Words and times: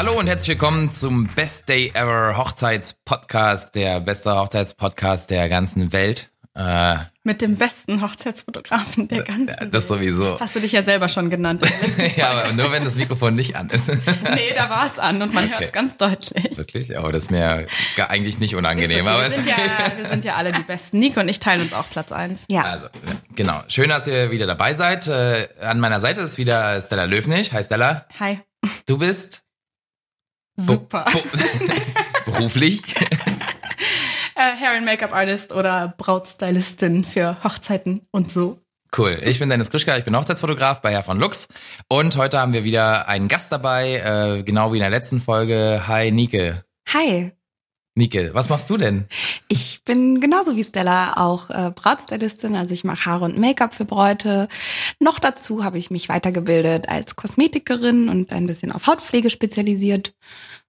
Hallo 0.00 0.18
und 0.18 0.28
herzlich 0.28 0.48
willkommen 0.48 0.90
zum 0.90 1.26
Best 1.26 1.68
Day 1.68 1.90
Ever 1.92 2.38
Hochzeitspodcast, 2.38 3.74
der 3.74 4.00
beste 4.00 4.34
Hochzeitspodcast 4.34 5.28
der 5.28 5.50
ganzen 5.50 5.92
Welt. 5.92 6.30
Äh, 6.56 6.94
Mit 7.22 7.42
dem 7.42 7.56
besten 7.56 8.00
Hochzeitsfotografen 8.00 9.08
der 9.08 9.24
ganzen 9.24 9.48
ja, 9.48 9.66
Das 9.66 9.88
sowieso. 9.88 10.40
Hast 10.40 10.56
du 10.56 10.60
dich 10.60 10.72
ja 10.72 10.82
selber 10.82 11.10
schon 11.10 11.28
genannt. 11.28 11.66
ja, 12.16 12.30
aber 12.30 12.52
nur 12.54 12.72
wenn 12.72 12.82
das 12.82 12.94
Mikrofon 12.94 13.34
nicht 13.34 13.56
an 13.56 13.68
ist. 13.68 13.88
nee, 14.34 14.54
da 14.56 14.70
war 14.70 14.86
es 14.86 14.98
an 14.98 15.20
und 15.20 15.34
man 15.34 15.44
okay. 15.44 15.52
hört 15.52 15.62
es 15.64 15.72
ganz 15.72 15.94
deutlich. 15.98 16.56
Wirklich? 16.56 16.96
Aber 16.96 17.12
das 17.12 17.24
ist 17.24 17.30
mir 17.30 17.66
eigentlich 18.08 18.38
nicht 18.38 18.54
unangenehm. 18.54 19.00
Okay, 19.00 19.08
aber 19.10 19.22
wir, 19.22 19.30
sind 19.30 19.46
ja, 19.46 19.56
wir 19.98 20.08
sind 20.08 20.24
ja 20.24 20.36
alle 20.36 20.52
die 20.52 20.62
Besten. 20.62 20.98
Nico 20.98 21.20
und 21.20 21.28
ich 21.28 21.40
teilen 21.40 21.60
uns 21.60 21.74
auch 21.74 21.90
Platz 21.90 22.10
eins. 22.10 22.46
Ja. 22.48 22.62
Also, 22.62 22.86
genau. 23.34 23.64
Schön, 23.68 23.90
dass 23.90 24.06
ihr 24.06 24.30
wieder 24.30 24.46
dabei 24.46 24.72
seid. 24.72 25.08
Äh, 25.08 25.48
an 25.60 25.78
meiner 25.78 26.00
Seite 26.00 26.22
ist 26.22 26.38
wieder 26.38 26.80
Stella 26.80 27.04
Löwnig. 27.04 27.52
Hi 27.52 27.62
Stella. 27.62 28.06
Hi. 28.18 28.40
Du 28.86 28.96
bist? 28.96 29.42
Super. 30.66 31.06
beruflich? 32.24 32.82
äh, 34.34 34.56
Hair 34.56 34.76
and 34.76 34.84
Make-up 34.84 35.12
Artist 35.12 35.52
oder 35.52 35.94
Brautstylistin 35.96 37.04
für 37.04 37.42
Hochzeiten 37.44 38.00
und 38.10 38.30
so. 38.30 38.58
Cool. 38.96 39.20
Ich 39.22 39.38
bin 39.38 39.48
Dennis 39.48 39.70
Krischka, 39.70 39.96
ich 39.96 40.04
bin 40.04 40.16
Hochzeitsfotograf 40.16 40.82
bei 40.82 40.90
Herr 40.90 41.04
von 41.04 41.18
Lux 41.18 41.46
und 41.88 42.16
heute 42.16 42.40
haben 42.40 42.52
wir 42.52 42.64
wieder 42.64 43.06
einen 43.08 43.28
Gast 43.28 43.52
dabei, 43.52 44.38
äh, 44.38 44.42
genau 44.42 44.72
wie 44.72 44.78
in 44.78 44.82
der 44.82 44.90
letzten 44.90 45.20
Folge. 45.20 45.84
Hi 45.86 46.10
Nike. 46.10 46.54
Hi. 46.92 47.32
Nike, 47.96 48.30
was 48.32 48.48
machst 48.48 48.70
du 48.70 48.76
denn? 48.76 49.06
Ich 49.48 49.82
bin 49.84 50.20
genauso 50.20 50.56
wie 50.56 50.64
Stella 50.64 51.14
auch 51.16 51.50
äh, 51.50 51.72
Brautstylistin, 51.74 52.54
also 52.54 52.72
ich 52.72 52.84
mache 52.84 53.04
Haare 53.04 53.24
und 53.24 53.38
Make-up 53.38 53.74
für 53.74 53.84
Bräute. 53.84 54.48
Noch 55.00 55.18
dazu 55.18 55.64
habe 55.64 55.78
ich 55.78 55.90
mich 55.90 56.08
weitergebildet 56.08 56.88
als 56.88 57.16
Kosmetikerin 57.16 58.08
und 58.08 58.32
ein 58.32 58.46
bisschen 58.46 58.70
auf 58.72 58.86
Hautpflege 58.86 59.28
spezialisiert. 59.28 60.14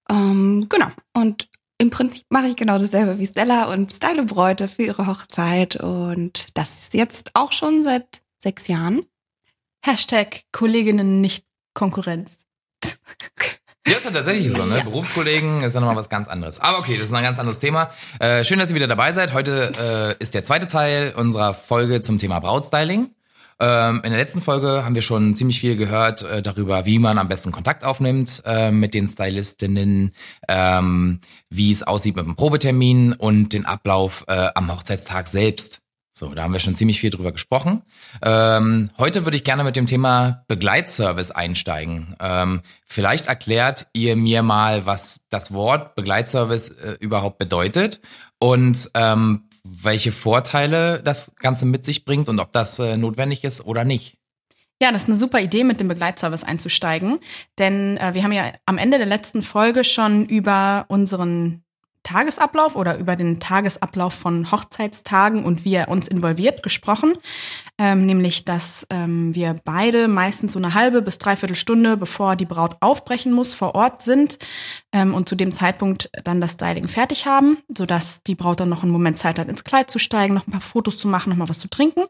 Ähm, 0.10 0.66
genau. 0.68 0.88
Und 1.14 1.48
im 1.78 1.90
Prinzip 1.90 2.26
mache 2.30 2.48
ich 2.48 2.56
genau 2.56 2.78
dasselbe 2.78 3.18
wie 3.18 3.26
Stella 3.26 3.72
und 3.72 3.92
style 3.92 4.24
Bräute 4.24 4.68
für 4.68 4.84
ihre 4.84 5.08
Hochzeit 5.08 5.76
und 5.78 6.58
das 6.58 6.90
jetzt 6.94 7.32
auch 7.34 7.52
schon 7.52 7.84
seit 7.84 8.22
sechs 8.38 8.68
Jahren. 8.68 9.06
Hashtag 9.84 10.44
Kolleginnen 10.52 11.22
nicht 11.22 11.46
Konkurrenz. 11.74 12.41
Ja, 13.88 13.98
ist 13.98 14.06
ja 14.06 14.12
tatsächlich 14.12 14.52
so, 14.52 14.64
ne? 14.66 14.78
Ja. 14.78 14.84
Berufskollegen 14.84 15.64
ist 15.64 15.74
ja 15.74 15.80
nochmal 15.80 15.96
was 15.96 16.10
ganz 16.10 16.28
anderes. 16.28 16.60
Aber 16.60 16.78
okay, 16.78 16.98
das 16.98 17.10
ist 17.10 17.16
ein 17.16 17.24
ganz 17.24 17.40
anderes 17.40 17.58
Thema. 17.58 17.90
Äh, 18.20 18.44
schön, 18.44 18.60
dass 18.60 18.70
ihr 18.70 18.76
wieder 18.76 18.88
dabei 18.88 19.12
seid. 19.12 19.34
Heute 19.34 19.72
äh, 20.20 20.22
ist 20.22 20.36
der 20.36 20.44
zweite 20.44 20.68
Teil 20.68 21.14
unserer 21.16 21.56
Folge 21.56 22.02
zum 22.02 22.20
Thema 22.20 22.40
Brautstyling. 22.40 23.10
Ähm, 23.60 24.02
in 24.04 24.12
der 24.12 24.20
letzten 24.20 24.42
Folge 24.42 24.84
haben 24.84 24.96
wir 24.96 25.02
schon 25.02 25.36
ziemlich 25.36 25.60
viel 25.60 25.76
gehört 25.76 26.24
äh, 26.24 26.42
darüber, 26.42 26.86
wie 26.86 27.00
man 27.00 27.18
am 27.18 27.28
besten 27.28 27.52
Kontakt 27.52 27.84
aufnimmt 27.84 28.42
äh, 28.46 28.72
mit 28.72 28.94
den 28.94 29.08
Stylistinnen, 29.08 30.14
ähm, 30.48 31.20
wie 31.50 31.72
es 31.72 31.84
aussieht 31.84 32.16
mit 32.16 32.26
dem 32.26 32.36
Probetermin 32.36 33.14
und 33.14 33.54
den 33.54 33.66
Ablauf 33.66 34.26
äh, 34.28 34.50
am 34.56 34.72
Hochzeitstag 34.72 35.28
selbst. 35.28 35.81
So, 36.14 36.34
da 36.34 36.44
haben 36.44 36.52
wir 36.52 36.60
schon 36.60 36.76
ziemlich 36.76 37.00
viel 37.00 37.10
drüber 37.10 37.32
gesprochen. 37.32 37.84
Ähm, 38.22 38.90
heute 38.98 39.26
würde 39.26 39.38
ich 39.38 39.46
gerne 39.46 39.64
mit 39.64 39.78
dem 39.78 39.86
Thema 39.86 40.44
Begleitservice 40.48 41.32
einsteigen. 41.32 42.16
Ähm, 42.20 42.62
vielleicht 42.86 43.28
erklärt 43.28 43.88
ihr 43.94 44.18
mir 44.18 44.44
mal, 44.44 44.86
was 44.86 45.26
das 45.30 45.54
Wort 45.54 45.96
Begleitservice 45.96 46.70
äh, 46.70 46.98
überhaupt 47.00 47.38
bedeutet 47.38 48.02
und 48.40 48.90
ähm, 48.94 49.48
welche 49.64 50.12
Vorteile 50.12 51.02
das 51.02 51.34
Ganze 51.36 51.66
mit 51.66 51.86
sich 51.86 52.04
bringt 52.04 52.28
und 52.28 52.40
ob 52.40 52.52
das 52.52 52.78
äh, 52.80 52.98
notwendig 52.98 53.44
ist 53.46 53.66
oder 53.66 53.86
nicht. 53.86 54.18
Ja, 54.82 54.92
das 54.92 55.04
ist 55.04 55.10
eine 55.10 55.18
super 55.18 55.40
Idee, 55.40 55.64
mit 55.64 55.80
dem 55.80 55.88
Begleitservice 55.88 56.44
einzusteigen. 56.44 57.20
Denn 57.60 57.98
äh, 57.98 58.16
wir 58.16 58.24
haben 58.24 58.32
ja 58.32 58.52
am 58.66 58.80
Ende 58.80 58.98
der 58.98 59.08
letzten 59.08 59.44
Folge 59.44 59.84
schon 59.84 60.26
über 60.26 60.86
unseren 60.88 61.64
Tagesablauf 62.04 62.76
oder 62.76 62.98
über 62.98 63.16
den 63.16 63.40
Tagesablauf 63.40 64.14
von 64.14 64.52
Hochzeitstagen 64.52 65.44
und 65.44 65.66
wie 65.66 65.76
er 65.76 65.90
uns 65.90 66.08
involviert 66.08 66.64
gesprochen. 66.64 67.14
Ähm, 67.78 68.06
nämlich 68.06 68.46
dass 68.46 68.88
ähm, 68.90 69.34
wir 69.36 69.56
beide 69.64 70.08
meistens 70.08 70.54
so 70.54 70.60
eine 70.60 70.74
halbe 70.74 71.02
bis 71.02 71.20
dreiviertel 71.20 71.56
Stunde, 71.56 71.98
bevor 71.98 72.36
die 72.36 72.46
Braut 72.46 72.78
aufbrechen 72.80 73.34
muss, 73.34 73.54
vor 73.54 73.76
Ort 73.76 74.02
sind 74.02 74.40
ähm, 74.94 75.14
und 75.14 75.30
zu 75.30 75.36
dem 75.36 75.52
Zeitpunkt 75.52 76.10
dann 76.24 76.42
das 76.42 76.54
Styling 76.54 76.88
fertig 76.88 77.26
haben, 77.26 77.58
sodass 77.76 78.24
die 78.24 78.36
Braut 78.36 78.60
dann 78.60 78.70
noch 78.70 78.84
einen 78.84 78.92
Moment 78.92 79.18
Zeit 79.18 79.40
hat, 79.40 79.48
ins 79.48 79.64
Kleid 79.64 79.90
zu 79.90 80.00
steigen, 80.00 80.34
noch 80.34 80.48
ein 80.48 80.52
paar 80.52 80.62
Fotos 80.62 80.98
zu 80.98 81.08
machen, 81.08 81.30
noch 81.30 81.38
mal 81.38 81.50
was 81.50 81.60
zu 81.60 81.70
trinken. 81.70 82.04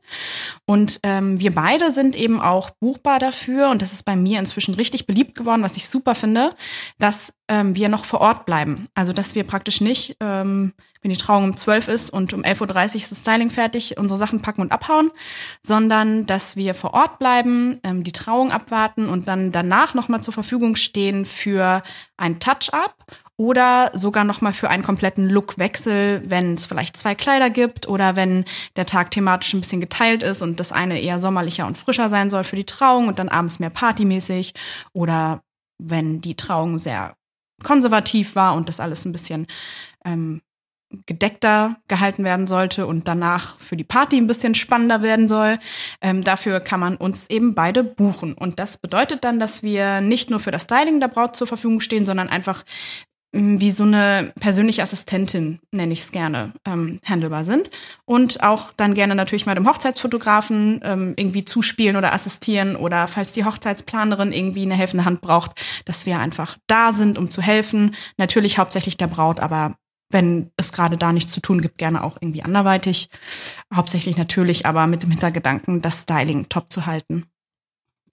Und 0.66 1.00
ähm, 1.04 1.40
wir 1.40 1.54
beide 1.54 1.92
sind 1.92 2.16
eben 2.16 2.42
auch 2.42 2.72
buchbar 2.72 3.20
dafür 3.20 3.70
und 3.70 3.82
das 3.82 3.94
ist 3.94 4.04
bei 4.04 4.16
mir 4.16 4.40
inzwischen 4.40 4.76
richtig 4.76 5.06
beliebt 5.08 5.36
geworden, 5.36 5.64
was 5.64 5.78
ich 5.78 5.88
super 5.88 6.16
finde, 6.16 6.56
dass 6.98 7.34
ähm, 7.48 7.76
wir 7.76 7.90
noch 7.90 8.06
vor 8.06 8.22
Ort 8.22 8.46
bleiben. 8.46 8.88
Also 8.96 9.14
dass 9.14 9.36
wir 9.36 9.44
praktisch 9.44 9.82
nicht 9.82 10.18
ähm, 10.20 10.74
wenn 11.02 11.12
die 11.12 11.18
Trauung 11.18 11.46
um 11.46 11.58
12 11.58 11.88
ist 11.88 12.10
und 12.12 12.34
um 12.34 12.44
11.30 12.44 12.62
Uhr 12.62 12.96
ist 12.96 13.12
das 13.12 13.20
Styling 13.22 13.50
fertig, 13.50 13.98
unsere 13.98 14.20
Sachen 14.20 14.42
packen 14.42 14.62
und 14.62 14.72
abhauen, 14.72 15.10
sondern 15.64 16.28
dass 16.28 16.56
wir 16.56 16.76
vor 16.76 16.94
Ort 16.94 17.18
bleiben, 17.18 17.80
ähm, 17.84 18.04
die 18.04 18.12
Trauung 18.12 18.52
abwarten 18.52 19.10
und 19.10 19.28
dann 19.28 19.52
danach 19.52 19.94
nochmal 19.96 20.22
zur 20.22 20.34
Verfügung 20.34 20.76
stehen 20.76 21.26
für 21.26 21.82
ein 22.18 22.40
Touch-up 22.72 22.96
oder 23.38 23.92
sogar 23.94 24.24
nochmal 24.24 24.54
für 24.54 24.70
einen 24.70 24.84
kompletten 24.84 25.28
Lookwechsel, 25.30 26.22
wenn 26.26 26.54
es 26.54 26.66
vielleicht 26.66 26.98
zwei 26.98 27.16
Kleider 27.16 27.50
gibt 27.50 27.88
oder 27.88 28.16
wenn 28.16 28.46
der 28.76 28.86
Tag 28.86 29.12
thematisch 29.12 29.54
ein 29.54 29.62
bisschen 29.62 29.82
geteilt 29.82 30.24
ist 30.24 30.42
und 30.42 30.60
das 30.60 30.72
eine 30.72 31.00
eher 31.00 31.20
sommerlicher 31.20 31.68
und 31.68 31.78
frischer 31.78 32.10
sein 32.10 32.30
soll 32.30 32.44
für 32.44 32.56
die 32.56 32.66
Trauung 32.66 33.08
und 33.08 33.20
dann 33.20 33.30
abends 33.30 33.60
mehr 33.60 33.70
partymäßig 33.70 34.54
oder 34.94 35.42
wenn 35.80 36.22
die 36.22 36.36
Trauung 36.36 36.78
sehr 36.78 37.16
konservativ 37.64 38.36
war 38.36 38.56
und 38.56 38.70
das 38.70 38.80
alles 38.80 39.06
ein 39.06 39.12
bisschen 39.12 39.48
ähm, 40.06 40.42
gedeckter 41.06 41.78
gehalten 41.88 42.24
werden 42.24 42.48
sollte 42.48 42.88
und 42.88 43.08
danach 43.08 43.60
für 43.60 43.78
die 43.78 43.84
Party 43.84 44.18
ein 44.18 44.28
bisschen 44.28 44.56
spannender 44.56 45.02
werden 45.02 45.28
soll. 45.28 45.60
Ähm, 46.02 46.24
dafür 46.24 46.60
kann 46.60 46.80
man 46.80 46.98
uns 46.98 47.30
eben 47.30 47.56
beide 47.56 47.84
buchen. 47.84 48.34
Und 48.34 48.60
das 48.60 48.78
bedeutet 48.78 49.24
dann, 49.24 49.40
dass 49.40 49.64
wir 49.64 50.02
nicht 50.02 50.30
nur 50.30 50.40
für 50.40 50.52
das 50.52 50.64
Styling 50.64 51.00
der 51.00 51.08
Braut 51.08 51.36
zur 51.36 51.48
Verfügung 51.48 51.82
stehen, 51.82 52.06
sondern 52.06 52.30
einfach 52.30 52.64
ähm, 53.34 53.62
wie 53.62 53.72
so 53.72 53.84
eine 53.84 54.34
persönliche 54.40 54.84
Assistentin, 54.84 55.60
nenne 55.72 55.94
ich 55.94 56.02
es 56.02 56.12
gerne, 56.12 56.54
ähm, 56.66 57.00
handelbar 57.06 57.46
sind. 57.46 57.72
Und 58.06 58.44
auch 58.44 58.74
dann 58.74 58.94
gerne 58.94 59.16
natürlich 59.16 59.46
mal 59.46 59.56
dem 59.56 59.68
Hochzeitsfotografen 59.68 60.82
ähm, 60.84 61.14
irgendwie 61.16 61.46
zuspielen 61.46 61.96
oder 61.96 62.14
assistieren 62.14 62.76
oder 62.76 63.08
falls 63.08 63.32
die 63.32 63.46
Hochzeitsplanerin 63.46 64.34
irgendwie 64.34 64.64
eine 64.64 64.76
helfende 64.76 65.06
Hand 65.06 65.22
braucht, 65.22 65.52
dass 65.86 66.06
wir 66.06 66.20
einfach 66.20 66.58
da 66.68 66.94
sind, 66.94 67.18
um 67.18 67.30
zu 67.30 67.42
helfen. 67.42 67.96
Natürlich 68.18 68.58
hauptsächlich 68.58 68.98
der 68.98 69.08
Braut, 69.08 69.40
aber 69.40 69.76
wenn 70.12 70.52
es 70.58 70.72
gerade 70.72 70.96
da 70.96 71.12
nichts 71.12 71.32
zu 71.32 71.42
tun 71.42 71.62
gibt, 71.62 71.78
gerne 71.78 72.04
auch 72.04 72.18
irgendwie 72.20 72.44
anderweitig. 72.44 73.10
Hauptsächlich 73.74 74.18
natürlich, 74.18 74.66
aber 74.66 74.88
mit 74.88 75.04
dem 75.04 75.12
Hintergedanken, 75.12 75.82
das 75.82 76.02
Styling 76.02 76.50
top 76.50 76.72
zu 76.72 76.86
halten. 76.86 77.26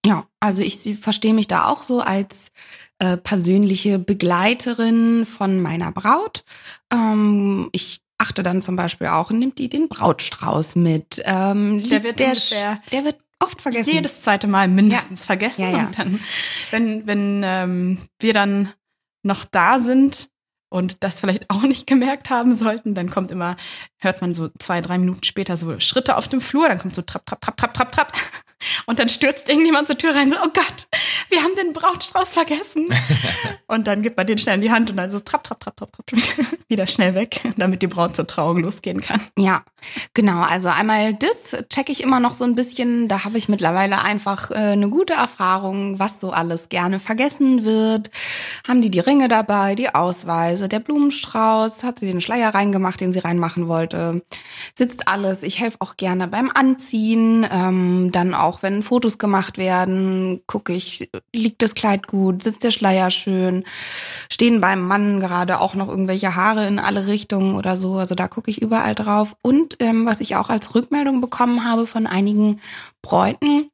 Ja, 0.06 0.26
also 0.40 0.62
ich 0.62 0.98
verstehe 0.98 1.34
mich 1.34 1.48
da 1.48 1.66
auch 1.66 1.84
so 1.84 2.00
als 2.00 2.52
äh, 2.98 3.16
persönliche 3.16 3.98
Begleiterin 3.98 5.26
von 5.26 5.60
meiner 5.60 5.92
Braut. 5.92 6.44
Ähm, 6.92 7.68
ich 7.72 8.00
achte 8.16 8.42
dann 8.42 8.62
zum 8.62 8.76
Beispiel 8.76 9.08
auch, 9.08 9.30
nimmt 9.30 9.58
die 9.58 9.68
den 9.68 9.88
Brautstrauß 9.88 10.76
mit. 10.76 11.22
Ähm, 11.24 11.82
der 11.88 12.02
wird 12.04 12.18
der, 12.18 12.34
der 12.92 13.04
wird 13.04 13.16
oft 13.40 13.60
vergessen. 13.60 13.92
Jedes 13.92 14.22
zweite 14.22 14.46
Mal 14.46 14.68
mindestens 14.68 15.20
ja. 15.20 15.26
vergessen. 15.26 15.62
Ja, 15.62 15.70
ja. 15.70 15.86
Und 15.86 15.98
dann, 15.98 16.20
wenn, 16.70 17.06
wenn 17.06 17.42
ähm, 17.44 17.98
wir 18.18 18.32
dann 18.32 18.72
noch 19.22 19.44
da 19.44 19.80
sind, 19.80 20.28
und 20.68 21.02
das 21.02 21.20
vielleicht 21.20 21.50
auch 21.50 21.62
nicht 21.62 21.86
gemerkt 21.86 22.30
haben 22.30 22.56
sollten, 22.56 22.94
dann 22.94 23.10
kommt 23.10 23.30
immer, 23.30 23.56
hört 23.98 24.20
man 24.20 24.34
so 24.34 24.50
zwei, 24.58 24.80
drei 24.80 24.98
Minuten 24.98 25.24
später 25.24 25.56
so 25.56 25.78
Schritte 25.80 26.16
auf 26.16 26.28
dem 26.28 26.40
Flur, 26.40 26.68
dann 26.68 26.78
kommt 26.78 26.94
so 26.94 27.02
trapp, 27.02 27.26
trapp, 27.26 27.40
trapp, 27.40 27.56
trapp, 27.56 27.74
trapp, 27.74 27.92
trapp. 27.92 28.12
Und 28.86 28.98
dann 28.98 29.08
stürzt 29.08 29.48
irgendjemand 29.48 29.86
zur 29.86 29.98
Tür 29.98 30.14
rein, 30.14 30.30
so, 30.30 30.36
oh 30.36 30.48
Gott, 30.52 30.88
wir 31.28 31.42
haben 31.42 31.54
den 31.54 31.72
Brautstrauß 31.72 32.28
vergessen. 32.28 32.88
und 33.66 33.86
dann 33.86 34.02
gibt 34.02 34.16
man 34.16 34.26
den 34.26 34.38
schnell 34.38 34.56
in 34.56 34.60
die 34.60 34.70
Hand 34.70 34.90
und 34.90 34.96
dann 34.96 35.10
so 35.10 35.20
trapp, 35.20 35.44
trapp, 35.44 35.60
trapp, 35.60 35.76
trapp, 35.76 35.92
trapp, 35.92 36.06
wieder 36.68 36.86
schnell 36.86 37.14
weg, 37.14 37.40
damit 37.56 37.82
die 37.82 37.86
Braut 37.86 38.16
zur 38.16 38.26
Trauung 38.26 38.58
losgehen 38.58 39.00
kann. 39.00 39.20
Ja, 39.36 39.62
genau. 40.14 40.42
Also 40.42 40.68
einmal 40.68 41.14
das 41.14 41.56
checke 41.68 41.92
ich 41.92 42.02
immer 42.02 42.20
noch 42.20 42.34
so 42.34 42.44
ein 42.44 42.54
bisschen. 42.54 43.08
Da 43.08 43.24
habe 43.24 43.38
ich 43.38 43.48
mittlerweile 43.48 44.02
einfach 44.02 44.50
äh, 44.50 44.54
eine 44.54 44.88
gute 44.88 45.14
Erfahrung, 45.14 45.98
was 45.98 46.20
so 46.20 46.30
alles 46.30 46.68
gerne 46.68 47.00
vergessen 47.00 47.64
wird. 47.64 48.10
Haben 48.66 48.82
die 48.82 48.90
die 48.90 49.00
Ringe 49.00 49.28
dabei, 49.28 49.74
die 49.74 49.94
Ausweise, 49.94 50.68
der 50.68 50.80
Blumenstrauß, 50.80 51.84
hat 51.84 52.00
sie 52.00 52.06
den 52.06 52.20
Schleier 52.20 52.54
reingemacht, 52.54 53.00
den 53.00 53.12
sie 53.12 53.20
reinmachen 53.20 53.68
wollte. 53.68 54.22
Sitzt 54.74 55.08
alles. 55.08 55.42
Ich 55.42 55.60
helfe 55.60 55.78
auch 55.80 55.96
gerne 55.96 56.28
beim 56.28 56.50
Anziehen, 56.52 57.46
ähm, 57.50 58.10
dann 58.12 58.34
auch 58.34 58.47
auch 58.48 58.62
wenn 58.62 58.82
Fotos 58.82 59.18
gemacht 59.18 59.58
werden, 59.58 60.40
gucke 60.46 60.72
ich, 60.72 61.10
liegt 61.34 61.62
das 61.62 61.74
Kleid 61.74 62.06
gut, 62.06 62.42
sitzt 62.42 62.64
der 62.64 62.70
Schleier 62.70 63.10
schön, 63.10 63.64
stehen 64.32 64.60
beim 64.60 64.80
Mann 64.80 65.20
gerade 65.20 65.60
auch 65.60 65.74
noch 65.74 65.88
irgendwelche 65.88 66.34
Haare 66.34 66.66
in 66.66 66.78
alle 66.78 67.06
Richtungen 67.06 67.54
oder 67.54 67.76
so. 67.76 67.98
Also 67.98 68.14
da 68.14 68.26
gucke 68.26 68.50
ich 68.50 68.62
überall 68.62 68.94
drauf. 68.94 69.36
Und 69.42 69.76
ähm, 69.80 70.06
was 70.06 70.20
ich 70.20 70.36
auch 70.36 70.48
als 70.48 70.74
Rückmeldung 70.74 71.20
bekommen 71.20 71.64
habe 71.64 71.86
von 71.86 72.06
einigen 72.06 72.60
Bräuten, 73.02 73.70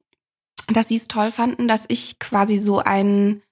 dass 0.73 0.89
sie 0.89 0.97
es 0.97 1.09
toll 1.09 1.31
fanden, 1.31 1.69
dass 1.69 1.85
ich 1.89 2.19
quasi 2.19 2.57
so 2.57 2.81
ein 2.81 3.43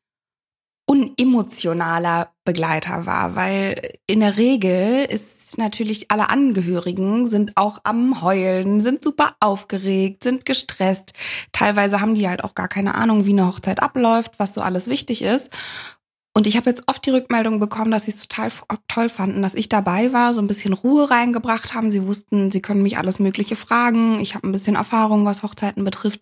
unemotionaler 0.87 2.33
Begleiter 2.45 3.07
war, 3.07 3.37
weil 3.37 3.81
in 4.07 4.21
der 4.21 4.37
Regel 4.37 5.05
ist 5.05 5.42
natürlich 5.59 6.11
alle 6.11 6.31
Angehörigen 6.31 7.27
sind 7.27 7.57
auch 7.57 7.79
am 7.85 8.23
Heulen, 8.23 8.81
sind 8.81 9.03
super 9.03 9.37
aufgeregt, 9.41 10.25
sind 10.25 10.45
gestresst. 10.45 11.13
Teilweise 11.53 12.01
haben 12.01 12.15
die 12.15 12.29
halt 12.29 12.45
auch 12.45 12.55
gar 12.55 12.69
keine 12.69 12.95
Ahnung, 12.95 13.27
wie 13.27 13.33
eine 13.33 13.47
Hochzeit 13.47 13.83
abläuft, 13.83 14.39
was 14.39 14.55
so 14.55 14.61
alles 14.61 14.89
wichtig 14.89 15.23
ist. 15.23 15.51
Und 16.35 16.47
ich 16.47 16.57
habe 16.57 16.71
jetzt 16.71 16.85
oft 16.87 17.05
die 17.05 17.11
Rückmeldung 17.11 17.61
bekommen, 17.61 17.91
dass 17.91 18.07
sie 18.07 18.13
es 18.13 18.27
total 18.27 18.51
toll 18.89 19.09
fanden, 19.11 19.43
dass 19.43 19.55
ich 19.55 19.69
dabei 19.69 20.13
war, 20.15 20.33
so 20.33 20.41
ein 20.41 20.49
bisschen 20.49 20.73
Ruhe 20.73 21.11
reingebracht 21.11 21.75
haben. 21.75 21.91
Sie 21.91 22.07
wussten, 22.07 22.51
sie 22.51 22.63
können 22.63 22.83
mich 22.83 22.97
alles 22.97 23.19
Mögliche 23.19 23.55
fragen. 23.55 24.19
Ich 24.19 24.35
habe 24.35 24.49
ein 24.49 24.53
bisschen 24.53 24.77
Erfahrung, 24.77 25.27
was 25.27 25.43
Hochzeiten 25.43 25.85
betrifft. 25.85 26.21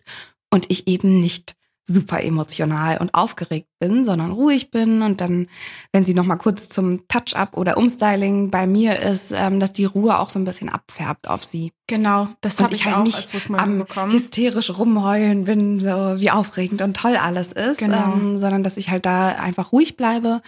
Und 0.53 0.69
ich 0.69 0.87
eben 0.87 1.21
nicht 1.21 1.55
super 1.85 2.21
emotional 2.21 2.97
und 2.97 3.13
aufgeregt 3.13 3.70
bin, 3.81 4.05
sondern 4.05 4.31
ruhig 4.31 4.71
bin 4.71 5.01
und 5.01 5.19
dann, 5.19 5.47
wenn 5.91 6.05
sie 6.05 6.13
noch 6.13 6.23
mal 6.23 6.37
kurz 6.37 6.69
zum 6.69 7.05
Touch-up 7.09 7.57
oder 7.57 7.75
Umstyling 7.75 8.49
bei 8.49 8.65
mir 8.65 8.97
ist, 9.01 9.33
ähm, 9.35 9.59
dass 9.59 9.73
die 9.73 9.83
Ruhe 9.83 10.17
auch 10.19 10.29
so 10.29 10.39
ein 10.39 10.45
bisschen 10.45 10.69
abfärbt 10.69 11.27
auf 11.27 11.43
sie. 11.43 11.73
Genau, 11.87 12.29
das 12.39 12.61
habe 12.61 12.73
ich, 12.73 12.85
halt 12.85 12.95
auch 12.95 13.03
nicht 13.03 13.15
als 13.17 13.33
Rückmeldung 13.33 13.67
am 13.67 13.77
bekommen. 13.79 14.13
hysterisch 14.13 14.69
rumheulen 14.77 15.43
bin, 15.43 15.81
so 15.81 15.87
wie 15.89 16.31
aufregend 16.31 16.81
und 16.81 16.95
toll 16.95 17.17
alles 17.17 17.51
ist, 17.51 17.79
Genau. 17.79 18.13
ähm, 18.13 18.39
sondern 18.39 18.63
dass 18.63 18.77
ich 18.77 18.89
halt 18.89 19.05
da 19.05 19.29
einfach 19.29 19.73
ruhig 19.73 19.97
bleibe. 19.97 20.41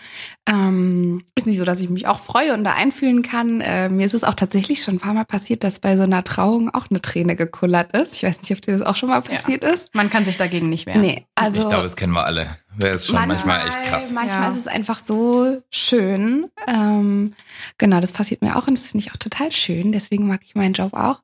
Ähm, 0.48 1.24
ist 1.36 1.46
nicht 1.48 1.58
so, 1.58 1.66
dass 1.66 1.80
ich 1.82 1.90
mich 1.90 2.08
auch 2.08 2.20
freue 2.22 2.54
und 2.54 2.64
da 2.64 2.74
einfühlen 2.74 3.24
kann. 3.24 3.60
Äh, 3.60 3.90
mir 3.90 4.06
ist 4.06 4.14
es 4.14 4.24
auch 4.24 4.36
tatsächlich 4.36 4.84
schon 4.84 4.96
ein 4.96 5.00
paar 5.00 5.14
Mal 5.14 5.26
passiert, 5.26 5.66
dass 5.66 5.80
bei 5.80 5.98
so 5.98 6.04
einer 6.04 6.24
Trauung 6.24 6.74
auch 6.74 6.86
eine 6.90 7.02
Träne 7.02 7.36
gekullert 7.36 7.92
ist. 7.92 8.16
Ich 8.16 8.24
weiß 8.24 8.42
nicht, 8.42 8.52
ob 8.52 8.62
dir 8.62 8.78
das 8.78 8.88
auch 8.88 8.96
schon 8.96 9.10
mal 9.10 9.22
passiert 9.22 9.64
ist. 9.66 9.94
Man 9.94 10.10
kann 10.10 10.24
sich 10.24 10.38
dagegen 10.38 10.70
nicht 10.70 10.86
wehren. 10.86 11.02
Nee, 11.02 11.26
also 11.36 11.60
ich 11.60 11.68
glaube, 11.68 11.84
das 11.84 11.96
kennen 11.98 12.14
wir 12.14 12.24
alle. 12.26 12.48
Das 12.80 13.02
ist 13.02 13.08
schon 13.08 13.28
manchmal, 13.28 13.68
echt 13.68 13.84
krass. 13.84 14.12
Manchmal 14.12 14.44
Ja. 14.44 14.50
ist 14.50 14.60
es 14.62 14.68
einfach 14.68 15.00
so 15.06 15.62
schön. 15.70 16.50
Ähm, 16.68 17.34
genau, 17.78 18.00
das 18.00 18.12
passiert 18.12 18.42
mir 18.42 18.56
auch 18.56 18.68
und 18.68 18.78
das 18.78 18.88
finde 18.88 19.06
ich 19.06 19.12
auch 19.14 19.18
total 19.18 19.52
schön. 19.52 19.92
Deswegen 19.92 20.28
mag 20.28 20.42
ich 20.44 20.56
meinen 20.56 20.74
Job 20.74 20.94
auch. 20.94 21.22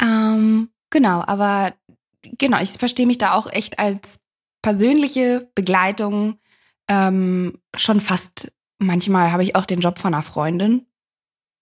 Ähm, 0.00 0.70
genau, 0.90 1.22
aber 1.26 1.72
genau, 2.38 2.60
ich 2.60 2.72
verstehe 2.72 3.06
mich 3.06 3.18
da 3.18 3.32
auch 3.34 3.50
echt 3.50 3.78
als 3.78 4.20
persönliche 4.62 5.48
Begleitung. 5.54 6.38
Ähm, 6.88 7.58
schon 7.76 8.00
fast, 8.00 8.52
manchmal 8.78 9.32
habe 9.32 9.42
ich 9.44 9.56
auch 9.56 9.66
den 9.66 9.80
Job 9.80 9.98
von 9.98 10.14
einer 10.14 10.22
Freundin 10.22 10.86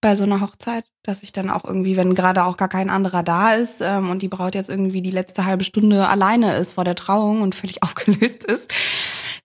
bei 0.01 0.15
so 0.15 0.23
einer 0.23 0.41
Hochzeit, 0.41 0.85
dass 1.03 1.23
ich 1.23 1.31
dann 1.31 1.49
auch 1.49 1.65
irgendwie, 1.65 1.97
wenn 1.97 2.15
gerade 2.15 2.43
auch 2.43 2.57
gar 2.57 2.69
kein 2.69 2.89
anderer 2.89 3.23
da 3.23 3.53
ist 3.53 3.81
ähm, 3.81 4.09
und 4.09 4.21
die 4.21 4.27
Braut 4.27 4.55
jetzt 4.55 4.69
irgendwie 4.69 5.01
die 5.01 5.11
letzte 5.11 5.45
halbe 5.45 5.63
Stunde 5.63 6.07
alleine 6.07 6.55
ist 6.57 6.73
vor 6.73 6.83
der 6.83 6.95
Trauung 6.95 7.41
und 7.41 7.55
völlig 7.55 7.83
aufgelöst 7.83 8.43
ist, 8.43 8.73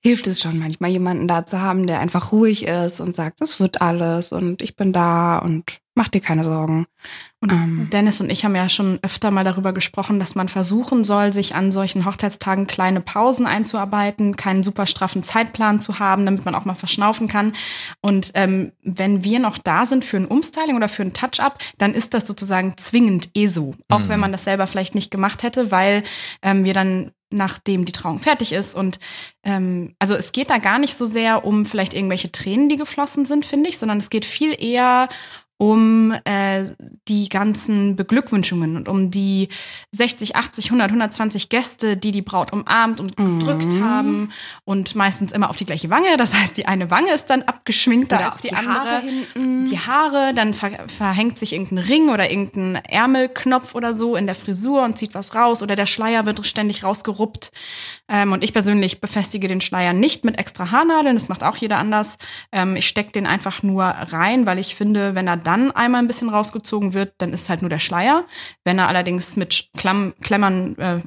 hilft 0.00 0.26
es 0.26 0.40
schon 0.40 0.58
manchmal 0.58 0.90
jemanden 0.90 1.28
da 1.28 1.46
zu 1.46 1.60
haben, 1.60 1.86
der 1.86 2.00
einfach 2.00 2.32
ruhig 2.32 2.66
ist 2.66 3.00
und 3.00 3.16
sagt, 3.16 3.40
das 3.40 3.60
wird 3.60 3.80
alles 3.80 4.32
und 4.32 4.62
ich 4.62 4.76
bin 4.76 4.92
da 4.92 5.38
und 5.38 5.80
mach 5.96 6.08
dir 6.08 6.20
keine 6.20 6.44
Sorgen. 6.44 6.86
Und 7.40 7.50
Ähm. 7.50 7.88
Dennis 7.90 8.20
und 8.20 8.30
ich 8.30 8.44
haben 8.44 8.54
ja 8.54 8.68
schon 8.68 8.98
öfter 9.02 9.30
mal 9.30 9.44
darüber 9.44 9.72
gesprochen, 9.72 10.20
dass 10.20 10.34
man 10.34 10.48
versuchen 10.48 11.04
soll, 11.04 11.32
sich 11.32 11.54
an 11.54 11.72
solchen 11.72 12.04
Hochzeitstagen 12.04 12.66
kleine 12.66 13.00
Pausen 13.00 13.46
einzuarbeiten, 13.46 14.36
keinen 14.36 14.62
super 14.62 14.86
straffen 14.86 15.22
Zeitplan 15.22 15.80
zu 15.80 15.98
haben, 15.98 16.26
damit 16.26 16.44
man 16.44 16.54
auch 16.54 16.66
mal 16.66 16.74
verschnaufen 16.74 17.28
kann. 17.28 17.54
Und 18.02 18.30
ähm, 18.34 18.72
wenn 18.82 19.24
wir 19.24 19.38
noch 19.38 19.58
da 19.58 19.86
sind 19.86 20.04
für 20.04 20.18
ein 20.18 20.26
Umstyling 20.26 20.76
oder 20.76 20.88
für 20.88 21.02
ein 21.02 21.14
Touch-up, 21.14 21.45
dann 21.78 21.94
ist 21.94 22.14
das 22.14 22.26
sozusagen 22.26 22.76
zwingend 22.76 23.30
eh 23.34 23.48
so. 23.48 23.74
Auch 23.88 24.00
Mhm. 24.00 24.08
wenn 24.08 24.20
man 24.20 24.32
das 24.32 24.44
selber 24.44 24.66
vielleicht 24.66 24.94
nicht 24.94 25.10
gemacht 25.10 25.42
hätte, 25.42 25.70
weil 25.70 26.02
ähm, 26.42 26.64
wir 26.64 26.74
dann 26.74 27.12
nachdem 27.30 27.84
die 27.84 27.92
Trauung 27.92 28.20
fertig 28.20 28.52
ist. 28.52 28.76
Und 28.76 29.00
ähm, 29.42 29.94
also 29.98 30.14
es 30.14 30.30
geht 30.30 30.48
da 30.48 30.58
gar 30.58 30.78
nicht 30.78 30.94
so 30.96 31.06
sehr 31.06 31.44
um 31.44 31.66
vielleicht 31.66 31.92
irgendwelche 31.92 32.30
Tränen, 32.30 32.68
die 32.68 32.76
geflossen 32.76 33.26
sind, 33.26 33.44
finde 33.44 33.68
ich, 33.68 33.78
sondern 33.78 33.98
es 33.98 34.10
geht 34.10 34.24
viel 34.24 34.54
eher 34.56 35.08
um 35.58 36.12
äh, 36.24 36.74
die 37.08 37.28
ganzen 37.28 37.96
Beglückwünschungen 37.96 38.76
und 38.76 38.88
um 38.88 39.10
die 39.10 39.48
60, 39.92 40.36
80, 40.36 40.66
100, 40.66 40.90
120 40.90 41.48
Gäste, 41.48 41.96
die 41.96 42.10
die 42.12 42.22
Braut 42.22 42.52
umarmt 42.52 43.00
und 43.00 43.16
gedrückt 43.16 43.72
Mhm. 43.72 43.84
haben 43.84 44.32
und 44.64 44.94
meistens 44.94 45.32
immer 45.32 45.48
auf 45.48 45.56
die 45.56 45.64
gleiche 45.66 45.88
Wange. 45.88 46.16
Das 46.18 46.34
heißt, 46.34 46.56
die 46.56 46.66
eine 46.66 46.90
Wange 46.90 47.12
ist 47.12 47.26
dann 47.26 47.42
abgeschminkter 47.42 48.16
Oder 48.16 48.26
als 48.26 48.34
auch 48.34 48.40
die, 48.40 48.48
die 48.48 48.54
andere. 48.54 48.74
Haare. 48.74 49.02
Die 49.34 49.78
Haare, 49.78 50.32
dann 50.34 50.52
ver 50.52 50.70
verhängt 50.88 51.38
sich 51.38 51.52
irgendein 51.54 51.78
Ring 51.78 52.08
oder 52.10 52.30
irgendein 52.30 52.76
Ärmelknopf 52.84 53.74
oder 53.74 53.94
so 53.94 54.16
in 54.16 54.26
der 54.26 54.34
Frisur 54.34 54.82
und 54.82 54.98
zieht 54.98 55.14
was 55.14 55.34
raus 55.34 55.62
oder 55.62 55.74
der 55.76 55.86
Schleier 55.86 56.26
wird 56.26 56.44
ständig 56.46 56.84
rausgeruppt. 56.84 57.50
Ähm, 58.08 58.32
und 58.32 58.44
ich 58.44 58.52
persönlich 58.52 59.00
befestige 59.00 59.48
den 59.48 59.60
Schleier 59.60 59.92
nicht 59.92 60.24
mit 60.24 60.38
extra 60.38 60.70
Haarnadeln, 60.70 61.16
das 61.16 61.28
macht 61.28 61.42
auch 61.42 61.56
jeder 61.56 61.78
anders. 61.78 62.18
Ähm, 62.52 62.76
ich 62.76 62.86
stecke 62.86 63.12
den 63.12 63.26
einfach 63.26 63.62
nur 63.62 63.84
rein, 63.84 64.46
weil 64.46 64.58
ich 64.58 64.74
finde, 64.74 65.14
wenn 65.14 65.26
er 65.26 65.36
dann 65.36 65.72
einmal 65.72 66.02
ein 66.02 66.06
bisschen 66.06 66.28
rausgezogen 66.28 66.94
wird, 66.94 67.14
dann 67.18 67.32
ist 67.32 67.48
halt 67.48 67.62
nur 67.62 67.70
der 67.70 67.80
Schleier. 67.80 68.24
Wenn 68.64 68.78
er 68.78 68.88
allerdings 68.88 69.36
mit 69.36 69.70
Klamm 69.76 70.14
Klemmern 70.20 70.76
äh, 70.76 71.00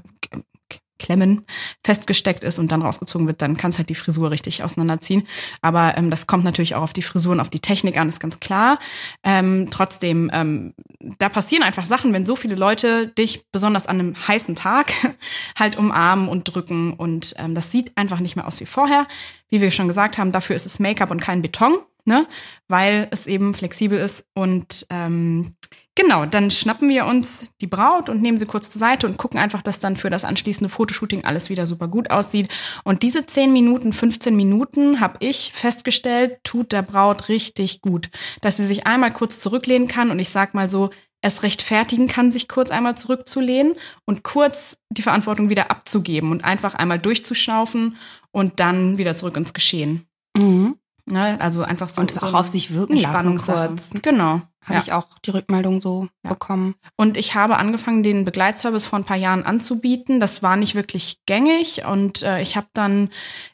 Klemmen 1.00 1.46
festgesteckt 1.84 2.44
ist 2.44 2.60
und 2.60 2.72
dann 2.72 2.82
rausgezogen 2.82 3.26
wird, 3.26 3.42
dann 3.42 3.58
kann 3.58 3.72
es 3.72 3.78
halt 3.78 3.90
die 3.90 3.96
Frisur 3.96 4.30
richtig 4.30 4.64
auseinanderziehen. 4.64 5.28
Aber 5.62 5.98
ähm, 5.98 6.12
das 6.12 6.28
kommt 6.28 6.44
natürlich 6.44 6.76
auch 6.76 6.84
auf 6.84 6.94
die 6.94 7.02
Frisur 7.02 7.32
und 7.32 7.40
auf 7.40 7.50
die 7.50 7.62
Technik 7.62 7.98
an, 7.98 8.10
ist 8.10 8.20
ganz 8.20 8.40
klar. 8.40 8.78
Ähm, 9.24 9.68
trotzdem, 9.72 10.30
ähm, 10.34 10.74
da 11.18 11.30
passieren 11.30 11.64
einfach 11.64 11.86
Sachen, 11.86 12.14
wenn 12.14 12.26
so 12.26 12.36
viele 12.36 12.56
Leute 12.56 13.08
dich 13.08 13.46
besonders 13.52 13.88
an 13.88 14.00
einem 14.00 14.28
heißen 14.28 14.56
Tag 14.56 14.92
halt 15.58 15.78
umarmen 15.78 16.28
und 16.28 16.44
drücken 16.44 16.94
und 16.94 17.34
ähm, 17.38 17.56
das 17.56 17.72
sieht 17.72 17.98
einfach 17.98 18.20
nicht 18.20 18.36
mehr 18.36 18.48
aus 18.48 18.60
wie 18.60 18.66
vorher. 18.66 19.08
Wie 19.50 19.62
wir 19.62 19.72
schon 19.72 19.88
gesagt 19.88 20.18
haben, 20.18 20.32
dafür 20.32 20.56
ist 20.56 20.66
es 20.66 20.80
Make-up 20.80 21.10
und 21.10 21.22
kein 21.22 21.42
Beton, 21.42 21.80
ne? 22.06 22.28
Weil 22.68 23.08
es 23.12 23.26
eben 23.26 23.54
flexibel 23.54 23.98
ist 23.98 24.26
und 24.34 24.86
ähm, 24.90 25.56
Genau, 26.02 26.26
dann 26.26 26.50
schnappen 26.50 26.88
wir 26.88 27.06
uns 27.06 27.48
die 27.60 27.68
Braut 27.68 28.08
und 28.08 28.22
nehmen 28.22 28.38
sie 28.38 28.46
kurz 28.46 28.72
zur 28.72 28.80
Seite 28.80 29.06
und 29.06 29.18
gucken 29.18 29.38
einfach, 29.38 29.62
dass 29.62 29.80
dann 29.80 29.98
für 29.98 30.10
das 30.10 30.24
anschließende 30.24 30.70
Fotoshooting 30.70 31.26
alles 31.26 31.50
wieder 31.50 31.68
super 31.68 31.90
gut 31.90 32.10
aussieht. 32.10 32.48
Und 32.86 33.04
diese 33.04 33.26
10 33.26 33.52
Minuten, 33.52 33.92
15 33.92 34.34
Minuten, 34.34 35.02
habe 35.02 35.18
ich 35.20 35.52
festgestellt, 35.54 36.40
tut 36.46 36.72
der 36.72 36.84
Braut 36.84 37.28
richtig 37.28 37.82
gut. 37.82 38.12
Dass 38.40 38.56
sie 38.56 38.66
sich 38.66 38.88
einmal 38.88 39.12
kurz 39.12 39.42
zurücklehnen 39.42 39.90
kann 39.90 40.10
und 40.10 40.20
ich 40.20 40.30
sag 40.30 40.54
mal 40.54 40.70
so, 40.70 40.90
es 41.20 41.44
rechtfertigen 41.44 42.08
kann, 42.08 42.32
sich 42.32 42.48
kurz 42.48 42.72
einmal 42.72 42.96
zurückzulehnen 42.96 43.74
und 44.06 44.24
kurz 44.24 44.78
die 44.90 45.02
Verantwortung 45.02 45.50
wieder 45.50 45.70
abzugeben 45.70 46.32
und 46.32 46.46
einfach 46.46 46.76
einmal 46.76 47.00
durchzuschnaufen 47.00 47.98
und 48.32 48.62
dann 48.62 48.98
wieder 48.98 49.16
zurück 49.16 49.36
ins 49.36 49.54
Geschehen. 49.54 50.08
Mhm. 50.38 50.78
Ne? 51.08 51.36
Also 51.42 51.64
einfach 51.64 51.90
so 51.90 52.00
Und 52.00 52.10
es 52.10 52.22
so 52.22 52.26
auch 52.26 52.36
auf 52.36 52.48
sich 52.48 52.74
wirken 52.74 52.96
lassen 52.96 53.38
kurz. 53.38 53.90
Genau. 54.02 54.44
Habe 54.66 54.74
ja. 54.74 54.80
ich 54.82 54.92
auch 54.92 55.08
die 55.26 55.32
Rückmeldung 55.32 55.82
so 55.82 56.10
Ja. 56.24 56.32
bekommen. 56.32 56.76
Und 56.98 57.18
ich 57.18 57.34
habe 57.34 57.58
angefangen, 57.58 58.04
den 58.04 58.26
Begleitservice 58.26 58.86
vor 58.86 59.00
ein 59.00 59.06
paar 59.06 59.18
Jahren 59.18 59.44
anzubieten. 59.44 60.20
Das 60.20 60.44
war 60.44 60.58
nicht 60.58 60.76
wirklich 60.76 61.20
gängig. 61.26 61.86
Und 61.86 62.24
äh, 62.24 62.42
ich 62.42 62.58
habe 62.58 62.68
dann 62.74 63.10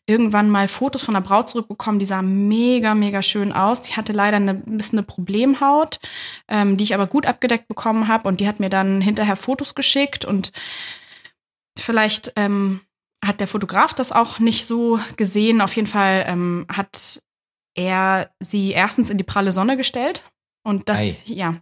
irgendwann 0.08 0.50
mal 0.50 0.68
Fotos 0.68 1.04
von 1.04 1.14
der 1.14 1.22
Braut 1.22 1.50
zurückbekommen. 1.50 2.00
Die 2.00 2.06
sah 2.06 2.22
mega, 2.22 2.96
mega 2.96 3.22
schön 3.22 3.54
aus. 3.54 3.82
Die 3.82 3.94
hatte 3.94 4.14
leider 4.14 4.38
eine, 4.38 4.52
ein 4.52 4.78
bisschen 4.78 5.00
eine 5.00 5.06
Problemhaut, 5.06 6.00
ähm, 6.48 6.76
die 6.76 6.84
ich 6.84 6.96
aber 6.96 7.08
gut 7.08 7.28
abgedeckt 7.28 7.68
bekommen 7.68 8.08
habe. 8.08 8.28
Und 8.28 8.40
die 8.40 8.48
hat 8.48 8.60
mir 8.60 8.70
dann 8.70 9.00
hinterher 9.00 9.36
Fotos 9.36 9.76
geschickt. 9.76 10.26
Und 10.26 10.52
vielleicht 11.78 12.34
ähm, 12.36 12.82
hat 13.24 13.40
der 13.40 13.48
Fotograf 13.48 13.94
das 13.94 14.12
auch 14.12 14.40
nicht 14.40 14.66
so 14.66 15.00
gesehen. 15.18 15.62
Auf 15.62 15.76
jeden 15.76 15.88
Fall 15.88 16.26
ähm, 16.28 16.66
hat 16.72 17.22
er 17.76 18.32
sie 18.40 18.72
erstens 18.72 19.10
in 19.10 19.18
die 19.18 19.24
pralle 19.24 19.52
Sonne 19.52 19.78
gestellt. 19.78 20.24
Und 20.66 20.90
das, 20.90 21.00
Ei. 21.00 21.16
ja, 21.26 21.56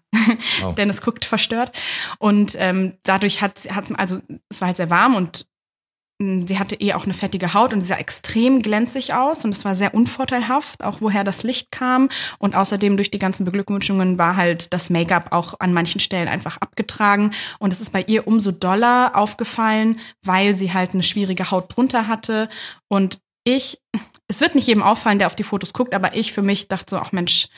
Oh. 0.63 0.71
Dennis 0.77 1.01
guckt 1.01 1.25
verstört. 1.25 1.77
Und 2.17 2.55
ähm, 2.57 2.93
dadurch 3.03 3.41
hat, 3.41 3.59
hat, 3.69 3.85
also 3.99 4.21
es 4.49 4.61
war 4.61 4.67
halt 4.67 4.77
sehr 4.77 4.89
warm 4.89 5.15
und 5.15 5.45
mh, 6.21 6.47
sie 6.47 6.57
hatte 6.59 6.75
eh 6.79 6.93
auch 6.93 7.03
eine 7.03 7.13
fettige 7.13 7.53
Haut 7.53 7.73
und 7.73 7.81
sie 7.81 7.87
sah 7.87 7.97
extrem 7.97 8.61
glänzig 8.61 9.13
aus 9.13 9.43
und 9.43 9.51
es 9.53 9.65
war 9.65 9.75
sehr 9.75 9.93
unvorteilhaft, 9.93 10.85
auch 10.85 11.01
woher 11.01 11.25
das 11.25 11.43
Licht 11.43 11.71
kam. 11.71 12.07
Und 12.39 12.55
außerdem 12.55 12.95
durch 12.95 13.11
die 13.11 13.19
ganzen 13.19 13.43
Beglückwünschungen 13.43 14.17
war 14.17 14.37
halt 14.37 14.71
das 14.71 14.89
Make-up 14.89 15.33
auch 15.33 15.55
an 15.59 15.73
manchen 15.73 15.99
Stellen 15.99 16.29
einfach 16.29 16.55
abgetragen. 16.61 17.31
Und 17.59 17.73
es 17.73 17.81
ist 17.81 17.91
bei 17.91 18.03
ihr 18.03 18.25
umso 18.27 18.51
doller 18.51 19.11
aufgefallen, 19.15 19.99
weil 20.23 20.55
sie 20.55 20.71
halt 20.73 20.93
eine 20.93 21.03
schwierige 21.03 21.51
Haut 21.51 21.75
drunter 21.75 22.07
hatte. 22.07 22.47
Und 22.87 23.19
ich, 23.43 23.81
es 24.33 24.41
wird 24.41 24.55
nicht 24.55 24.67
jedem 24.67 24.81
auffallen, 24.81 25.19
der 25.19 25.27
auf 25.27 25.35
die 25.35 25.43
Fotos 25.43 25.73
guckt, 25.73 25.93
aber 25.93 26.15
ich 26.15 26.33
für 26.33 26.41
mich 26.41 26.67
dachte 26.67 26.89
so, 26.89 26.97
ach 26.97 27.11
Mensch, 27.11 27.49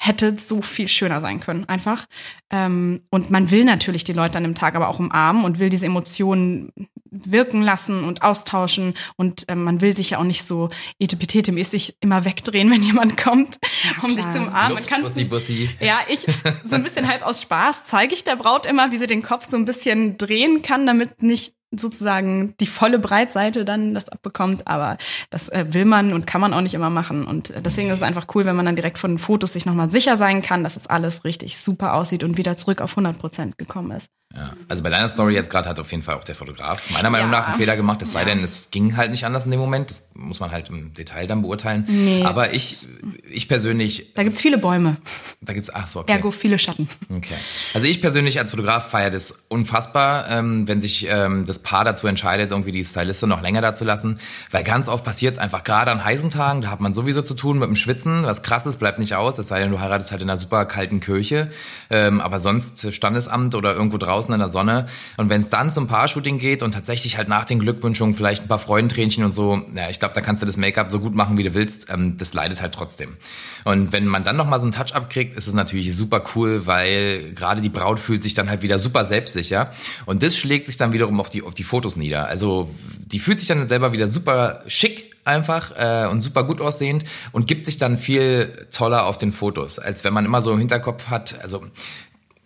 hätte 0.00 0.36
so 0.36 0.62
viel 0.62 0.88
schöner 0.88 1.20
sein 1.20 1.38
können, 1.38 1.68
einfach. 1.68 2.06
Ähm, 2.50 3.02
und 3.10 3.30
man 3.30 3.52
will 3.52 3.64
natürlich 3.64 4.02
die 4.02 4.12
Leute 4.12 4.36
an 4.36 4.42
dem 4.42 4.56
Tag 4.56 4.74
aber 4.74 4.88
auch 4.88 4.98
umarmen 4.98 5.44
und 5.44 5.60
will 5.60 5.70
diese 5.70 5.86
Emotionen 5.86 6.72
wirken 7.10 7.62
lassen 7.62 8.02
und 8.02 8.22
austauschen. 8.22 8.94
Und 9.16 9.44
ähm, 9.48 9.62
man 9.62 9.80
will 9.80 9.94
sich 9.94 10.10
ja 10.10 10.18
auch 10.18 10.24
nicht 10.24 10.44
so 10.44 10.70
etepetete-mäßig 11.00 11.96
immer 12.00 12.24
wegdrehen, 12.24 12.70
wenn 12.70 12.82
jemand 12.82 13.16
kommt, 13.16 13.58
um 14.02 14.16
dich 14.16 14.24
klar. 14.24 14.34
zu 14.34 14.40
umarmen. 14.40 14.74
Man 14.74 14.82
Luft, 14.82 14.88
kann 14.88 15.02
Bussi, 15.02 15.24
Bussi. 15.24 15.70
ja, 15.80 16.00
ich, 16.08 16.20
so 16.68 16.74
ein 16.74 16.82
bisschen 16.82 17.08
halb 17.08 17.22
aus 17.22 17.42
Spaß, 17.42 17.84
zeige 17.86 18.14
ich 18.14 18.24
der 18.24 18.36
Braut 18.36 18.66
immer, 18.66 18.90
wie 18.90 18.98
sie 18.98 19.06
den 19.06 19.22
Kopf 19.22 19.48
so 19.48 19.56
ein 19.56 19.64
bisschen 19.64 20.18
drehen 20.18 20.62
kann, 20.62 20.84
damit 20.84 21.22
nicht 21.22 21.54
sozusagen 21.70 22.54
die 22.60 22.66
volle 22.66 22.98
Breitseite 22.98 23.64
dann 23.64 23.94
das 23.94 24.08
abbekommt, 24.08 24.66
aber 24.66 24.96
das 25.30 25.48
äh, 25.48 25.66
will 25.70 25.84
man 25.84 26.12
und 26.12 26.26
kann 26.26 26.40
man 26.40 26.54
auch 26.54 26.60
nicht 26.60 26.74
immer 26.74 26.90
machen 26.90 27.26
und 27.26 27.50
äh, 27.50 27.60
deswegen 27.60 27.90
ist 27.90 27.98
es 27.98 28.02
einfach 28.02 28.26
cool, 28.34 28.44
wenn 28.44 28.56
man 28.56 28.66
dann 28.66 28.76
direkt 28.76 28.98
von 28.98 29.12
den 29.12 29.18
Fotos 29.18 29.52
sich 29.52 29.66
nochmal 29.66 29.90
sicher 29.90 30.16
sein 30.16 30.42
kann, 30.42 30.64
dass 30.64 30.76
es 30.76 30.86
alles 30.86 31.24
richtig 31.24 31.58
super 31.58 31.94
aussieht 31.94 32.24
und 32.24 32.36
wieder 32.36 32.56
zurück 32.56 32.80
auf 32.80 32.92
100 32.92 33.18
Prozent 33.18 33.58
gekommen 33.58 33.90
ist. 33.90 34.08
Ja. 34.36 34.52
Also 34.68 34.82
bei 34.82 34.90
deiner 34.90 35.08
Story 35.08 35.32
jetzt 35.34 35.48
gerade 35.48 35.70
hat 35.70 35.80
auf 35.80 35.90
jeden 35.90 36.02
Fall 36.02 36.14
auch 36.14 36.22
der 36.22 36.34
Fotograf 36.34 36.90
meiner 36.90 37.08
Meinung 37.08 37.32
Ja. 37.32 37.38
nach 37.40 37.48
einen 37.48 37.56
Fehler 37.56 37.76
gemacht, 37.76 38.02
es 38.02 38.12
sei 38.12 38.26
denn, 38.26 38.44
es 38.44 38.70
ging 38.70 38.94
halt 38.94 39.10
nicht 39.10 39.24
anders 39.24 39.46
in 39.46 39.50
dem 39.50 39.58
Moment. 39.58 39.88
Das 39.88 40.10
muss 40.16 40.38
man 40.38 40.50
halt 40.50 40.68
im 40.68 40.92
Detail 40.92 41.26
dann 41.26 41.40
beurteilen. 41.40 41.86
Nee. 41.88 42.24
Aber 42.24 42.52
ich, 42.52 42.86
ich 43.26 43.48
persönlich, 43.48 44.12
Da 44.14 44.24
gibt's 44.24 44.42
viele 44.42 44.58
Bäume, 44.58 44.98
da 45.40 45.54
gibt's, 45.54 45.70
ach 45.74 45.86
so, 45.86 46.00
okay. 46.00 46.12
ergo 46.12 46.30
viele 46.30 46.58
Schatten. 46.58 46.90
Okay. 47.08 47.34
Also 47.72 47.86
ich 47.86 48.02
persönlich 48.02 48.38
als 48.38 48.50
Fotograf 48.50 48.90
feiere 48.90 49.10
das 49.10 49.46
unfassbar, 49.48 50.28
ähm, 50.28 50.68
wenn 50.68 50.82
sich 50.82 51.06
ähm, 51.08 51.46
das 51.46 51.62
Paar 51.62 51.84
dazu 51.86 52.06
entscheidet, 52.06 52.50
irgendwie 52.50 52.72
die 52.72 52.84
Stylistin 52.84 53.30
noch 53.30 53.40
länger 53.40 53.62
da 53.62 53.74
zu 53.74 53.84
lassen. 53.86 54.20
Weil 54.50 54.62
ganz 54.62 54.88
oft 54.90 55.04
passiert 55.04 55.32
es 55.34 55.38
einfach 55.38 55.64
gerade 55.64 55.90
an 55.90 56.04
heißen 56.04 56.28
Tagen, 56.28 56.60
da 56.60 56.70
hat 56.70 56.80
man 56.80 56.92
sowieso 56.92 57.22
zu 57.22 57.32
tun 57.32 57.58
mit 57.58 57.66
dem 57.68 57.76
Schwitzen. 57.76 58.24
Was 58.24 58.42
krasses 58.42 58.76
bleibt 58.76 58.98
nicht 58.98 59.14
aus, 59.14 59.38
es 59.38 59.48
sei 59.48 59.60
denn, 59.60 59.70
du 59.70 59.80
heiratest 59.80 60.10
halt 60.12 60.20
in 60.20 60.28
einer 60.28 60.36
super 60.38 60.66
kalten 60.66 61.00
Kirche. 61.00 61.50
Ähm, 61.88 62.20
aber 62.20 62.40
sonst 62.40 62.92
Standesamt 62.94 63.54
oder 63.54 63.72
irgendwo 63.74 63.96
draußen 63.96 64.17
in 64.26 64.38
der 64.38 64.48
Sonne. 64.48 64.86
Und 65.16 65.30
wenn 65.30 65.40
es 65.40 65.50
dann 65.50 65.70
zum 65.70 65.86
Paar-Shooting 65.86 66.38
geht 66.38 66.62
und 66.62 66.72
tatsächlich 66.72 67.16
halt 67.16 67.28
nach 67.28 67.44
den 67.44 67.60
Glückwünschungen 67.60 68.14
vielleicht 68.14 68.42
ein 68.44 68.48
paar 68.48 68.58
Freudentränchen 68.58 69.24
und 69.24 69.32
so, 69.32 69.62
ja, 69.74 69.88
ich 69.90 69.98
glaube, 69.98 70.14
da 70.14 70.20
kannst 70.20 70.42
du 70.42 70.46
das 70.46 70.56
Make-up 70.56 70.90
so 70.90 71.00
gut 71.00 71.14
machen, 71.14 71.38
wie 71.38 71.42
du 71.42 71.54
willst. 71.54 71.90
Ähm, 71.90 72.16
das 72.18 72.34
leidet 72.34 72.60
halt 72.60 72.74
trotzdem. 72.74 73.16
Und 73.64 73.92
wenn 73.92 74.06
man 74.06 74.24
dann 74.24 74.36
noch 74.36 74.46
mal 74.46 74.58
so 74.58 74.66
einen 74.66 74.72
Touch-up 74.72 75.10
kriegt, 75.10 75.36
ist 75.36 75.46
es 75.46 75.54
natürlich 75.54 75.94
super 75.94 76.22
cool, 76.34 76.66
weil 76.66 77.32
gerade 77.34 77.60
die 77.60 77.68
Braut 77.68 77.98
fühlt 77.98 78.22
sich 78.22 78.34
dann 78.34 78.48
halt 78.48 78.62
wieder 78.62 78.78
super 78.78 79.04
selbstsicher. 79.04 79.70
Und 80.06 80.22
das 80.22 80.36
schlägt 80.36 80.66
sich 80.66 80.76
dann 80.76 80.92
wiederum 80.92 81.20
auf 81.20 81.30
die, 81.30 81.42
auf 81.42 81.54
die 81.54 81.64
Fotos 81.64 81.96
nieder. 81.96 82.26
Also 82.28 82.70
die 83.06 83.18
fühlt 83.18 83.38
sich 83.38 83.48
dann 83.48 83.68
selber 83.68 83.92
wieder 83.92 84.08
super 84.08 84.62
schick 84.66 85.08
einfach 85.28 85.72
äh, 85.76 86.08
und 86.08 86.22
super 86.22 86.42
gut 86.44 86.60
aussehend 86.60 87.04
und 87.32 87.46
gibt 87.46 87.66
sich 87.66 87.78
dann 87.78 87.98
viel 87.98 88.66
toller 88.72 89.04
auf 89.04 89.18
den 89.18 89.30
Fotos, 89.30 89.78
als 89.78 90.02
wenn 90.02 90.12
man 90.12 90.24
immer 90.24 90.42
so 90.42 90.52
im 90.52 90.58
Hinterkopf 90.58 91.08
hat, 91.08 91.40
also 91.42 91.64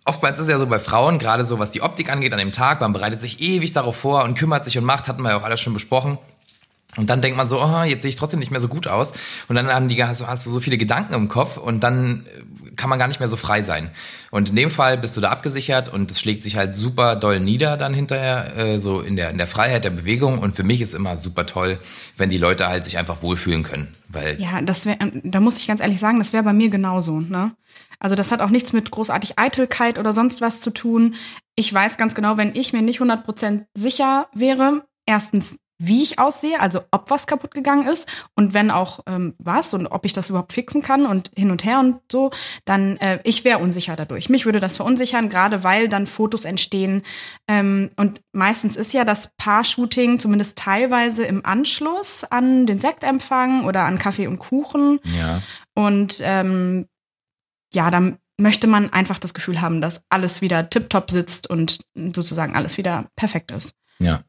Oftmals 0.05 0.37
ist 0.37 0.45
es 0.45 0.51
ja 0.51 0.59
so 0.59 0.67
bei 0.67 0.79
Frauen, 0.79 1.17
gerade 1.17 1.45
so 1.45 1.59
was 1.59 1.71
die 1.71 1.81
Optik 1.81 2.11
angeht 2.11 2.33
an 2.33 2.39
dem 2.39 2.51
Tag, 2.51 2.81
man 2.81 2.91
bereitet 2.91 3.21
sich 3.21 3.39
ewig 3.39 3.71
darauf 3.71 3.95
vor 3.95 4.25
und 4.25 4.37
kümmert 4.37 4.65
sich 4.65 4.77
und 4.77 4.83
macht, 4.83 5.07
hatten 5.07 5.21
wir 5.21 5.29
ja 5.29 5.37
auch 5.37 5.43
alles 5.43 5.61
schon 5.61 5.73
besprochen. 5.73 6.17
Und 6.97 7.09
dann 7.09 7.21
denkt 7.21 7.37
man 7.37 7.47
so, 7.47 7.61
oh, 7.63 7.83
jetzt 7.83 8.01
sehe 8.03 8.09
ich 8.09 8.15
trotzdem 8.15 8.39
nicht 8.39 8.51
mehr 8.51 8.59
so 8.59 8.67
gut 8.67 8.87
aus. 8.87 9.13
Und 9.47 9.55
dann 9.55 9.67
haben 9.67 9.87
die, 9.87 10.03
hast, 10.03 10.21
du- 10.21 10.27
hast 10.27 10.45
du 10.45 10.49
so 10.51 10.59
viele 10.59 10.77
Gedanken 10.77 11.13
im 11.13 11.27
Kopf 11.27 11.57
und 11.57 11.81
dann 11.83 12.25
äh, 12.25 12.71
kann 12.75 12.89
man 12.89 12.99
gar 12.99 13.07
nicht 13.07 13.19
mehr 13.19 13.29
so 13.29 13.35
frei 13.35 13.63
sein. 13.63 13.89
Und 14.31 14.49
in 14.49 14.55
dem 14.55 14.69
Fall 14.69 14.97
bist 14.97 15.15
du 15.17 15.21
da 15.21 15.29
abgesichert 15.29 15.89
und 15.89 16.09
es 16.11 16.19
schlägt 16.19 16.43
sich 16.43 16.55
halt 16.55 16.73
super 16.73 17.15
doll 17.15 17.39
nieder 17.39 17.77
dann 17.77 17.93
hinterher, 17.93 18.55
äh, 18.57 18.79
so 18.79 19.01
in 19.01 19.15
der, 19.15 19.29
in 19.29 19.37
der 19.37 19.47
Freiheit 19.47 19.83
der 19.85 19.89
Bewegung. 19.91 20.39
Und 20.39 20.55
für 20.55 20.63
mich 20.63 20.81
ist 20.81 20.93
immer 20.93 21.17
super 21.17 21.45
toll, 21.45 21.79
wenn 22.17 22.29
die 22.29 22.37
Leute 22.37 22.67
halt 22.67 22.85
sich 22.85 22.97
einfach 22.97 23.21
wohlfühlen 23.21 23.63
können. 23.63 23.95
Weil 24.09 24.39
Ja, 24.39 24.61
das 24.61 24.85
wäre, 24.85 24.97
da 25.23 25.39
muss 25.39 25.57
ich 25.57 25.67
ganz 25.67 25.81
ehrlich 25.81 25.99
sagen, 25.99 26.19
das 26.19 26.33
wäre 26.33 26.43
bei 26.43 26.53
mir 26.53 26.69
genauso. 26.69 27.19
Ne? 27.19 27.51
Also 27.99 28.15
das 28.15 28.31
hat 28.31 28.41
auch 28.41 28.49
nichts 28.49 28.73
mit 28.73 28.91
großartig 28.91 29.39
Eitelkeit 29.39 29.97
oder 29.97 30.13
sonst 30.13 30.41
was 30.41 30.59
zu 30.61 30.69
tun. 30.71 31.15
Ich 31.55 31.73
weiß 31.73 31.97
ganz 31.97 32.13
genau, 32.15 32.37
wenn 32.37 32.55
ich 32.55 32.73
mir 32.73 32.81
nicht 32.81 32.99
100% 33.01 33.65
sicher 33.75 34.27
wäre, 34.33 34.83
erstens, 35.05 35.55
wie 35.79 36.03
ich 36.03 36.19
aussehe, 36.19 36.59
also 36.59 36.81
ob 36.91 37.09
was 37.09 37.27
kaputt 37.27 37.53
gegangen 37.53 37.87
ist 37.87 38.07
und 38.35 38.53
wenn 38.53 38.71
auch 38.71 39.01
ähm, 39.07 39.33
was 39.37 39.73
und 39.73 39.87
ob 39.87 40.05
ich 40.05 40.13
das 40.13 40.29
überhaupt 40.29 40.53
fixen 40.53 40.81
kann 40.81 41.05
und 41.05 41.31
hin 41.35 41.51
und 41.51 41.65
her 41.65 41.79
und 41.79 41.99
so, 42.11 42.31
dann 42.65 42.97
äh, 42.97 43.19
ich 43.23 43.43
wäre 43.43 43.59
unsicher 43.59 43.95
dadurch. 43.95 44.29
Mich 44.29 44.45
würde 44.45 44.59
das 44.59 44.77
verunsichern, 44.77 45.29
gerade 45.29 45.63
weil 45.63 45.87
dann 45.87 46.07
Fotos 46.07 46.45
entstehen. 46.45 47.01
Ähm, 47.47 47.89
und 47.97 48.21
meistens 48.31 48.75
ist 48.75 48.93
ja 48.93 49.03
das 49.03 49.31
Paar-Shooting 49.37 50.19
zumindest 50.19 50.57
teilweise 50.57 51.25
im 51.25 51.45
Anschluss 51.45 52.23
an 52.23 52.65
den 52.65 52.79
Sektempfang 52.79 53.65
oder 53.65 53.83
an 53.83 53.99
Kaffee 53.99 54.27
und 54.27 54.39
Kuchen. 54.39 54.99
ja, 55.03 55.41
Und 55.75 56.21
ähm, 56.23 56.87
ja, 57.73 57.89
dann 57.89 58.17
möchte 58.39 58.67
man 58.67 58.91
einfach 58.91 59.19
das 59.19 59.33
Gefühl 59.33 59.61
haben, 59.61 59.81
dass 59.81 60.03
alles 60.09 60.41
wieder 60.41 60.69
tiptop 60.69 61.11
sitzt 61.11 61.49
und 61.49 61.79
sozusagen 61.95 62.55
alles 62.55 62.77
wieder 62.77 63.07
perfekt 63.15 63.51
ist. 63.51 63.73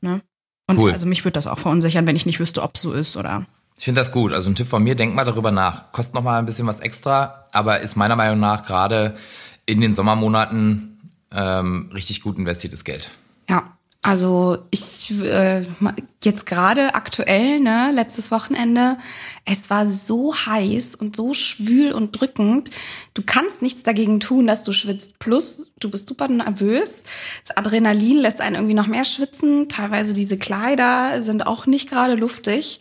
ja. 0.02 0.20
Und 0.66 0.78
Cool. 0.78 0.92
also 0.92 1.06
mich 1.06 1.24
würde 1.24 1.32
das 1.32 1.46
auch 1.46 1.58
verunsichern, 1.58 2.06
wenn 2.06 2.16
ich 2.16 2.26
nicht 2.26 2.40
wüsste, 2.40 2.62
ob 2.62 2.76
es 2.76 2.82
so 2.82 2.92
ist 2.92 3.16
oder. 3.16 3.46
Ich 3.76 3.84
finde 3.84 4.00
das 4.00 4.12
gut. 4.12 4.32
Also 4.32 4.48
ein 4.50 4.54
Tipp 4.54 4.68
von 4.68 4.82
mir, 4.82 4.94
denk 4.94 5.14
mal 5.14 5.24
darüber 5.24 5.50
nach. 5.50 5.92
Kostet 5.92 6.14
noch 6.14 6.22
mal 6.22 6.38
ein 6.38 6.46
bisschen 6.46 6.66
was 6.66 6.80
extra, 6.80 7.44
aber 7.52 7.80
ist 7.80 7.96
meiner 7.96 8.16
Meinung 8.16 8.40
nach 8.40 8.64
gerade 8.64 9.16
in 9.66 9.80
den 9.80 9.92
Sommermonaten 9.94 11.10
ähm, 11.32 11.90
richtig 11.92 12.22
gut 12.22 12.38
investiertes 12.38 12.84
Geld. 12.84 13.10
Ja, 13.48 13.64
also 14.04 14.58
ich 14.70 15.18
äh, 15.22 15.62
jetzt 16.22 16.44
gerade 16.44 16.94
aktuell, 16.94 17.58
ne, 17.58 17.90
letztes 17.94 18.30
Wochenende, 18.30 18.98
es 19.46 19.70
war 19.70 19.90
so 19.90 20.34
heiß 20.34 20.94
und 20.94 21.16
so 21.16 21.32
schwül 21.32 21.90
und 21.90 22.12
drückend. 22.20 22.70
Du 23.14 23.22
kannst 23.24 23.62
nichts 23.62 23.82
dagegen 23.82 24.20
tun, 24.20 24.46
dass 24.46 24.62
du 24.62 24.72
schwitzt. 24.72 25.18
Plus, 25.20 25.72
du 25.80 25.90
bist 25.90 26.06
super 26.06 26.28
nervös. 26.28 27.02
Das 27.46 27.56
Adrenalin 27.56 28.18
lässt 28.18 28.42
einen 28.42 28.56
irgendwie 28.56 28.74
noch 28.74 28.88
mehr 28.88 29.06
schwitzen. 29.06 29.70
Teilweise 29.70 30.12
diese 30.12 30.36
Kleider 30.36 31.22
sind 31.22 31.46
auch 31.46 31.64
nicht 31.64 31.88
gerade 31.88 32.14
luftig, 32.14 32.80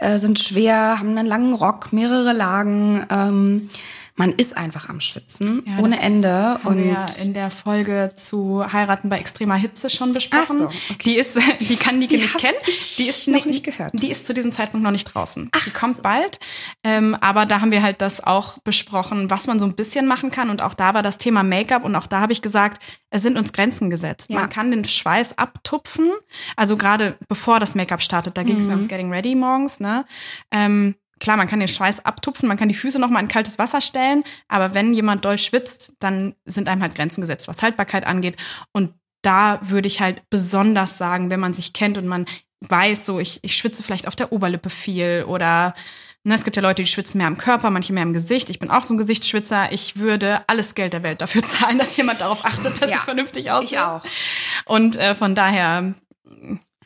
äh, 0.00 0.18
sind 0.18 0.38
schwer, 0.38 0.98
haben 0.98 1.16
einen 1.16 1.26
langen 1.26 1.54
Rock, 1.54 1.94
mehrere 1.94 2.34
Lagen. 2.34 3.06
Ähm, 3.08 3.70
man 4.18 4.32
ist 4.32 4.56
einfach 4.56 4.88
am 4.88 5.00
Schwitzen 5.00 5.62
Ja, 5.64 5.78
ohne 5.78 6.00
Ende 6.00 6.28
Haben 6.28 6.66
und 6.66 6.88
ja 6.88 7.06
in 7.22 7.34
der 7.34 7.50
Folge 7.50 8.12
zu 8.16 8.64
Heiraten 8.72 9.08
bei 9.08 9.18
extremer 9.18 9.54
Hitze 9.54 9.90
schon 9.90 10.12
besprochen. 10.12 10.66
Ach 10.68 10.72
so, 10.72 10.92
okay. 10.92 10.96
Die 11.04 11.16
ist, 11.16 11.38
die 11.60 11.76
kann 11.76 12.00
die, 12.00 12.08
Die 12.08 12.16
nicht 12.16 12.36
kennen. 12.36 12.58
Die 12.98 13.08
ist 13.08 13.28
noch 13.28 13.44
nicht 13.44 13.64
gehört. 13.64 13.92
Die 13.94 14.10
ist 14.10 14.26
zu 14.26 14.34
diesem 14.34 14.50
Zeitpunkt 14.50 14.82
noch 14.82 14.90
nicht 14.90 15.04
draußen. 15.04 15.50
die 15.64 15.70
kommt 15.70 16.02
bald. 16.02 16.40
Ähm, 16.82 17.16
aber 17.20 17.46
da 17.46 17.60
haben 17.60 17.70
wir 17.70 17.82
halt 17.82 18.02
das 18.02 18.22
auch 18.22 18.58
besprochen, 18.58 19.30
was 19.30 19.46
man 19.46 19.60
so 19.60 19.66
ein 19.66 19.76
bisschen 19.76 20.06
machen 20.06 20.32
kann. 20.32 20.50
Und 20.50 20.62
auch 20.62 20.74
da 20.74 20.94
war 20.94 21.04
das 21.04 21.18
Thema 21.18 21.44
Make-up. 21.44 21.84
Und 21.84 21.94
auch 21.94 22.08
da 22.08 22.20
habe 22.20 22.32
ich 22.32 22.42
gesagt, 22.42 22.82
es 23.10 23.22
sind 23.22 23.38
uns 23.38 23.52
Grenzen 23.52 23.88
gesetzt. 23.88 24.30
Ja. 24.30 24.40
Man 24.40 24.50
kann 24.50 24.72
den 24.72 24.84
Schweiß 24.84 25.38
abtupfen. 25.38 26.10
Also 26.56 26.76
gerade 26.76 27.16
bevor 27.28 27.60
das 27.60 27.76
Make-up 27.76 28.02
startet, 28.02 28.36
da 28.36 28.42
ging 28.42 28.58
es 28.58 28.64
mir 28.64 28.72
ums 28.72 28.88
Getting 28.88 29.12
Ready 29.12 29.36
morgens. 29.36 29.78
Ne? 29.78 30.04
Ähm, 30.50 30.96
Klar, 31.20 31.36
man 31.36 31.48
kann 31.48 31.60
den 31.60 31.68
Schweiß 31.68 32.04
abtupfen, 32.04 32.48
man 32.48 32.56
kann 32.56 32.68
die 32.68 32.74
Füße 32.74 32.98
noch 32.98 33.10
mal 33.10 33.20
in 33.20 33.28
kaltes 33.28 33.58
Wasser 33.58 33.80
stellen, 33.80 34.24
aber 34.48 34.74
wenn 34.74 34.94
jemand 34.94 35.24
doll 35.24 35.38
schwitzt, 35.38 35.94
dann 35.98 36.34
sind 36.44 36.68
einem 36.68 36.82
halt 36.82 36.94
Grenzen 36.94 37.20
gesetzt, 37.20 37.48
was 37.48 37.62
Haltbarkeit 37.62 38.06
angeht. 38.06 38.36
Und 38.72 38.94
da 39.22 39.58
würde 39.62 39.88
ich 39.88 40.00
halt 40.00 40.22
besonders 40.30 40.96
sagen, 40.98 41.28
wenn 41.30 41.40
man 41.40 41.54
sich 41.54 41.72
kennt 41.72 41.98
und 41.98 42.06
man 42.06 42.26
weiß, 42.60 43.06
so 43.06 43.18
ich, 43.20 43.40
ich 43.42 43.56
schwitze 43.56 43.82
vielleicht 43.82 44.06
auf 44.08 44.16
der 44.16 44.32
Oberlippe 44.32 44.70
viel 44.70 45.24
oder 45.26 45.74
ne, 46.24 46.34
es 46.34 46.44
gibt 46.44 46.56
ja 46.56 46.62
Leute, 46.62 46.82
die 46.82 46.88
schwitzen 46.88 47.18
mehr 47.18 47.26
am 47.26 47.36
Körper, 47.38 47.70
manche 47.70 47.92
mehr 47.92 48.02
im 48.02 48.12
Gesicht. 48.12 48.50
Ich 48.50 48.58
bin 48.58 48.70
auch 48.70 48.84
so 48.84 48.94
ein 48.94 48.98
Gesichtsschwitzer. 48.98 49.72
Ich 49.72 49.96
würde 49.96 50.42
alles 50.48 50.74
Geld 50.74 50.92
der 50.92 51.02
Welt 51.02 51.20
dafür 51.20 51.42
zahlen, 51.48 51.78
dass 51.78 51.96
jemand 51.96 52.20
darauf 52.20 52.44
achtet, 52.44 52.80
dass 52.82 52.90
Ja, 52.90 52.96
ich 52.96 53.02
vernünftig 53.02 53.50
aussehe. 53.50 53.68
ich 53.68 53.78
auch. 53.78 54.02
Und 54.66 54.96
äh, 54.96 55.14
von 55.14 55.34
daher, 55.34 55.94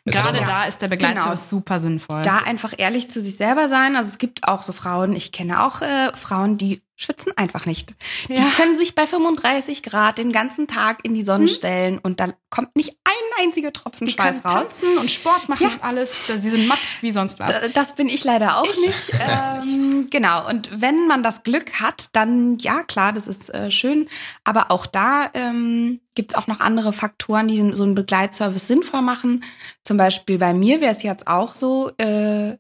Ja 0.04 0.12
gerade 0.22 0.40
da 0.44 0.64
ist 0.64 0.80
der 0.82 0.88
Genau. 0.88 1.08
Begleitservice 1.08 1.48
super 1.50 1.78
sinnvoll. 1.80 2.22
da 2.22 2.38
einfach 2.38 2.74
ehrlich 2.76 3.10
zu 3.10 3.20
sich 3.20 3.36
selber 3.36 3.68
sein. 3.68 3.94
Also 3.96 4.08
es 4.10 4.18
gibt 4.18 4.48
auch 4.48 4.62
so 4.62 4.72
Frauen, 4.72 5.14
ich 5.14 5.30
kenne 5.32 5.64
auch 5.64 5.80
äh, 5.80 6.10
Frauen, 6.16 6.58
die 6.58 6.82
schwitzen 6.96 7.32
einfach 7.36 7.66
nicht. 7.66 7.94
Die 8.28 8.34
Ja. 8.34 8.44
können 8.56 8.76
sich 8.76 8.94
bei 8.94 9.06
35 9.06 9.82
Grad 9.82 10.18
den 10.18 10.30
ganzen 10.30 10.68
Tag 10.68 10.98
in 11.04 11.14
die 11.14 11.22
Sonne 11.22 11.48
stellen 11.48 11.98
und 11.98 12.20
da 12.20 12.28
kommt 12.50 12.76
nicht 12.76 12.96
ein 13.04 13.44
einziger 13.44 13.72
Tropfen 13.72 14.06
Die 14.06 14.12
Schweiß 14.12 14.44
raus. 14.44 14.52
tanzen 14.68 14.98
und 14.98 15.10
Sport 15.10 15.48
machen 15.48 15.64
Ja. 15.66 15.72
und 15.74 15.82
alles. 15.82 16.26
Sie 16.26 16.50
sind 16.50 16.68
matt 16.68 16.78
wie 17.00 17.10
sonst 17.10 17.40
was. 17.40 17.48
D- 17.60 17.70
Das 17.72 17.94
bin 17.94 18.08
ich 18.08 18.22
leider 18.24 18.58
auch 18.58 18.76
nicht. 18.76 19.12
Ähm, 19.24 20.08
genau. 20.10 20.48
Und 20.48 20.68
wenn 20.80 21.06
man 21.08 21.22
das 21.22 21.42
Glück 21.42 21.80
hat, 21.80 22.10
dann 22.12 22.58
ja 22.58 22.82
klar, 22.82 23.12
das 23.12 23.26
ist 23.26 23.52
äh, 23.54 23.70
schön. 23.70 24.08
Aber 24.44 24.70
auch 24.70 24.86
da 24.86 25.30
ähm, 25.34 26.00
gibt 26.14 26.32
es 26.32 26.38
auch 26.38 26.46
noch 26.46 26.60
andere 26.60 26.92
Faktoren, 26.92 27.48
die 27.48 27.72
so 27.74 27.82
einen 27.84 27.94
Begleitservice 27.94 28.66
sinnvoll 28.68 29.02
machen. 29.02 29.44
Zum 29.82 29.96
Beispiel 29.96 30.38
bei 30.38 30.52
mir 30.54 30.80
wäre 30.80 30.94
es 30.94 31.02
jetzt 31.02 31.26
auch 31.26 31.54
so, 31.56 31.90
äh, 31.98 32.56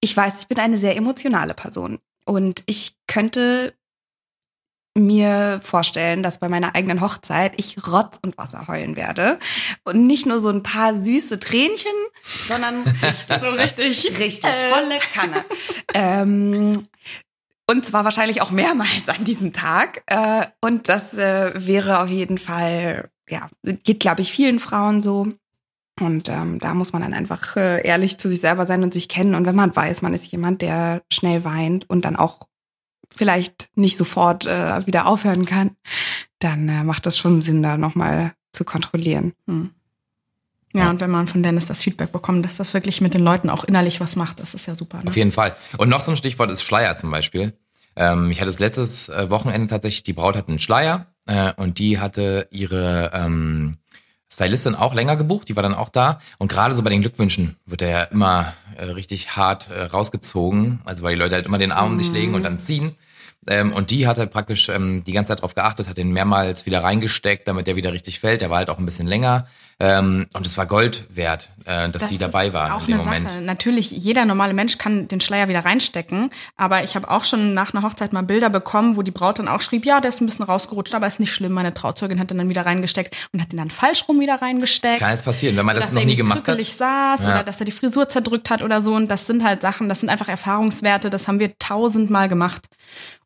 ich 0.00 0.16
weiß, 0.16 0.40
ich 0.42 0.48
bin 0.48 0.58
eine 0.58 0.78
sehr 0.78 0.96
emotionale 0.96 1.54
Person. 1.54 1.98
Und 2.24 2.62
ich 2.66 2.94
könnte 3.06 3.74
mir 4.94 5.60
vorstellen, 5.62 6.22
dass 6.22 6.38
bei 6.38 6.48
meiner 6.48 6.74
eigenen 6.74 7.00
Hochzeit 7.00 7.54
ich 7.56 7.86
Rotz 7.86 8.18
und 8.22 8.36
Wasser 8.36 8.68
heulen 8.68 8.96
werde. 8.96 9.38
Und 9.84 10.06
nicht 10.06 10.26
nur 10.26 10.40
so 10.40 10.50
ein 10.50 10.62
paar 10.62 10.94
süße 10.94 11.38
Tränchen, 11.38 11.92
sondern 12.46 12.82
richtig, 13.02 13.40
so 13.40 13.50
richtig, 13.50 14.18
richtig, 14.18 14.50
volle 14.70 14.98
Kanne. 15.14 15.44
ähm, 15.94 16.86
und 17.66 17.86
zwar 17.86 18.04
wahrscheinlich 18.04 18.42
auch 18.42 18.50
mehrmals 18.50 19.08
an 19.08 19.24
diesem 19.24 19.52
Tag. 19.52 20.02
Äh, 20.06 20.46
und 20.60 20.88
das 20.88 21.14
äh, 21.14 21.52
wäre 21.54 22.00
auf 22.00 22.08
jeden 22.08 22.38
Fall, 22.38 23.08
ja, 23.28 23.48
geht, 23.62 24.00
glaube 24.00 24.20
ich, 24.20 24.32
vielen 24.32 24.58
Frauen 24.58 25.00
so. 25.00 25.28
Und 26.00 26.28
ähm, 26.28 26.58
da 26.58 26.74
muss 26.74 26.92
man 26.92 27.02
dann 27.02 27.14
einfach 27.14 27.56
äh, 27.56 27.86
ehrlich 27.86 28.18
zu 28.18 28.28
sich 28.28 28.40
selber 28.40 28.66
sein 28.66 28.82
und 28.82 28.94
sich 28.94 29.08
kennen. 29.08 29.34
Und 29.34 29.44
wenn 29.44 29.54
man 29.54 29.74
weiß, 29.74 30.02
man 30.02 30.14
ist 30.14 30.26
jemand, 30.26 30.62
der 30.62 31.02
schnell 31.12 31.44
weint 31.44 31.88
und 31.88 32.04
dann 32.04 32.16
auch 32.16 32.48
vielleicht 33.14 33.68
nicht 33.74 33.98
sofort 33.98 34.46
äh, 34.46 34.86
wieder 34.86 35.06
aufhören 35.06 35.44
kann, 35.44 35.76
dann 36.38 36.68
äh, 36.68 36.82
macht 36.82 37.06
das 37.06 37.18
schon 37.18 37.42
Sinn, 37.42 37.62
da 37.62 37.76
nochmal 37.76 38.32
zu 38.52 38.64
kontrollieren. 38.64 39.34
Hm. 39.46 39.70
Ja, 40.74 40.88
und 40.88 41.00
wenn 41.00 41.10
man 41.10 41.28
von 41.28 41.42
Dennis 41.42 41.66
das 41.66 41.82
Feedback 41.82 42.12
bekommt, 42.12 42.46
dass 42.46 42.56
das 42.56 42.72
wirklich 42.72 43.02
mit 43.02 43.12
den 43.12 43.22
Leuten 43.22 43.50
auch 43.50 43.64
innerlich 43.64 44.00
was 44.00 44.16
macht, 44.16 44.40
das 44.40 44.54
ist 44.54 44.66
ja 44.66 44.74
super. 44.74 44.98
Ne? 44.98 45.08
Auf 45.08 45.16
jeden 45.16 45.32
Fall. 45.32 45.54
Und 45.76 45.90
noch 45.90 46.00
so 46.00 46.12
ein 46.12 46.16
Stichwort 46.16 46.50
ist 46.50 46.62
Schleier 46.62 46.96
zum 46.96 47.10
Beispiel. 47.10 47.52
Ähm, 47.94 48.30
ich 48.30 48.40
hatte 48.40 48.48
es 48.48 48.58
letztes 48.58 49.10
äh, 49.10 49.28
Wochenende 49.28 49.66
tatsächlich, 49.66 50.02
die 50.02 50.14
Braut 50.14 50.34
hatte 50.34 50.48
einen 50.48 50.58
Schleier 50.58 51.12
äh, 51.26 51.52
und 51.56 51.78
die 51.78 52.00
hatte 52.00 52.48
ihre 52.50 53.10
ähm, 53.12 53.76
Stylistin 54.32 54.74
auch 54.74 54.94
länger 54.94 55.16
gebucht, 55.16 55.48
die 55.48 55.56
war 55.56 55.62
dann 55.62 55.74
auch 55.74 55.90
da. 55.90 56.18
Und 56.38 56.50
gerade 56.50 56.74
so 56.74 56.82
bei 56.82 56.90
den 56.90 57.02
Glückwünschen 57.02 57.56
wird 57.66 57.82
er 57.82 57.90
ja 57.90 58.02
immer 58.04 58.54
äh, 58.76 58.84
richtig 58.84 59.36
hart 59.36 59.68
äh, 59.70 59.82
rausgezogen. 59.82 60.80
Also 60.84 61.02
weil 61.02 61.14
die 61.14 61.20
Leute 61.20 61.34
halt 61.34 61.46
immer 61.46 61.58
den 61.58 61.72
Arm 61.72 61.92
um 61.92 61.98
dich 61.98 62.10
legen 62.12 62.34
und 62.34 62.42
dann 62.42 62.58
ziehen. 62.58 62.96
Ähm, 63.46 63.72
und 63.72 63.90
die 63.90 64.06
hat 64.06 64.18
halt 64.18 64.30
praktisch 64.30 64.68
ähm, 64.68 65.02
die 65.04 65.12
ganze 65.12 65.28
Zeit 65.28 65.42
drauf 65.42 65.54
geachtet, 65.54 65.88
hat 65.88 65.98
den 65.98 66.12
mehrmals 66.12 66.64
wieder 66.64 66.82
reingesteckt, 66.82 67.46
damit 67.46 67.66
der 67.66 67.76
wieder 67.76 67.92
richtig 67.92 68.20
fällt. 68.20 68.40
Der 68.40 68.50
war 68.50 68.58
halt 68.58 68.70
auch 68.70 68.78
ein 68.78 68.86
bisschen 68.86 69.06
länger. 69.06 69.46
Ähm, 69.80 70.26
und 70.34 70.46
es 70.46 70.56
war 70.58 70.66
Gold 70.66 71.04
wert, 71.10 71.48
äh, 71.64 71.88
dass 71.88 72.02
Das 72.02 72.08
sie 72.10 72.18
dabei 72.18 72.52
war 72.52 72.74
auch 72.76 72.80
in 72.82 72.86
dem 72.88 72.94
eine 72.94 73.04
Moment. 73.04 73.30
Sache. 73.30 73.42
Natürlich, 73.42 73.90
jeder 73.90 74.24
normale 74.24 74.54
Mensch 74.54 74.78
kann 74.78 75.08
den 75.08 75.20
Schleier 75.20 75.48
wieder 75.48 75.64
reinstecken, 75.64 76.30
aber 76.56 76.84
ich 76.84 76.94
habe 76.94 77.10
auch 77.10 77.24
schon 77.24 77.54
nach 77.54 77.74
einer 77.74 77.82
Hochzeit 77.82 78.12
mal 78.12 78.22
Bilder 78.22 78.48
bekommen, 78.50 78.96
wo 78.96 79.02
die 79.02 79.10
Braut 79.10 79.38
dann 79.38 79.48
auch 79.48 79.60
schrieb, 79.60 79.84
ja, 79.84 80.00
der 80.00 80.10
ist 80.10 80.20
ein 80.20 80.26
bisschen 80.26 80.44
rausgerutscht, 80.44 80.94
aber 80.94 81.06
ist 81.06 81.18
nicht 81.20 81.34
schlimm. 81.34 81.52
Meine 81.52 81.74
Trauzeugin 81.74 82.20
hat 82.20 82.30
den 82.30 82.38
dann 82.38 82.48
wieder 82.48 82.64
reingesteckt 82.64 83.16
und 83.32 83.42
hat 83.42 83.50
den 83.52 83.56
dann 83.58 83.70
falsch 83.70 84.04
rum 84.08 84.20
wieder 84.20 84.40
reingesteckt. 84.40 84.98
Kann 85.00 85.12
es 85.14 85.22
passieren, 85.22 85.56
wenn 85.56 85.66
man 85.66 85.74
das 85.74 85.86
dass 85.86 85.94
noch 85.94 86.00
er 86.02 86.06
nie 86.06 86.16
gemacht 86.16 86.38
hat. 86.38 86.44
krückelig 86.44 86.74
saß 86.74 87.20
Ja. 87.24 87.26
oder 87.30 87.44
dass 87.44 87.58
er 87.60 87.66
die 87.66 87.72
Frisur 87.72 88.08
zerdrückt 88.08 88.50
hat 88.50 88.62
oder 88.62 88.82
so. 88.82 88.94
Und 88.94 89.08
das 89.10 89.26
sind 89.26 89.42
halt 89.42 89.62
Sachen, 89.62 89.88
das 89.88 90.00
sind 90.00 90.08
einfach 90.10 90.28
Erfahrungswerte, 90.28 91.10
das 91.10 91.26
haben 91.28 91.38
wir 91.40 91.58
tausendmal 91.58 92.28
gemacht. 92.28 92.66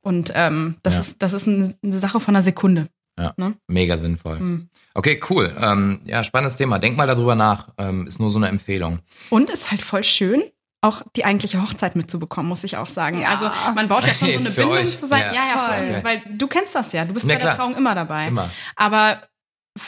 Und 0.01 0.33
ähm, 0.35 0.77
das, 0.83 0.95
Ja. 0.95 1.01
ist, 1.01 1.17
das 1.19 1.33
ist 1.33 1.49
eine 1.49 1.75
Sache 1.85 2.21
von 2.21 2.35
einer 2.37 2.43
Sekunde. 2.45 2.87
Ja, 3.19 3.33
Ne? 3.37 3.55
mega 3.67 3.97
sinnvoll. 3.97 4.39
Mhm. 4.41 4.69
Okay, 4.95 5.21
cool. 5.31 5.55
Ähm, 5.61 6.01
ja, 6.05 6.23
spannendes 6.25 6.57
Thema. 6.57 6.79
Denk 6.79 6.97
mal 6.97 7.07
darüber 7.07 7.35
nach. 7.35 7.69
Ähm, 7.79 8.07
ist 8.07 8.21
nur 8.21 8.31
so 8.31 8.39
eine 8.39 8.49
Empfehlung. 8.49 9.01
Und 9.31 9.49
ist 9.51 9.71
halt 9.71 9.83
voll 9.83 10.05
schön, 10.05 10.43
auch 10.83 11.03
die 11.17 11.25
eigentliche 11.25 11.63
Hochzeit 11.63 11.97
mitzubekommen, 11.97 12.49
muss 12.49 12.63
ich 12.65 12.77
auch 12.77 12.87
sagen. 12.89 13.21
Ja. 13.21 13.31
Also 13.31 13.51
man 13.75 13.89
baut 13.89 14.07
ja 14.07 14.13
schon 14.15 14.29
so 14.33 14.39
eine 14.41 14.51
Bindung 14.51 14.73
euch. 14.73 14.99
zusammen. 14.99 15.23
Ja. 15.23 15.33
Ja, 15.35 15.47
ja, 15.47 15.67
voll. 15.67 15.89
Okay. 15.97 16.05
Weil 16.05 16.37
du 16.37 16.47
kennst 16.47 16.75
das 16.75 16.93
ja. 16.93 17.05
Du 17.05 17.15
bist 17.15 17.27
Na 17.27 17.35
bei 17.35 17.41
der 17.41 17.49
klar. 17.53 17.57
Trauung 17.57 17.77
immer 17.77 17.95
dabei. 17.95 18.29
Immer. 18.29 18.51
Aber 18.77 19.23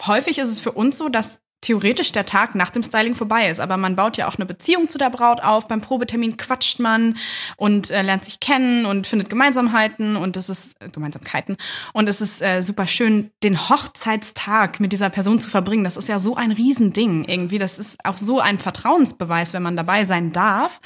häufig 0.06 0.38
ist 0.38 0.48
es 0.48 0.58
für 0.60 0.72
uns 0.72 0.96
so, 0.98 1.08
dass 1.08 1.40
theoretisch 1.60 2.12
der 2.12 2.24
Tag 2.24 2.54
nach 2.54 2.70
dem 2.70 2.82
Styling 2.82 3.14
vorbei 3.14 3.50
ist. 3.50 3.60
Aber 3.60 3.76
man 3.76 3.96
baut 3.96 4.16
ja 4.16 4.28
auch 4.28 4.36
eine 4.36 4.46
Beziehung 4.46 4.88
zu 4.88 4.98
der 4.98 5.10
Braut 5.10 5.42
auf. 5.42 5.66
Beim 5.68 5.80
Probetermin 5.80 6.36
quatscht 6.36 6.78
man 6.78 7.16
und 7.56 7.90
äh, 7.90 8.02
lernt 8.02 8.24
sich 8.24 8.40
kennen 8.40 8.86
und 8.86 9.06
findet 9.06 9.28
Gemeinsamheiten 9.28 10.16
und 10.16 10.36
es 10.36 10.48
ist 10.48 10.80
äh, 10.80 10.88
Gemeinsamkeiten. 10.88 11.56
Und 11.92 12.08
es 12.08 12.20
ist 12.20 12.40
äh, 12.40 12.62
super 12.62 12.86
schön, 12.86 13.30
den 13.42 13.68
Hochzeitstag 13.68 14.80
mit 14.80 14.92
dieser 14.92 15.10
Person 15.10 15.40
zu 15.40 15.50
verbringen. 15.50 15.84
Das 15.84 15.96
ist 15.96 16.08
ja 16.08 16.18
so 16.18 16.36
ein 16.36 16.52
Riesending 16.52 17.24
irgendwie. 17.24 17.58
Das 17.58 17.78
ist 17.78 17.98
auch 18.04 18.16
so 18.16 18.40
ein 18.40 18.58
Vertrauensbeweis, 18.58 19.52
wenn 19.52 19.62
man 19.62 19.76
dabei 19.76 20.04
sein 20.04 20.32
darf. 20.32 20.80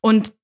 Und 0.00 0.34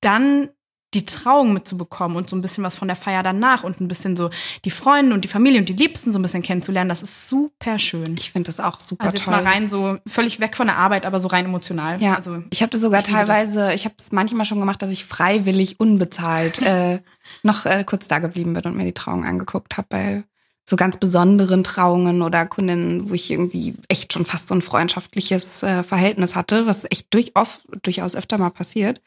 dann 0.00 0.50
die 0.94 1.04
Trauung 1.04 1.52
mitzubekommen 1.52 2.16
und 2.16 2.30
so 2.30 2.36
ein 2.36 2.42
bisschen 2.42 2.64
was 2.64 2.76
von 2.76 2.88
der 2.88 2.96
Feier 2.96 3.22
danach 3.22 3.64
und 3.64 3.80
ein 3.80 3.88
bisschen 3.88 4.16
so 4.16 4.30
die 4.64 4.70
Freunde 4.70 5.14
und 5.14 5.24
die 5.24 5.28
Familie 5.28 5.60
und 5.60 5.68
die 5.68 5.74
Liebsten 5.74 6.12
so 6.12 6.18
ein 6.18 6.22
bisschen 6.22 6.42
kennenzulernen, 6.42 6.88
das 6.88 7.02
ist 7.02 7.28
super 7.28 7.78
schön. 7.78 8.16
Ich 8.16 8.30
finde 8.30 8.46
das 8.46 8.60
auch 8.60 8.80
super 8.80 9.04
Also 9.04 9.16
jetzt 9.16 9.24
toll. 9.24 9.34
mal 9.34 9.42
rein 9.42 9.68
so 9.68 9.98
völlig 10.06 10.40
weg 10.40 10.56
von 10.56 10.66
der 10.66 10.76
Arbeit, 10.76 11.04
aber 11.04 11.20
so 11.20 11.28
rein 11.28 11.46
emotional. 11.46 12.00
Ja, 12.00 12.14
also 12.14 12.42
ich 12.50 12.62
habe 12.62 12.70
das 12.70 12.80
sogar 12.80 13.00
ich 13.00 13.06
liebe 13.08 13.18
das. 13.18 13.26
teilweise, 13.26 13.74
ich 13.74 13.84
habe 13.84 13.94
es 13.98 14.12
manchmal 14.12 14.44
schon 14.44 14.60
gemacht, 14.60 14.80
dass 14.82 14.92
ich 14.92 15.04
freiwillig 15.04 15.80
unbezahlt 15.80 16.62
äh, 16.62 17.00
noch 17.42 17.66
äh, 17.66 17.84
kurz 17.84 18.06
da 18.06 18.20
geblieben 18.20 18.54
bin 18.54 18.64
und 18.64 18.76
mir 18.76 18.84
die 18.84 18.94
Trauung 18.94 19.24
angeguckt 19.24 19.76
habe 19.76 19.88
bei 19.90 20.24
so 20.66 20.76
ganz 20.76 20.96
besonderen 20.96 21.62
Trauungen 21.62 22.22
oder 22.22 22.46
Kundinnen, 22.46 23.10
wo 23.10 23.14
ich 23.14 23.30
irgendwie 23.30 23.74
echt 23.88 24.12
schon 24.12 24.24
fast 24.24 24.48
so 24.48 24.54
ein 24.54 24.62
freundschaftliches 24.62 25.62
äh, 25.62 25.82
Verhältnis 25.82 26.34
hatte, 26.34 26.66
was 26.66 26.84
echt 26.84 27.12
durch, 27.12 27.32
oft, 27.34 27.66
durchaus 27.82 28.16
öfter 28.16 28.38
mal 28.38 28.50
passiert. 28.50 29.02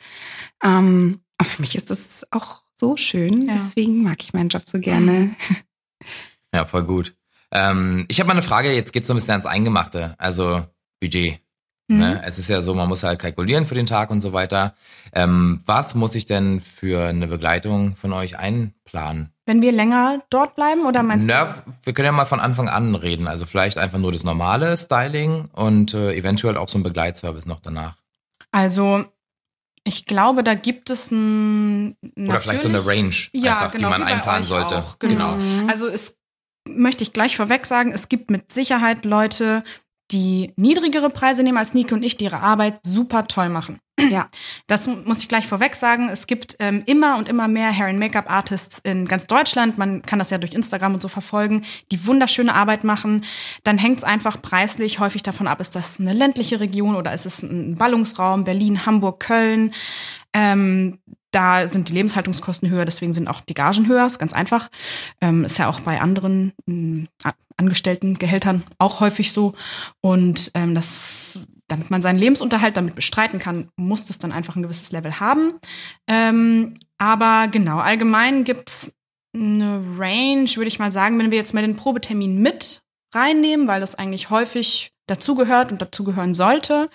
Ähm, 0.64 1.20
aber 1.38 1.50
für 1.50 1.62
mich 1.62 1.76
ist 1.76 1.90
das 1.90 2.26
auch 2.32 2.62
so 2.74 2.98
schön, 2.98 3.48
Ja. 3.48 3.54
deswegen 3.56 4.04
mag 4.04 4.22
ich 4.22 4.34
meinen 4.34 4.50
Job 4.50 4.64
so 4.66 4.80
gerne. 4.80 5.36
Ja, 6.54 6.66
voll 6.66 6.84
gut. 6.84 7.14
Ähm, 7.52 8.06
ich 8.10 8.20
habe 8.20 8.28
mal 8.28 8.34
eine 8.34 8.42
Frage, 8.42 8.74
jetzt 8.74 8.92
geht's 8.94 9.08
so 9.08 9.14
ein 9.14 9.18
bisschen 9.18 9.32
ans 9.32 9.46
Eingemachte, 9.46 10.16
also 10.18 10.66
Budget. 11.00 11.40
Mhm. 11.90 12.00
Ne? 12.00 12.22
Es 12.26 12.38
ist 12.38 12.50
ja 12.50 12.62
so, 12.62 12.74
man 12.74 12.90
muss 12.90 13.04
halt 13.04 13.20
kalkulieren 13.20 13.66
für 13.66 13.76
den 13.76 13.86
Tag 13.86 14.10
und 14.10 14.20
so 14.20 14.34
weiter. 14.34 14.76
Ähm, 15.14 15.62
was 15.66 15.96
muss 15.96 16.16
ich 16.16 16.26
denn 16.26 16.60
für 16.60 17.08
eine 17.08 17.28
Begleitung 17.28 17.96
von 17.96 18.14
euch 18.14 18.38
einplanen? 18.38 19.32
wenn 19.50 19.62
wir 19.62 19.72
länger 19.72 20.22
dort 20.30 20.56
bleiben 20.56 20.86
oder 20.86 21.04
meinst 21.04 21.26
Na, 21.26 21.64
wir 21.82 21.94
können 21.94 22.08
ja 22.08 22.12
mal 22.12 22.26
von 22.26 22.42
Anfang 22.42 22.68
an 22.68 22.96
reden. 22.96 23.28
Also 23.30 23.46
vielleicht 23.46 23.78
einfach 23.78 23.98
nur 23.98 24.12
das 24.12 24.26
normale 24.26 24.76
Styling 24.76 25.46
und 25.54 25.94
äh, 25.94 26.14
eventuell 26.16 26.58
auch 26.58 26.68
so 26.68 26.78
ein 26.78 26.84
Begleitservice 26.84 27.46
noch 27.46 27.62
danach. 27.62 27.96
du? 27.96 28.46
Also 28.52 29.06
ich 29.88 30.06
glaube, 30.06 30.44
da 30.44 30.54
gibt 30.54 30.90
es 30.90 31.12
ein 31.12 31.96
Oder 32.18 32.42
vielleicht 32.42 32.64
so 32.64 32.70
eine 32.70 32.86
Range, 32.86 33.16
ja, 33.34 33.54
einfach, 33.54 33.72
genau, 33.72 33.88
die 33.88 34.00
man 34.00 34.04
einplanen 34.04 34.44
sollte. 34.44 34.78
Auch, 34.78 35.00
genau. 35.00 35.38
Also 35.68 35.88
es 35.88 36.18
möchte 36.68 37.04
ich 37.04 37.14
gleich 37.14 37.38
vorweg 37.38 37.66
sagen, 37.66 37.92
es 37.94 38.10
gibt 38.10 38.30
mit 38.30 38.52
Sicherheit 38.52 39.06
Leute, 39.06 39.64
die 40.12 40.54
niedrigere 40.58 41.10
Preise 41.10 41.44
nehmen 41.44 41.58
als 41.58 41.74
Nike 41.74 41.94
und 41.94 42.04
ich, 42.04 42.18
die 42.18 42.26
ihre 42.26 42.42
Arbeit 42.42 42.80
super 42.84 43.28
toll 43.28 43.50
machen. 43.50 43.80
Ja. 44.00 44.30
Das 44.68 44.88
muss 44.88 45.20
ich 45.20 45.28
gleich 45.28 45.48
vorweg 45.48 45.76
sagen. 45.76 46.10
Es 46.10 46.28
gibt 46.28 46.56
ähm, 46.60 46.84
immer 46.86 47.18
und 47.18 47.28
immer 47.28 47.48
mehr 47.48 47.72
Hair 47.72 47.88
and 47.88 48.00
Make-up 48.00 48.30
Artists 48.30 48.80
in 48.80 49.06
ganz 49.06 49.28
Deutschland. 49.28 49.78
Man 49.78 50.02
kann 50.02 50.20
das 50.20 50.30
ja 50.30 50.38
durch 50.38 50.54
Instagram 50.54 50.96
und 50.96 51.02
so 51.02 51.08
verfolgen, 51.08 51.64
die 51.92 52.06
wunderschöne 52.06 52.54
Arbeit 52.54 52.84
machen. 52.84 53.26
Dann 53.64 53.78
hängt 53.78 53.98
es 53.98 54.04
einfach 54.04 54.42
preislich 54.42 55.00
häufig 55.00 55.24
davon 55.24 55.48
ab, 55.48 55.60
ist 55.60 55.76
das 55.76 56.00
eine 56.00 56.14
ländliche 56.14 56.60
Region 56.60 56.96
oder 56.96 57.14
ist 57.14 57.26
es 57.26 57.42
ein 57.42 57.76
Ballungsraum, 57.76 58.44
Berlin, 58.44 58.86
Hamburg, 58.86 59.20
Köln. 59.20 59.74
Ähm, 60.34 61.00
da 61.32 61.68
sind 61.68 61.90
die 61.90 61.94
Lebenshaltungskosten 61.94 62.70
höher, 62.70 62.86
deswegen 62.86 63.14
sind 63.14 63.28
auch 63.28 63.42
die 63.42 63.54
Gagen 63.54 63.88
höher, 63.88 64.06
ist 64.06 64.20
ganz 64.20 64.34
einfach. 64.34 64.70
Ähm, 65.22 65.44
ist 65.44 65.58
ja 65.58 65.68
auch 65.68 65.82
bei 65.82 66.00
anderen 66.00 66.54
mh, 66.66 67.08
Angestelltengehältern 67.58 68.64
auch 68.78 69.00
häufig 69.00 69.34
so. 69.34 69.54
Und 70.02 70.52
ähm, 70.54 70.74
das, 70.76 71.40
damit 71.68 71.90
man 71.90 72.02
seinen 72.02 72.20
Lebensunterhalt 72.20 72.78
damit 72.78 72.96
bestreiten 72.96 73.40
kann, 73.40 73.70
muss 73.76 74.10
es 74.10 74.20
dann 74.20 74.32
einfach 74.32 74.56
ein 74.56 74.64
gewisses 74.64 74.92
Level 74.92 75.20
haben. 75.20 75.60
Ähm, 76.08 76.76
aber 76.98 77.48
genau, 77.50 77.80
allgemein 77.80 78.44
gibt's 78.44 78.94
eine 79.36 79.82
Range, 79.98 80.50
würde 80.56 80.68
ich 80.68 80.80
mal 80.80 80.92
sagen, 80.92 81.20
wenn 81.20 81.32
wir 81.32 81.38
jetzt 81.38 81.54
mal 81.54 81.62
den 81.62 81.76
Probetermin 81.76 82.42
mit 82.42 82.82
reinnehmen, 83.14 83.68
weil 83.68 83.82
das 83.82 83.96
eigentlich 83.96 84.30
häufig 84.30 84.94
dazugehört 85.08 85.72
und 85.72 85.82
dazugehören 85.82 86.34
sollte. 86.34 86.90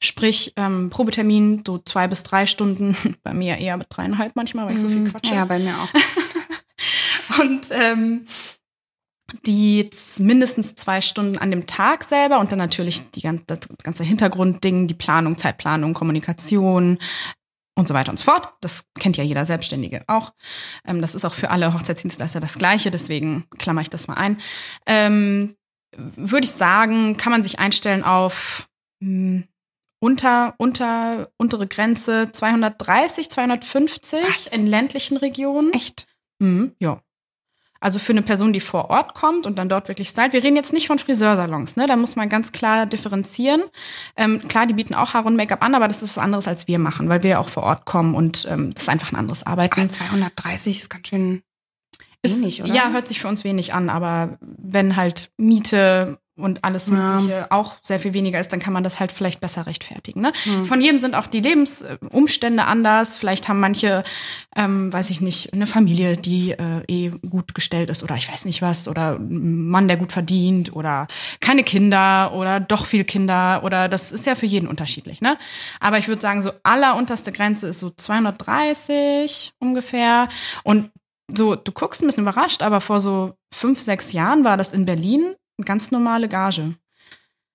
Sprich, 0.00 0.52
ähm, 0.56 0.90
Probetermin 0.90 1.62
so 1.66 1.78
zwei 1.78 2.06
bis 2.06 2.22
drei 2.22 2.46
Stunden, 2.46 2.96
bei 3.22 3.32
mir 3.32 3.58
eher 3.58 3.76
mit 3.76 3.86
dreieinhalb 3.90 4.36
manchmal, 4.36 4.66
weil 4.66 4.74
ich 4.74 4.80
so 4.80 4.88
viel 4.88 5.10
quatsche. 5.10 5.34
Ja, 5.34 5.44
bei 5.44 5.58
mir 5.58 5.74
auch. 5.74 5.88
Und 7.40 7.66
ähm, 7.72 8.26
die 9.44 9.90
mindestens 10.18 10.74
zwei 10.76 11.00
Stunden 11.00 11.38
an 11.38 11.50
dem 11.50 11.66
Tag 11.66 12.04
selber 12.04 12.38
und 12.38 12.52
dann 12.52 12.58
natürlich 12.58 13.10
die 13.10 13.22
ganze, 13.22 13.44
das 13.46 13.60
ganze 13.82 14.04
Hintergrundding, 14.04 14.86
die 14.86 14.94
Planung, 14.94 15.36
Zeitplanung, 15.36 15.94
Kommunikation 15.94 16.98
und 17.76 17.88
so 17.88 17.94
weiter 17.94 18.10
und 18.10 18.18
so 18.18 18.24
fort. 18.24 18.52
Das 18.60 18.84
kennt 18.98 19.16
ja 19.16 19.24
jeder 19.24 19.44
Selbstständige 19.44 20.04
auch. 20.06 20.32
Ähm, 20.86 21.02
das 21.02 21.14
ist 21.14 21.24
auch 21.24 21.34
für 21.34 21.50
alle 21.50 21.74
Hochzeitsdienstleister 21.74 22.40
das 22.40 22.58
Gleiche, 22.58 22.90
deswegen 22.90 23.46
klammer 23.58 23.80
ich 23.80 23.90
das 23.90 24.06
mal 24.06 24.14
ein. 24.14 24.40
Ähm, 24.86 25.56
Würde 25.96 26.46
ich 26.46 26.52
sagen, 26.52 27.16
kann 27.16 27.32
man 27.32 27.42
sich 27.42 27.58
einstellen 27.58 28.04
auf 28.04 28.68
mh, 29.00 29.42
unter, 30.00 30.54
unter, 30.58 31.30
untere 31.36 31.66
Grenze 31.66 32.30
230, 32.30 33.30
250 33.30 34.22
Was? 34.22 34.46
in 34.46 34.66
ländlichen 34.66 35.16
Regionen. 35.16 35.72
Echt? 35.72 36.06
Mhm, 36.38 36.74
ja. 36.78 37.00
Also 37.80 37.98
für 37.98 38.12
eine 38.12 38.22
Person, 38.22 38.52
die 38.52 38.60
vor 38.60 38.90
Ort 38.90 39.14
kommt 39.14 39.46
und 39.46 39.56
dann 39.56 39.68
dort 39.68 39.88
wirklich 39.88 40.08
stylt. 40.08 40.32
Wir 40.32 40.42
reden 40.42 40.56
jetzt 40.56 40.72
nicht 40.72 40.86
von 40.86 40.98
Friseursalons, 40.98 41.76
ne? 41.76 41.86
Da 41.86 41.96
muss 41.96 42.16
man 42.16 42.28
ganz 42.28 42.52
klar 42.52 42.86
differenzieren. 42.86 43.62
Ähm, 44.16 44.46
klar, 44.48 44.66
die 44.66 44.74
bieten 44.74 44.94
auch 44.94 45.14
Haare 45.14 45.26
und 45.28 45.36
Make-up 45.36 45.62
an, 45.62 45.74
aber 45.74 45.88
das 45.88 46.02
ist 46.02 46.16
was 46.16 46.22
anderes, 46.22 46.48
als 46.48 46.66
wir 46.68 46.78
machen, 46.78 47.08
weil 47.08 47.22
wir 47.22 47.30
ja 47.30 47.38
auch 47.38 47.48
vor 47.48 47.62
Ort 47.64 47.84
kommen 47.84 48.14
und 48.14 48.46
ähm, 48.50 48.72
das 48.74 48.84
ist 48.84 48.88
einfach 48.88 49.12
ein 49.12 49.16
anderes 49.16 49.44
Arbeiten. 49.46 49.78
Aber 49.80 49.88
230 49.88 50.78
ist 50.80 50.90
ganz 50.90 51.08
schön 51.08 51.42
Ist- 52.22 52.40
wenig, 52.40 52.62
oder? 52.62 52.74
Ja, 52.74 52.90
hört 52.90 53.06
sich 53.08 53.20
für 53.20 53.28
uns 53.28 53.44
wenig 53.44 53.74
an, 53.74 53.90
aber 53.90 54.38
wenn 54.40 54.96
halt 54.96 55.30
Miete 55.36 56.18
und 56.36 56.64
alles 56.64 56.86
Ja. 56.88 56.92
Mögliche 56.92 57.50
auch 57.50 57.76
sehr 57.82 57.98
viel 57.98 58.12
weniger 58.12 58.38
ist, 58.38 58.52
dann 58.52 58.60
kann 58.60 58.72
man 58.72 58.84
das 58.84 59.00
halt 59.00 59.10
vielleicht 59.10 59.40
besser 59.40 59.66
rechtfertigen. 59.66 60.20
Ne? 60.20 60.32
Hm. 60.44 60.66
Von 60.66 60.80
jedem 60.80 60.98
sind 60.98 61.14
auch 61.14 61.26
die 61.26 61.40
Lebensumstände 61.40 62.64
anders. 62.64 63.16
Vielleicht 63.16 63.48
haben 63.48 63.58
manche, 63.60 64.04
ähm, 64.54 64.92
weiß 64.92 65.10
ich 65.10 65.20
nicht, 65.20 65.52
eine 65.52 65.66
Familie, 65.66 66.16
die 66.16 66.52
äh, 66.52 66.82
eh 66.88 67.10
gut 67.28 67.54
gestellt 67.54 67.88
ist 67.90 68.02
oder 68.02 68.16
ich 68.16 68.30
weiß 68.30 68.44
nicht 68.44 68.60
was 68.60 68.86
oder 68.86 69.16
ein 69.16 69.68
Mann, 69.68 69.88
der 69.88 69.96
gut 69.96 70.12
verdient 70.12 70.74
oder 70.74 71.06
keine 71.40 71.64
Kinder 71.64 72.32
oder 72.34 72.60
doch 72.60 72.86
viel 72.86 73.04
Kinder 73.04 73.62
oder 73.64 73.88
das 73.88 74.12
ist 74.12 74.26
ja 74.26 74.34
für 74.34 74.46
jeden 74.46 74.68
unterschiedlich. 74.68 75.20
Ne? 75.20 75.38
Aber 75.80 75.98
ich 75.98 76.08
würde 76.08 76.20
sagen, 76.20 76.42
so 76.42 76.52
allerunterste 76.62 77.32
Grenze 77.32 77.68
ist 77.68 77.80
so 77.80 77.90
230 77.90 79.52
ungefähr 79.58 80.28
und 80.64 80.90
so, 81.34 81.56
du 81.56 81.72
guckst 81.72 82.02
ein 82.02 82.06
bisschen 82.06 82.22
überrascht, 82.22 82.62
aber 82.62 82.80
vor 82.80 83.00
so 83.00 83.34
fünf, 83.52 83.80
sechs 83.80 84.12
Jahren 84.12 84.44
war 84.44 84.56
das 84.56 84.72
in 84.72 84.84
Berlin 84.84 85.34
ganz 85.64 85.90
normale 85.90 86.28
Gage. 86.28 86.74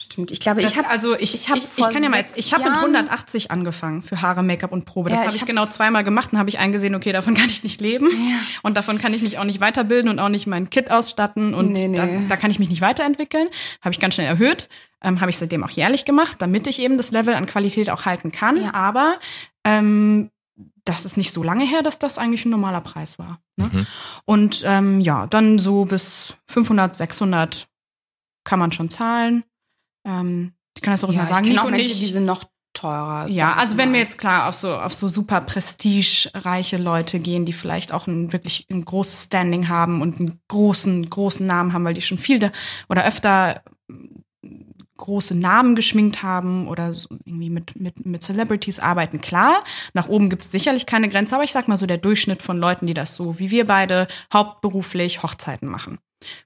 Stimmt, 0.04 0.32
ich 0.32 0.40
glaube, 0.40 0.62
Das, 0.64 0.72
ich 0.72 0.78
habe 0.80 0.88
also 0.90 1.16
ich, 1.16 1.36
ich, 1.36 1.50
hab 1.52 1.58
ich, 1.58 1.64
vor 1.64 1.92
kann 1.92 2.02
ja 2.02 2.10
mal 2.10 2.18
jetzt, 2.18 2.36
ich 2.36 2.54
habe 2.54 2.64
mit 2.64 2.72
Jahren- 2.74 2.96
180 2.96 3.52
angefangen 3.52 4.02
für 4.02 4.20
Haare, 4.24 4.42
Make-up 4.42 4.72
und 4.72 4.84
Probe. 4.86 5.12
Das 5.12 5.18
Ja, 5.20 5.26
habe 5.26 5.30
ich 5.30 5.36
ich 5.36 5.42
hab- 5.42 5.48
genau 5.48 5.68
zweimal 5.68 6.04
gemacht 6.04 6.34
und 6.34 6.40
habe 6.40 6.50
ich 6.50 6.58
eingesehen, 6.58 6.96
okay, 6.96 7.12
davon 7.12 7.36
kann 7.36 7.46
ich 7.50 7.64
nicht 7.64 7.80
leben 7.82 8.10
und 8.64 8.76
davon 8.76 8.98
kann 8.98 9.14
ich 9.14 9.22
mich 9.22 9.38
auch 9.38 9.44
nicht 9.44 9.60
weiterbilden 9.62 10.10
und 10.10 10.18
auch 10.18 10.30
nicht 10.30 10.48
mein 10.48 10.72
Kit 10.72 10.90
ausstatten 10.90 11.54
und 11.54 11.74
Nee, 11.74 11.88
nee. 11.88 11.98
Da, 11.98 12.08
da 12.30 12.36
kann 12.36 12.50
ich 12.50 12.58
mich 12.58 12.70
nicht 12.70 12.82
weiterentwickeln. 12.82 13.48
Habe 13.84 13.94
ich 13.94 14.00
ganz 14.00 14.16
schnell 14.16 14.26
erhöht, 14.26 14.70
ähm, 15.04 15.22
habe 15.22 15.30
ich 15.30 15.38
seitdem 15.38 15.64
auch 15.64 15.70
jährlich 15.70 16.04
gemacht, 16.04 16.38
damit 16.40 16.66
ich 16.66 16.80
eben 16.80 16.98
das 16.98 17.12
Level 17.12 17.36
an 17.36 17.46
Qualität 17.46 17.92
auch 17.92 18.06
halten 18.06 18.32
kann. 18.32 18.58
Ja. 18.60 18.74
Aber 18.74 19.20
ähm, 19.64 20.32
das 20.84 21.06
ist 21.06 21.16
nicht 21.16 21.32
so 21.32 21.44
lange 21.44 21.64
her, 21.64 21.84
dass 21.84 22.00
das 22.00 22.18
eigentlich 22.18 22.44
ein 22.46 22.50
normaler 22.50 22.82
Preis 22.82 23.20
war. 23.20 23.40
Ne? 23.56 23.70
Mhm. 23.72 23.88
Und 24.26 24.64
ähm, 24.66 25.00
ja, 25.00 25.28
dann 25.28 25.60
so 25.60 25.86
bis 25.86 26.38
500, 26.48 26.96
600 26.96 27.68
kann 28.44 28.60
man 28.60 28.72
schon 28.72 28.90
zahlen. 28.90 29.44
Ähm, 30.06 30.54
ich 30.76 30.82
kann 30.82 30.94
das 30.94 31.04
auch 31.04 31.10
ja, 31.10 31.16
immer 31.20 31.26
sagen. 31.26 31.46
ich 31.46 31.52
Nico 31.52 31.66
auch 31.66 31.70
Menschen, 31.72 31.92
ich- 31.92 32.00
die 32.00 32.06
sind 32.12 32.26
noch 32.26 32.46
teurer. 32.74 33.28
ja, 33.28 33.54
also 33.56 33.78
wenn 33.78 33.92
wir 33.92 34.00
jetzt 34.00 34.18
klar 34.18 34.48
auf 34.48 34.56
so 34.56 34.74
auf 34.74 34.94
so 34.94 35.10
super 35.10 35.42
prestigereiche 35.42 36.78
Leute 36.78 37.20
gehen, 37.20 37.46
die 37.46 37.52
vielleicht 37.54 37.92
auch 37.92 38.08
ein 38.08 38.32
wirklich 38.32 38.66
ein 38.72 38.86
großes 38.86 39.24
Standing 39.26 39.68
haben 39.68 40.02
und 40.02 40.20
einen 40.20 40.40
großen 40.48 41.10
großen 41.10 41.46
Namen 41.46 41.74
haben, 41.74 41.84
weil 41.84 41.94
die 41.94 42.02
schon 42.02 42.18
viel 42.18 42.40
da, 42.40 42.52
oder 42.88 43.04
öfter 43.06 43.62
große 44.98 45.36
Namen 45.36 45.76
geschminkt 45.76 46.24
haben 46.24 46.68
oder 46.68 46.94
so 46.94 47.10
irgendwie 47.26 47.50
mit 47.50 47.76
mit 47.80 48.06
mit 48.06 48.24
Celebrities 48.24 48.80
arbeiten, 48.80 49.20
klar. 49.20 49.64
Nach 49.94 50.08
oben 50.08 50.30
gibt 50.30 50.44
es 50.44 50.52
sicherlich 50.52 50.86
keine 50.86 51.10
Grenze, 51.10 51.36
aber 51.36 51.44
ich 51.44 51.52
sag 51.52 51.68
mal 51.68 51.78
so 51.78 51.86
der 51.88 51.98
Durchschnitt 51.98 52.42
von 52.42 52.58
Leuten, 52.58 52.88
die 52.88 52.94
das 52.94 53.16
so 53.16 53.38
wie 53.40 53.52
wir 53.52 53.66
beide 53.66 54.08
hauptberuflich 54.34 55.24
Hochzeiten 55.24 55.68
machen. 55.68 55.98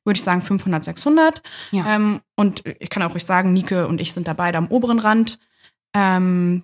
Würde 0.04 0.18
ich 0.18 0.24
sagen 0.24 0.42
500, 0.42 0.84
600. 0.84 1.42
Ja. 1.72 1.96
Ähm, 1.96 2.22
und 2.36 2.64
ich 2.80 2.90
kann 2.90 3.04
auch 3.04 3.14
ruhig 3.14 3.26
sagen, 3.26 3.54
Nike 3.54 3.88
und 3.88 4.02
ich 4.02 4.14
sind 4.14 4.28
da 4.28 4.34
beide 4.34 4.58
am 4.58 4.68
oberen 4.68 5.00
Rand. 5.00 5.40
Ähm, 5.94 6.64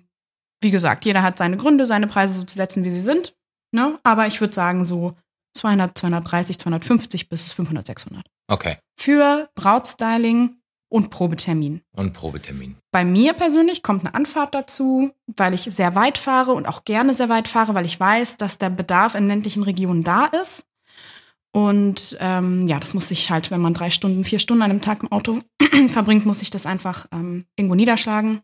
wie 0.62 0.70
gesagt, 0.70 1.04
jeder 1.04 1.22
hat 1.22 1.38
seine 1.38 1.56
Gründe, 1.56 1.86
seine 1.86 2.06
Preise 2.06 2.34
so 2.34 2.44
zu 2.44 2.54
setzen, 2.54 2.84
wie 2.84 2.90
sie 2.90 3.00
sind. 3.00 3.34
Ne? 3.72 3.98
Aber 4.02 4.26
ich 4.26 4.40
würde 4.40 4.54
sagen 4.54 4.84
so 4.84 5.16
200, 5.54 5.96
230, 5.96 6.58
250 6.58 7.28
bis 7.28 7.52
500, 7.52 7.86
600. 7.86 8.26
Okay. 8.48 8.78
Für 8.98 9.50
Brautstyling 9.54 10.56
und 10.88 11.10
Probetermin. 11.10 11.80
Und 11.96 12.12
Probetermin. 12.12 12.76
Bei 12.92 13.04
mir 13.04 13.32
persönlich 13.32 13.82
kommt 13.82 14.04
eine 14.04 14.14
Anfahrt 14.14 14.54
dazu, 14.54 15.10
weil 15.26 15.54
ich 15.54 15.62
sehr 15.62 15.94
weit 15.94 16.18
fahre 16.18 16.52
und 16.52 16.66
auch 16.66 16.84
gerne 16.84 17.14
sehr 17.14 17.30
weit 17.30 17.48
fahre, 17.48 17.74
weil 17.74 17.86
ich 17.86 17.98
weiß, 17.98 18.36
dass 18.36 18.58
der 18.58 18.70
Bedarf 18.70 19.14
in 19.14 19.26
ländlichen 19.26 19.62
Regionen 19.62 20.04
da 20.04 20.26
ist. 20.26 20.66
Und 21.52 22.16
ähm, 22.20 22.66
ja, 22.66 22.80
das 22.80 22.94
muss 22.94 23.10
ich 23.10 23.30
halt, 23.30 23.50
wenn 23.50 23.60
man 23.60 23.74
drei 23.74 23.90
Stunden, 23.90 24.24
vier 24.24 24.38
Stunden 24.38 24.62
an 24.62 24.70
einem 24.70 24.80
Tag 24.80 25.02
im 25.02 25.12
Auto 25.12 25.40
verbringt, 25.88 26.24
muss 26.24 26.42
ich 26.42 26.50
das 26.50 26.66
einfach 26.66 27.06
ähm, 27.12 27.44
irgendwo 27.56 27.74
niederschlagen. 27.74 28.40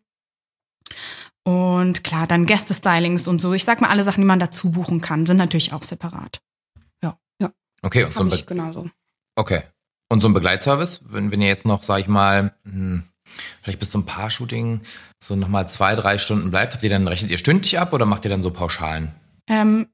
Und 1.44 2.04
klar, 2.04 2.26
dann 2.26 2.44
Gästestylings 2.44 3.26
und 3.26 3.40
so. 3.40 3.54
Ich 3.54 3.64
sag 3.64 3.80
mal, 3.80 3.88
alle 3.88 4.04
Sachen, 4.04 4.20
die 4.20 4.26
man 4.26 4.38
dazu 4.38 4.70
buchen 4.70 5.00
kann, 5.00 5.24
sind 5.24 5.38
natürlich 5.38 5.72
auch 5.72 5.82
separat. 5.82 6.42
Okay, 7.82 8.04
und 8.04 8.14
so 8.14 8.22
ein 8.22 8.28
Be 8.28 8.42
genauso. 8.42 8.90
okay. 9.36 9.62
Und 10.10 10.20
so 10.20 10.28
ein 10.28 10.32
Begleitservice, 10.32 11.12
wenn, 11.12 11.30
wenn 11.30 11.42
ihr 11.42 11.48
jetzt 11.48 11.66
noch, 11.66 11.82
sag 11.82 12.00
ich 12.00 12.08
mal, 12.08 12.54
hm, 12.64 13.04
vielleicht 13.60 13.78
bis 13.78 13.90
zum 13.90 14.06
Paar-Shooting 14.06 14.80
so 15.22 15.36
nochmal 15.36 15.68
zwei, 15.68 15.94
drei 15.94 16.16
Stunden 16.16 16.50
bleibt, 16.50 16.72
habt 16.72 16.82
ihr 16.82 16.88
dann, 16.88 17.06
rechnet 17.06 17.30
ihr 17.30 17.36
stündlich 17.36 17.78
ab 17.78 17.92
oder 17.92 18.06
macht 18.06 18.24
ihr 18.24 18.30
dann 18.30 18.42
so 18.42 18.50
Pauschalen? 18.50 19.14
Ähm, 19.48 19.86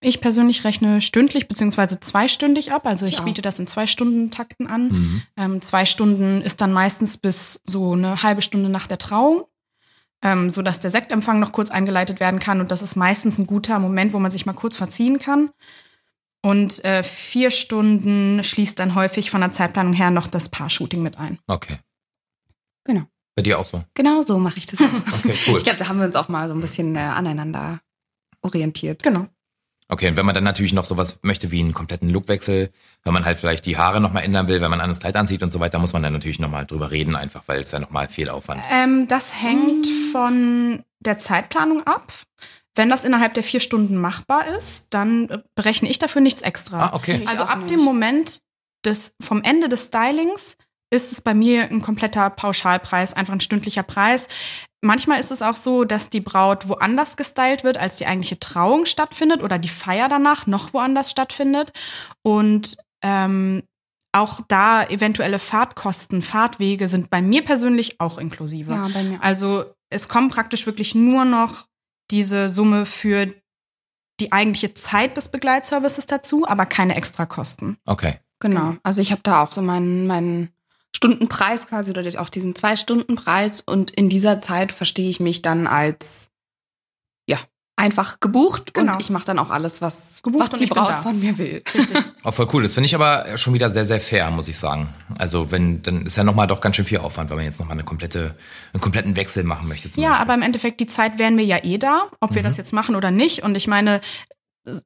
ich 0.00 0.20
persönlich 0.20 0.64
rechne 0.64 1.00
stündlich 1.00 1.48
beziehungsweise 1.48 1.98
zweistündig 1.98 2.72
ab. 2.72 2.86
Also 2.86 3.06
ich 3.06 3.20
auch. 3.20 3.24
biete 3.24 3.42
das 3.42 3.58
in 3.58 3.66
zwei 3.66 3.86
Stunden 3.86 4.30
Takten 4.30 4.66
an. 4.66 4.88
Mhm. 4.88 5.22
Ähm, 5.36 5.62
zwei 5.62 5.86
Stunden 5.86 6.40
ist 6.40 6.60
dann 6.60 6.72
meistens 6.72 7.16
bis 7.16 7.60
so 7.66 7.92
eine 7.92 8.22
halbe 8.22 8.42
Stunde 8.42 8.68
nach 8.68 8.86
der 8.86 8.98
Trauung, 8.98 9.44
ähm, 10.22 10.50
so 10.50 10.62
dass 10.62 10.80
der 10.80 10.90
Sektempfang 10.90 11.40
noch 11.40 11.52
kurz 11.52 11.70
eingeleitet 11.70 12.20
werden 12.20 12.38
kann. 12.38 12.60
Und 12.60 12.70
das 12.70 12.82
ist 12.82 12.94
meistens 12.94 13.38
ein 13.38 13.46
guter 13.46 13.78
Moment, 13.80 14.12
wo 14.12 14.20
man 14.20 14.30
sich 14.30 14.46
mal 14.46 14.52
kurz 14.52 14.76
verziehen 14.76 15.18
kann. 15.18 15.50
Und 16.42 16.84
äh, 16.84 17.02
vier 17.02 17.50
Stunden 17.50 18.44
schließt 18.44 18.78
dann 18.78 18.94
häufig 18.94 19.30
von 19.30 19.40
der 19.40 19.52
Zeitplanung 19.52 19.92
her 19.92 20.10
noch 20.10 20.28
das 20.28 20.48
Paar-Shooting 20.48 21.02
mit 21.02 21.18
ein. 21.18 21.40
Okay. 21.48 21.78
Genau. 22.84 23.02
Bei 23.34 23.42
dir 23.42 23.58
auch 23.58 23.66
so? 23.66 23.84
Genau 23.94 24.22
so 24.22 24.38
mache 24.38 24.58
ich 24.58 24.66
das 24.66 24.80
auch. 24.80 24.84
Okay, 25.24 25.36
cool. 25.48 25.56
Ich 25.56 25.64
glaube, 25.64 25.78
da 25.78 25.88
haben 25.88 25.98
wir 25.98 26.06
uns 26.06 26.14
auch 26.14 26.28
mal 26.28 26.46
so 26.48 26.54
ein 26.54 26.60
bisschen 26.60 26.94
äh, 26.94 27.00
aneinander 27.00 27.80
orientiert. 28.42 29.02
Genau. 29.02 29.26
Okay, 29.90 30.08
und 30.08 30.16
wenn 30.16 30.26
man 30.26 30.34
dann 30.34 30.44
natürlich 30.44 30.74
noch 30.74 30.84
sowas 30.84 31.18
möchte 31.22 31.50
wie 31.50 31.60
einen 31.60 31.72
kompletten 31.72 32.10
Lookwechsel, 32.10 32.70
wenn 33.04 33.12
man 33.14 33.24
halt 33.24 33.38
vielleicht 33.38 33.64
die 33.64 33.78
Haare 33.78 34.00
nochmal 34.02 34.22
ändern 34.22 34.46
will, 34.46 34.60
wenn 34.60 34.70
man 34.70 34.80
ein 34.80 34.84
anderes 34.84 35.00
Kleid 35.00 35.16
anzieht 35.16 35.42
und 35.42 35.50
so 35.50 35.60
weiter, 35.60 35.78
muss 35.78 35.94
man 35.94 36.02
dann 36.02 36.12
natürlich 36.12 36.38
nochmal 36.38 36.66
drüber 36.66 36.90
reden, 36.90 37.16
einfach 37.16 37.44
weil 37.46 37.60
es 37.62 37.70
ja 37.72 37.78
nochmal 37.78 38.08
viel 38.08 38.28
Aufwand. 38.28 38.60
Ähm, 38.70 39.08
das 39.08 39.40
hängt 39.40 39.86
von 40.12 40.84
der 41.00 41.16
Zeitplanung 41.18 41.86
ab. 41.86 42.12
Wenn 42.74 42.90
das 42.90 43.04
innerhalb 43.04 43.32
der 43.34 43.42
vier 43.42 43.60
Stunden 43.60 43.96
machbar 43.96 44.46
ist, 44.46 44.88
dann 44.90 45.42
berechne 45.54 45.88
ich 45.88 45.98
dafür 45.98 46.20
nichts 46.20 46.42
extra. 46.42 46.88
Ah, 46.88 46.94
okay. 46.94 47.20
Ich 47.22 47.28
Also 47.28 47.44
ab 47.44 47.58
nicht. 47.60 47.70
dem 47.70 47.80
Moment 47.80 48.40
des, 48.84 49.14
vom 49.20 49.42
Ende 49.42 49.68
des 49.68 49.86
Stylings 49.86 50.56
ist 50.90 51.12
es 51.12 51.20
bei 51.20 51.34
mir 51.34 51.64
ein 51.64 51.82
kompletter 51.82 52.30
Pauschalpreis, 52.30 53.12
einfach 53.12 53.34
ein 53.34 53.40
stündlicher 53.40 53.82
Preis. 53.82 54.28
Manchmal 54.80 55.20
ist 55.20 55.30
es 55.30 55.42
auch 55.42 55.56
so, 55.56 55.84
dass 55.84 56.08
die 56.08 56.20
Braut 56.20 56.68
woanders 56.68 57.16
gestylt 57.16 57.64
wird, 57.64 57.78
als 57.78 57.96
die 57.96 58.06
eigentliche 58.06 58.38
Trauung 58.38 58.86
stattfindet 58.86 59.42
oder 59.42 59.58
die 59.58 59.68
Feier 59.68 60.08
danach 60.08 60.46
noch 60.46 60.72
woanders 60.72 61.10
stattfindet. 61.10 61.72
Und 62.22 62.76
ähm, 63.02 63.62
auch 64.12 64.40
da 64.48 64.84
eventuelle 64.84 65.38
Fahrtkosten, 65.38 66.22
Fahrtwege 66.22 66.88
sind 66.88 67.10
bei 67.10 67.20
mir 67.20 67.44
persönlich 67.44 68.00
auch 68.00 68.18
inklusive. 68.18 68.72
Ja, 68.72 68.88
bei 68.88 69.02
mir 69.02 69.18
auch. 69.18 69.24
Also 69.24 69.64
es 69.90 70.08
kommt 70.08 70.32
praktisch 70.32 70.64
wirklich 70.66 70.94
nur 70.94 71.24
noch 71.24 71.66
diese 72.10 72.48
Summe 72.48 72.86
für 72.86 73.34
die 74.20 74.32
eigentliche 74.32 74.74
Zeit 74.74 75.16
des 75.16 75.28
Begleitservices 75.28 76.06
dazu, 76.06 76.46
aber 76.46 76.66
keine 76.66 76.96
Extrakosten. 76.96 77.76
Okay. 77.84 78.18
Genau. 78.40 78.76
Also 78.82 79.00
ich 79.00 79.12
habe 79.12 79.22
da 79.22 79.42
auch 79.42 79.52
so 79.52 79.62
meinen, 79.62 80.06
meinen 80.06 80.50
Stundenpreis 80.96 81.66
quasi 81.66 81.90
oder 81.90 82.02
auch 82.20 82.28
diesen 82.28 82.54
Zwei-Stunden-Preis 82.54 83.60
und 83.60 83.90
in 83.92 84.08
dieser 84.08 84.40
Zeit 84.40 84.72
verstehe 84.72 85.08
ich 85.10 85.20
mich 85.20 85.42
dann 85.42 85.66
als 85.66 86.28
ja 87.28 87.38
einfach 87.76 88.18
gebucht 88.20 88.74
Genau. 88.74 88.94
und 88.94 89.00
ich 89.00 89.10
mache 89.10 89.26
dann 89.26 89.38
auch 89.38 89.50
alles, 89.50 89.80
was, 89.80 90.20
Gebucht 90.22 90.44
was 90.46 90.52
und 90.54 90.60
die 90.60 90.66
Braut 90.66 90.98
von 90.98 91.20
mir 91.20 91.38
will. 91.38 91.62
Auch 92.24 92.34
voll 92.34 92.48
cool. 92.52 92.62
Das 92.64 92.74
finde 92.74 92.86
ich 92.86 92.94
aber 92.96 93.36
schon 93.38 93.54
wieder 93.54 93.70
sehr, 93.70 93.84
sehr 93.84 94.00
fair, 94.00 94.30
muss 94.32 94.48
ich 94.48 94.58
sagen. 94.58 94.92
Also 95.18 95.52
wenn, 95.52 95.82
dann 95.82 96.06
ist 96.06 96.16
ja 96.16 96.24
nochmal 96.24 96.48
doch 96.48 96.60
ganz 96.60 96.74
schön 96.74 96.86
viel 96.86 96.98
Aufwand, 96.98 97.30
wenn 97.30 97.36
man 97.36 97.44
jetzt 97.44 97.60
nochmal 97.60 97.74
eine 97.76 97.84
komplette, 97.84 98.34
einen 98.72 98.80
kompletten 98.80 99.14
Wechsel 99.14 99.44
machen 99.44 99.68
möchte 99.68 99.90
zum 99.90 100.02
Ja, 100.02 100.08
Beispiel. 100.10 100.22
aber 100.24 100.34
im 100.34 100.42
Endeffekt, 100.42 100.80
die 100.80 100.86
Zeit 100.88 101.18
wären 101.18 101.36
wir 101.36 101.44
ja 101.44 101.62
eh 101.62 101.78
da, 101.78 102.08
ob 102.20 102.34
wir 102.34 102.42
das 102.42 102.56
jetzt 102.56 102.72
machen 102.72 102.96
oder 102.96 103.10
nicht. 103.12 103.44
Und 103.44 103.54
ich 103.56 103.68
meine, 103.68 104.00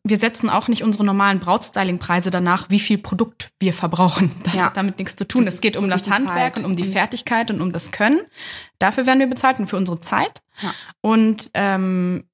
wir 0.04 0.18
setzen 0.18 0.50
auch 0.50 0.68
nicht 0.68 0.82
unsere 0.82 1.04
normalen 1.04 1.40
Brautstyling-Preise 1.40 2.30
danach, 2.30 2.70
wie 2.70 2.80
viel 2.80 2.98
Produkt 2.98 3.50
wir 3.58 3.74
verbrauchen. 3.74 4.30
Das 4.44 4.54
Ja. 4.54 4.64
hat 4.66 4.76
damit 4.76 4.98
nichts 4.98 5.16
zu 5.16 5.26
tun. 5.26 5.44
Das 5.44 5.54
es 5.54 5.60
geht 5.60 5.76
um 5.76 5.88
das 5.90 6.08
Handwerk 6.10 6.54
Zeit. 6.56 6.64
und 6.64 6.70
um 6.70 6.76
die 6.76 6.84
Mhm. 6.84 6.92
Fertigkeit 6.92 7.50
und 7.50 7.60
um 7.60 7.72
das 7.72 7.90
Können. 7.90 8.20
Dafür 8.78 9.06
werden 9.06 9.18
wir 9.20 9.26
bezahlt 9.28 9.58
und 9.60 9.66
für 9.68 9.76
unsere 9.76 10.00
Zeit. 10.00 10.42
Ja. 10.62 10.74
Und 11.00 11.50
ähm, 11.54 12.24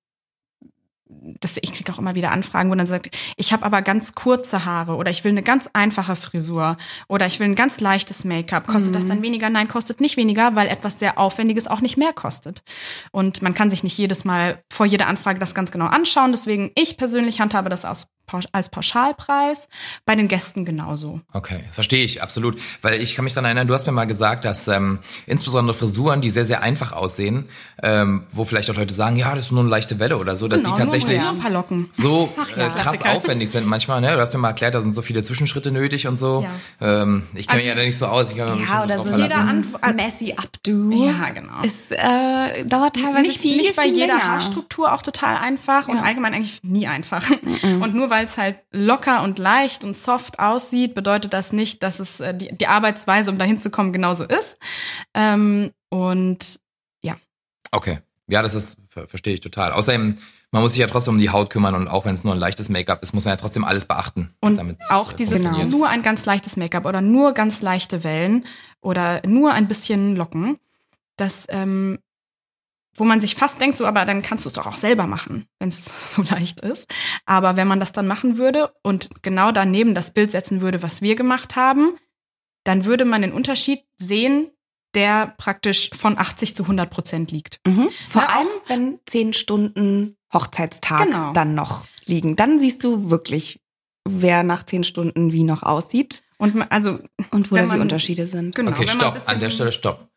das, 1.09 1.57
ich 1.61 1.73
kriege 1.73 1.93
auch 1.93 1.99
immer 1.99 2.15
wieder 2.15 2.33
Anfragen, 2.33 2.71
wo 2.71 2.75
dann 2.75 2.87
sagt, 2.87 3.11
ich 3.37 3.53
habe 3.53 3.65
aber 3.65 3.83
ganz 3.83 4.15
kurze 4.15 4.65
Haare 4.65 4.97
oder 4.97 5.11
ich 5.11 5.25
will 5.25 5.33
eine 5.33 5.43
ganz 5.43 5.69
einfache 5.73 6.17
Frisur 6.17 6.77
oder 7.09 7.27
ich 7.27 7.41
will 7.41 7.47
ein 7.47 7.55
ganz 7.55 7.81
leichtes 7.81 8.25
Make-up. 8.25 8.67
Kostet 8.67 8.95
das 8.95 9.07
dann 9.07 9.23
weniger? 9.23 9.49
Nein, 9.51 9.69
kostet 9.69 10.01
nicht 10.01 10.17
weniger, 10.17 10.55
weil 10.55 10.69
etwas 10.69 10.99
sehr 10.99 11.19
Aufwendiges 11.19 11.67
auch 11.67 11.81
nicht 11.81 11.97
mehr 11.97 12.13
kostet. 12.13 12.63
Und 13.11 13.43
man 13.43 13.55
kann 13.55 13.71
sich 13.71 13.85
nicht 13.85 13.97
jedes 13.97 14.25
Mal 14.25 14.63
vor 14.69 14.87
jeder 14.87 15.07
Anfrage 15.07 15.39
das 15.39 15.55
ganz 15.55 15.71
genau 15.71 15.87
anschauen. 15.87 16.33
Deswegen, 16.33 16.71
ich 16.75 16.97
persönlich 16.97 17.41
handhabe 17.41 17.71
das 17.71 17.85
aus, 17.85 18.09
als 18.53 18.69
Pauschalpreis, 18.69 19.69
bei 20.05 20.15
den 20.15 20.29
Gästen 20.29 20.65
genauso. 20.65 21.21
Okay, 21.33 21.65
verstehe 21.71 22.05
ich, 22.05 22.23
absolut. 22.23 22.61
Weil 22.83 23.01
ich 23.01 23.15
kann 23.15 23.25
mich 23.25 23.33
daran 23.33 23.47
erinnern, 23.47 23.69
du 23.69 23.75
hast 23.75 23.87
mir 23.87 23.93
mal 23.93 24.07
gesagt, 24.07 24.45
dass 24.45 24.69
ähm, 24.69 24.99
insbesondere 25.27 25.77
Frisuren, 25.77 26.21
die 26.21 26.31
sehr, 26.31 26.45
sehr 26.45 26.63
einfach 26.63 26.93
aussehen, 26.93 27.49
ähm, 27.83 28.27
wo 28.31 28.45
vielleicht 28.45 28.71
auch 28.71 28.77
Leute 28.77 28.93
sagen, 28.93 29.17
ja, 29.17 29.35
das 29.35 29.47
ist 29.47 29.53
nur 29.53 29.63
eine 29.63 29.71
leichte 29.71 29.99
Welle 29.99 30.19
oder 30.19 30.37
so, 30.37 30.49
dass 30.49 30.63
Genau, 30.63 30.75
die 30.75 30.83
tatsächlich 30.83 30.98
ein 31.07 31.39
paar 31.39 31.51
Locken. 31.51 31.89
so 31.93 32.29
ja, 32.57 32.67
äh, 32.67 32.71
krass 32.71 32.83
Klassiker. 32.83 33.13
aufwendig 33.13 33.51
sind 33.51 33.67
manchmal. 33.67 34.01
Ne? 34.01 34.13
Du 34.13 34.19
hast 34.21 34.33
mir 34.33 34.39
mal 34.39 34.49
erklärt, 34.49 34.75
da 34.75 34.81
sind 34.81 34.95
so 34.95 35.03
viele 35.03 35.23
Zwischenschritte 35.23 35.71
nötig 35.71 36.07
und 36.07 36.19
so. 36.19 36.47
Ähm, 36.81 37.25
ich 37.35 37.47
kenne 37.47 37.59
mich 37.61 37.69
ja 37.69 37.75
da 37.75 37.83
nicht 37.83 37.99
so 37.99 38.07
aus. 38.07 38.31
Ich 38.33 38.37
kann 38.39 38.59
mich 38.59 38.69
Ja, 38.69 38.77
schon 38.81 38.85
oder 38.91 39.03
so 39.03 39.11
jeder 39.11 39.37
Antw- 39.37 39.93
Messy 39.95 40.35
Updo. 40.37 40.91
Ja, 40.91 41.31
genau. 41.31 41.61
Es 41.65 41.91
äh, 41.91 42.65
dauert 42.65 42.97
teilweise 42.97 43.23
nicht, 43.23 43.41
viel, 43.41 43.57
nicht 43.59 43.77
bei 43.77 43.85
viel 43.85 43.95
jeder 43.95 44.15
länger. 44.17 44.29
Haarstruktur 44.29 44.93
auch 44.93 45.03
total 45.03 45.37
einfach 45.37 45.89
und 45.89 45.97
Ja. 45.99 46.03
allgemein 46.03 46.35
eigentlich 46.35 46.61
nie 46.63 46.87
einfach. 46.87 47.25
Und 47.81 47.95
nur 47.95 48.11
weil 48.11 48.25
es 48.25 48.37
halt 48.37 48.59
locker 48.73 49.23
und 49.23 49.39
leicht 49.39 49.85
und 49.85 49.95
soft 49.97 50.39
aussieht, 50.39 50.95
bedeutet 50.95 51.33
das 51.33 51.53
nicht, 51.53 51.83
dass 51.83 51.99
es 52.01 52.21
äh, 52.21 52.35
die, 52.35 52.55
die 52.55 52.67
Arbeitsweise, 52.67 53.31
um 53.31 53.39
dahin 53.39 53.61
zu 53.61 53.71
kommen, 53.71 53.93
genauso 53.93 54.25
ist. 54.25 54.57
Ähm, 55.15 55.71
und 55.91 56.61
Okay. 57.71 57.99
Ja, 58.29 58.41
das 58.41 58.55
ist, 58.55 58.79
ver 58.89 59.07
verstehe 59.09 59.35
ich 59.35 59.41
total. 59.41 59.73
Außerdem 59.73 60.17
man 60.51 60.63
muss 60.63 60.73
sich 60.73 60.81
ja 60.81 60.87
trotzdem 60.87 61.15
um 61.15 61.21
die 61.21 61.31
Haut 61.31 61.51
kümmern 61.51 61.75
und 61.75 61.89
auch 61.89 62.05
wenn 62.07 62.15
es 62.15 62.25
nur 62.25 62.33
ein 62.35 62.39
leichtes 62.41 62.69
Make-up 62.69 63.03
ist, 63.03 63.13
muss 63.13 63.25
man 63.25 63.33
ja 63.33 63.37
trotzdem 63.37 63.65
alles 63.65 63.85
beachten. 63.85 64.35
Und 64.41 64.59
auch 64.91 65.13
dieses 65.13 65.35
funktioniert. 65.43 65.71
nur 65.71 65.89
ein 65.89 66.03
ganz 66.03 66.25
leichtes 66.25 66.57
Make-up 66.57 66.87
oder 66.87 67.01
nur 67.03 67.33
ganz 67.33 67.61
leichte 67.61 68.03
Wellen 68.05 68.47
oder 68.81 69.21
nur 69.27 69.53
ein 69.53 69.69
bisschen 69.69 70.17
Locken, 70.17 70.59
das, 71.17 71.45
ähm, 71.49 71.99
wo 72.97 73.05
man 73.05 73.21
sich 73.21 73.35
fast 73.37 73.61
denkt, 73.61 73.77
so, 73.77 73.87
aber 73.87 74.05
dann 74.05 74.23
kannst 74.23 74.45
du 74.45 74.49
es 74.49 74.55
doch 74.55 74.67
auch 74.67 74.77
selber 74.77 75.07
machen, 75.07 75.47
wenn 75.59 75.69
es 75.69 75.85
so 76.15 76.23
leicht 76.23 76.61
ist. 76.61 76.87
Aber 77.27 77.57
wenn 77.57 77.69
man 77.69 77.79
das 77.81 77.93
dann 77.93 78.07
machen 78.07 78.39
würde 78.39 78.73
und 78.83 79.11
genau 79.23 79.53
daneben 79.53 79.95
das 79.95 80.13
Bild 80.13 80.33
setzen 80.33 80.61
würde, 80.61 80.83
was 80.83 81.03
wir 81.03 81.15
gemacht 81.15 81.57
haben, 81.57 81.97
dann 82.65 82.85
würde 82.85 83.05
man 83.05 83.23
den 83.23 83.33
Unterschied 83.33 83.81
sehen, 83.99 84.51
der 84.95 85.35
praktisch 85.39 85.91
von 85.99 86.19
80 86.19 86.57
zu 86.57 86.63
100 86.65 86.91
Prozent 86.91 87.31
liegt. 87.31 87.61
Mhm. 87.67 87.89
Vor 88.09 88.23
Ja, 88.23 88.29
auch- 88.29 88.35
allem, 88.37 88.49
wenn 88.67 88.99
zehn 89.07 89.33
Stunden 89.33 90.17
Hochzeitstag 90.33 91.07
Genau. 91.07 91.33
dann 91.33 91.55
noch 91.55 91.87
liegen. 92.07 92.37
Dann 92.37 92.59
siehst 92.61 92.85
du 92.85 93.11
wirklich, 93.11 93.61
wer 94.09 94.43
nach 94.43 94.65
zehn 94.65 94.85
Stunden 94.85 95.33
wie 95.33 95.45
noch 95.45 95.63
aussieht 95.63 96.23
Und 96.39 96.55
man, 96.55 96.69
also, 96.69 96.99
und 97.31 97.51
wo 97.51 97.57
da 97.57 97.67
die 97.67 97.79
Unterschiede 97.81 98.27
sind. 98.27 98.55
genau. 98.55 98.71
Okay, 98.71 98.87
stopp. 98.89 99.21
An 99.27 99.41
der 99.41 99.51
Stelle 99.51 99.73
stopp. 99.73 100.09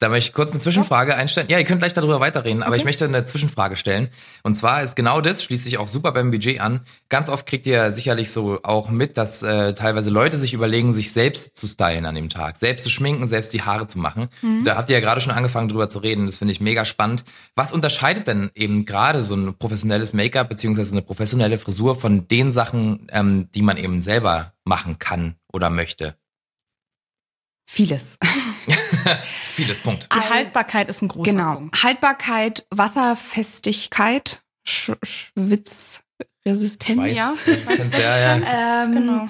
Da 0.00 0.08
möchte 0.08 0.28
ich 0.28 0.32
kurz 0.32 0.52
eine 0.52 0.60
Zwischenfrage 0.60 1.16
einstellen. 1.16 1.48
Ja, 1.50 1.58
ihr 1.58 1.64
könnt 1.64 1.80
gleich 1.80 1.92
darüber 1.92 2.20
weiterreden, 2.20 2.62
aber 2.62 2.70
Okay. 2.70 2.78
ich 2.78 2.84
möchte 2.84 3.04
eine 3.06 3.26
Zwischenfrage 3.26 3.74
stellen. 3.74 4.10
Und 4.44 4.54
zwar 4.54 4.82
ist 4.84 4.94
genau 4.94 5.20
das, 5.20 5.42
schließt 5.42 5.64
sich 5.64 5.78
auch 5.78 5.88
super 5.88 6.12
beim 6.12 6.30
Budget 6.30 6.60
an. 6.60 6.82
Ganz 7.08 7.28
oft 7.28 7.46
kriegt 7.46 7.66
ihr 7.66 7.90
sicherlich 7.90 8.30
so 8.30 8.60
auch 8.62 8.90
mit, 8.90 9.16
dass 9.16 9.42
äh, 9.42 9.74
teilweise 9.74 10.10
Leute 10.10 10.36
sich 10.36 10.54
überlegen, 10.54 10.92
sich 10.92 11.10
selbst 11.10 11.56
zu 11.56 11.66
stylen 11.66 12.06
an 12.06 12.14
dem 12.14 12.28
Tag, 12.28 12.56
selbst 12.58 12.84
zu 12.84 12.90
schminken, 12.90 13.26
selbst 13.26 13.52
die 13.52 13.62
Haare 13.62 13.88
zu 13.88 13.98
machen. 13.98 14.28
Da 14.64 14.76
habt 14.76 14.88
ihr 14.88 14.94
ja 14.94 15.00
gerade 15.00 15.20
schon 15.20 15.32
angefangen 15.32 15.68
drüber 15.68 15.90
zu 15.90 15.98
reden. 15.98 16.26
Das 16.26 16.38
finde 16.38 16.52
ich 16.52 16.60
mega 16.60 16.84
spannend. 16.84 17.24
Was 17.56 17.72
unterscheidet 17.72 18.28
denn 18.28 18.52
eben 18.54 18.84
gerade 18.84 19.20
so 19.20 19.34
ein 19.34 19.54
professionelles 19.58 20.12
Make-up 20.12 20.48
beziehungsweise 20.48 20.92
eine 20.92 21.02
professionelle 21.02 21.58
Frisur 21.58 21.98
von 21.98 22.28
den 22.28 22.52
Sachen, 22.52 23.08
ähm, 23.10 23.48
die 23.52 23.62
man 23.62 23.76
eben 23.76 24.00
selber 24.02 24.52
machen 24.64 25.00
kann 25.00 25.34
oder 25.52 25.70
möchte? 25.70 26.14
Vieles. 27.66 28.18
Vieles 29.54 29.78
Punkt. 29.80 30.08
die 30.14 30.20
Haltbarkeit 30.20 30.88
ist 30.90 31.02
ein 31.02 31.08
großer 31.08 31.30
Genau. 31.30 31.54
Punkt. 31.56 31.82
Haltbarkeit, 31.82 32.66
Wasserfestigkeit, 32.70 34.42
Sch 34.66 34.92
Schwitzresistenz. 35.02 37.16
Ja. 37.16 37.34
Ja, 37.92 38.18
ja. 38.18 38.84
Ähm, 38.84 38.92
Genau. 38.92 39.26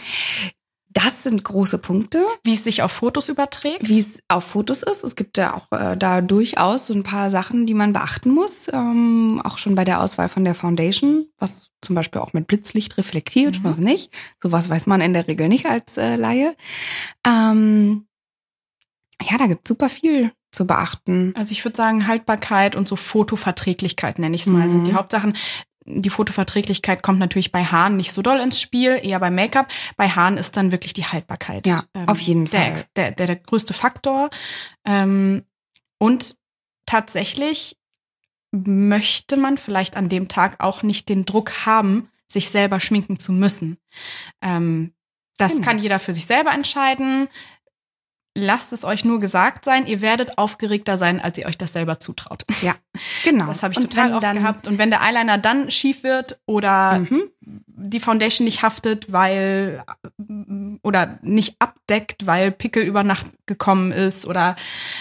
Das 0.90 1.22
sind 1.22 1.44
große 1.44 1.78
Punkte. 1.78 2.24
Wie 2.42 2.54
es 2.54 2.64
sich 2.64 2.82
auf 2.82 2.90
Fotos 2.90 3.28
überträgt. 3.28 3.88
wie 3.88 4.00
es 4.00 4.20
auf 4.26 4.42
Fotos 4.42 4.82
ist. 4.82 5.04
Es 5.04 5.14
gibt 5.14 5.38
ja 5.38 5.54
auch 5.54 5.70
äh, 5.70 5.96
da 5.96 6.20
durchaus 6.22 6.86
so 6.88 6.94
ein 6.94 7.04
paar 7.04 7.30
Sachen, 7.30 7.66
die 7.66 7.74
man 7.74 7.92
beachten 7.92 8.30
muss. 8.30 8.66
Ähm, 8.72 9.40
auch 9.44 9.58
schon 9.58 9.76
bei 9.76 9.84
der 9.84 10.02
Auswahl 10.02 10.28
von 10.28 10.44
der 10.44 10.56
Foundation, 10.56 11.28
was 11.38 11.70
zum 11.82 11.94
Beispiel 11.94 12.20
auch 12.20 12.32
mit 12.32 12.48
Blitzlicht 12.48 12.96
reflektiert, 12.98 13.60
Mhm. 13.60 13.64
was 13.64 13.76
nicht. 13.76 14.10
Sowas 14.42 14.68
weiß 14.70 14.86
man 14.86 15.00
in 15.00 15.12
der 15.12 15.28
Regel 15.28 15.48
nicht 15.48 15.66
als 15.66 15.98
äh, 15.98 16.16
Laie. 16.16 16.56
Ähm, 17.24 18.07
ja, 19.22 19.36
da 19.38 19.46
gibt 19.46 19.66
super 19.68 19.88
viel 19.88 20.32
zu 20.52 20.66
beachten. 20.66 21.34
Also 21.36 21.52
ich 21.52 21.64
würde 21.64 21.76
sagen, 21.76 22.06
Haltbarkeit 22.06 22.74
und 22.76 22.88
so 22.88 22.96
Fotoverträglichkeit 22.96 24.18
nenne 24.18 24.34
ich 24.34 24.42
es 24.42 24.46
mal, 24.48 24.66
Mhm. 24.66 24.70
sind 24.70 24.86
die 24.86 24.94
Hauptsachen. 24.94 25.34
Die 25.90 26.10
Fotoverträglichkeit 26.10 27.02
kommt 27.02 27.18
natürlich 27.18 27.50
bei 27.50 27.64
Haaren 27.64 27.96
nicht 27.96 28.12
so 28.12 28.20
doll 28.20 28.40
ins 28.40 28.60
Spiel, 28.60 29.00
eher 29.02 29.18
bei 29.20 29.30
Make-up. 29.30 29.68
Bei 29.96 30.08
Haaren 30.10 30.36
ist 30.36 30.56
dann 30.56 30.70
wirklich 30.70 30.92
die 30.92 31.06
Haltbarkeit. 31.06 31.66
ähm, 31.66 31.72
Ja, 31.96 32.04
auf 32.06 32.20
jeden 32.20 32.44
der, 32.46 32.60
Fall. 32.76 32.84
Der, 32.96 33.10
der, 33.12 33.26
der 33.26 33.36
größte 33.36 33.72
Faktor. 33.74 34.28
Ähm, 34.84 35.44
und 35.98 36.36
tatsächlich 36.86 37.76
möchte 38.50 39.36
man 39.36 39.58
vielleicht 39.58 39.96
an 39.96 40.08
dem 40.08 40.28
Tag 40.28 40.56
auch 40.62 40.82
nicht 40.82 41.08
den 41.08 41.24
Druck 41.24 41.66
haben, 41.66 42.10
sich 42.30 42.50
selber 42.50 42.80
schminken 42.80 43.18
zu 43.18 43.32
müssen. 43.32 43.78
Ähm, 44.42 44.92
das 45.38 45.52
Genau. 45.52 45.64
kann 45.64 45.78
jeder 45.78 45.98
für 45.98 46.12
sich 46.12 46.26
selber 46.26 46.52
entscheiden. 46.52 47.28
Lasst 48.40 48.72
es 48.72 48.84
euch 48.84 49.04
nur 49.04 49.18
gesagt 49.18 49.64
sein, 49.64 49.86
ihr 49.88 50.00
werdet 50.00 50.38
aufgeregter 50.38 50.96
sein, 50.96 51.20
als 51.20 51.38
ihr 51.38 51.46
euch 51.46 51.58
das 51.58 51.72
selber 51.72 51.98
zutraut. 51.98 52.44
Ja, 52.62 52.76
genau. 53.24 53.46
Das 53.46 53.64
habe 53.64 53.72
ich 53.72 53.78
Und 53.80 53.90
total 53.90 54.12
oft 54.14 54.22
dann- 54.22 54.36
gehabt. 54.36 54.68
Und 54.68 54.78
wenn 54.78 54.90
der 54.90 55.02
Eyeliner 55.02 55.38
dann 55.38 55.72
schief 55.72 56.04
wird 56.04 56.38
oder 56.46 57.00
Mhm. 57.00 57.24
die 57.40 57.98
Foundation 57.98 58.44
nicht 58.44 58.62
haftet, 58.62 59.12
weil 59.12 59.82
oder 60.82 61.18
nicht 61.22 61.56
abdeckt, 61.58 62.26
weil 62.26 62.52
Pickel 62.52 62.84
über 62.84 63.02
Nacht 63.02 63.26
gekommen 63.46 63.90
ist 63.90 64.24
oder 64.26 64.54